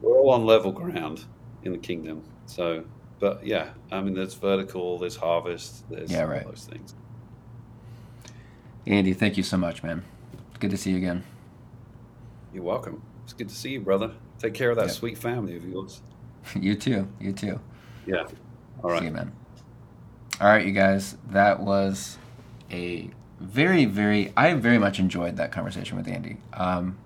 we're 0.00 0.16
all 0.18 0.30
on 0.30 0.44
level 0.44 0.70
ground 0.70 1.24
in 1.64 1.72
the 1.72 1.78
kingdom. 1.78 2.22
So, 2.46 2.84
but 3.18 3.44
yeah, 3.44 3.70
I 3.90 4.00
mean, 4.00 4.14
there's 4.14 4.34
vertical, 4.34 4.98
there's 4.98 5.16
harvest, 5.16 5.88
there's 5.90 6.10
Yeah, 6.10 6.22
all 6.22 6.28
right. 6.28 6.44
those 6.44 6.68
things. 6.70 6.94
Andi, 8.88 9.14
thank 9.14 9.36
you 9.36 9.42
so 9.42 9.56
much, 9.58 9.82
man. 9.82 10.02
Good 10.60 10.70
to 10.70 10.76
see 10.78 10.90
you 10.92 10.96
again. 10.96 11.22
You're 12.54 12.62
welcome. 12.64 13.02
It's 13.24 13.34
good 13.34 13.48
to 13.50 13.54
see 13.54 13.70
you, 13.70 13.80
brother. 13.80 14.12
Take 14.38 14.54
care 14.54 14.70
of 14.70 14.76
that 14.76 14.86
Yeah. 14.86 14.92
sweet 14.92 15.18
family 15.18 15.56
of 15.56 15.64
yours. 15.68 16.00
you 16.58 16.74
too. 16.74 17.06
You 17.20 17.32
too. 17.32 17.60
Yeah. 18.06 18.26
All 18.82 18.90
right. 18.90 19.00
See 19.00 19.04
you, 19.06 19.10
man. 19.10 19.32
All 20.40 20.48
right, 20.48 20.64
you 20.64 20.72
guys. 20.72 21.16
That 21.30 21.60
was 21.60 22.16
a 22.70 23.10
very, 23.40 23.84
very. 23.84 24.32
I 24.36 24.54
very 24.54 24.78
much 24.78 24.98
enjoyed 24.98 25.36
that 25.36 25.52
conversation 25.52 25.96
with 25.98 26.06
Andi. 26.06 26.38
Um, 26.54 26.96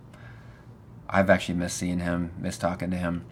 I've 1.10 1.30
actually 1.30 1.56
missed 1.56 1.76
seeing 1.78 1.98
him, 1.98 2.30
missed 2.38 2.60
talking 2.60 2.90
to 2.90 2.96
him. 2.96 3.24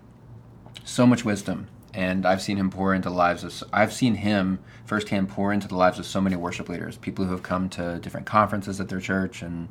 So 0.84 1.06
much 1.06 1.24
wisdom, 1.24 1.68
and 1.94 2.26
I've 2.26 2.42
seen 2.42 2.56
him 2.56 2.70
pour 2.70 2.94
into 2.94 3.08
the 3.08 3.14
lives 3.14 3.44
of. 3.44 3.68
I've 3.72 3.92
seen 3.92 4.14
him 4.14 4.58
firsthand 4.84 5.28
pour 5.28 5.52
into 5.52 5.68
the 5.68 5.76
lives 5.76 5.98
of 5.98 6.06
so 6.06 6.20
many 6.20 6.36
worship 6.36 6.68
leaders, 6.68 6.96
people 6.96 7.24
who 7.24 7.32
have 7.32 7.42
come 7.42 7.68
to 7.70 7.98
different 7.98 8.26
conferences 8.26 8.80
at 8.80 8.88
their 8.88 9.00
church 9.00 9.42
and 9.42 9.68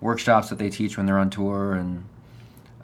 workshops 0.00 0.48
that 0.48 0.58
they 0.58 0.70
teach 0.70 0.96
when 0.96 1.06
they're 1.06 1.18
on 1.18 1.30
tour, 1.30 1.74
and 1.74 2.04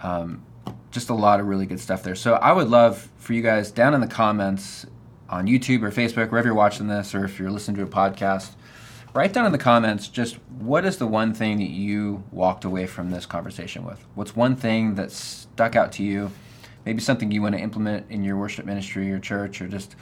um, 0.03 0.43
just 0.91 1.09
a 1.09 1.15
lot 1.15 1.41
of 1.41 1.47
really 1.47 1.67
good 1.67 1.81
stuff 1.81 2.03
there. 2.03 2.15
So 2.15 2.35
I 2.35 2.53
would 2.53 2.69
love 2.69 3.09
for 3.19 3.33
you 3.33 3.43
guys 3.43 3.71
down 3.71 3.95
in 3.95 4.01
the 4.01 4.07
comments 4.07 4.87
on 5.29 5.47
YouTube 5.47 5.83
or 5.83 5.91
Facebook, 5.91 6.31
wherever 6.31 6.49
you're 6.49 6.55
watching 6.55 6.89
this, 6.89 7.15
or 7.15 7.25
if 7.25 7.39
you're 7.39 7.51
listening 7.51 7.77
to 7.79 7.83
a 7.83 7.87
podcast, 7.87 8.53
write 9.13 9.33
down 9.33 9.47
in 9.47 9.53
the 9.53 9.59
comments 9.59 10.09
just 10.09 10.37
what 10.59 10.85
is 10.85 10.99
the 10.99 11.07
one 11.07 11.33
thing 11.35 11.59
that 11.59 11.71
you 11.71 12.23
walked 12.31 12.65
away 12.65 12.87
from 12.87 13.11
this 13.11 13.27
conversation 13.27 13.85
with? 13.85 14.05
What's 14.15 14.37
one 14.37 14.57
thing 14.57 14.95
that 14.97 15.11
stuck 15.11 15.75
out 15.75 15.93
to 15.93 16.03
you? 16.05 16.31
Maybe 16.87 17.01
something 17.01 17.31
you 17.33 17.43
want 17.43 17.57
to 17.57 17.61
implement 17.61 18.11
in 18.11 18.25
your 18.25 18.37
worship 18.37 18.65
ministry 18.65 19.13
or 19.13 19.19
church, 19.19 19.61
or 19.61 19.69
just 19.69 19.97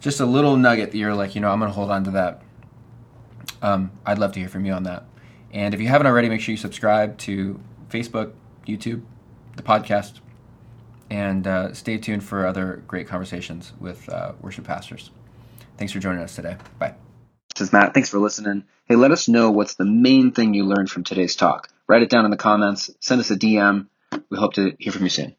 just 0.00 0.20
a 0.20 0.26
little 0.26 0.56
nugget 0.56 0.92
that 0.92 0.98
you're 0.98 1.14
like, 1.14 1.34
you 1.34 1.40
know, 1.40 1.50
I'm 1.50 1.58
going 1.58 1.70
to 1.70 1.74
hold 1.74 1.90
on 1.90 2.04
to 2.04 2.10
that. 2.12 2.42
Um, 3.62 3.90
I'd 4.06 4.18
love 4.18 4.32
to 4.32 4.40
hear 4.40 4.48
from 4.48 4.64
you 4.64 4.72
on 4.72 4.84
that. 4.84 5.04
And 5.52 5.74
if 5.74 5.80
you 5.80 5.88
haven't 5.88 6.06
already, 6.06 6.28
make 6.28 6.40
sure 6.40 6.52
you 6.52 6.56
subscribe 6.58 7.18
to 7.18 7.60
Facebook, 7.88 8.32
YouTube, 8.66 9.02
the 9.56 9.62
podcast, 9.62 10.20
and 11.10 11.46
uh, 11.46 11.74
stay 11.74 11.98
tuned 11.98 12.22
for 12.22 12.46
other 12.46 12.82
great 12.86 13.08
conversations 13.08 13.72
with 13.80 14.08
uh, 14.08 14.32
worship 14.40 14.64
pastors. 14.64 15.10
Thanks 15.76 15.92
for 15.92 15.98
joining 15.98 16.22
us 16.22 16.36
today. 16.36 16.56
Bye. 16.78 16.94
This 17.54 17.68
is 17.68 17.72
Matt. 17.72 17.94
Thanks 17.94 18.08
for 18.08 18.18
listening. 18.18 18.64
Hey, 18.86 18.96
let 18.96 19.10
us 19.10 19.28
know 19.28 19.50
what's 19.50 19.74
the 19.74 19.84
main 19.84 20.32
thing 20.32 20.54
you 20.54 20.64
learned 20.64 20.90
from 20.90 21.04
today's 21.04 21.34
talk. 21.34 21.68
Write 21.88 22.02
it 22.02 22.10
down 22.10 22.24
in 22.24 22.30
the 22.30 22.36
comments. 22.36 22.90
Send 23.00 23.20
us 23.20 23.30
a 23.30 23.36
DM. 23.36 23.86
We 24.30 24.38
hope 24.38 24.54
to 24.54 24.76
hear 24.78 24.92
from 24.92 25.02
you 25.02 25.08
soon. 25.08 25.34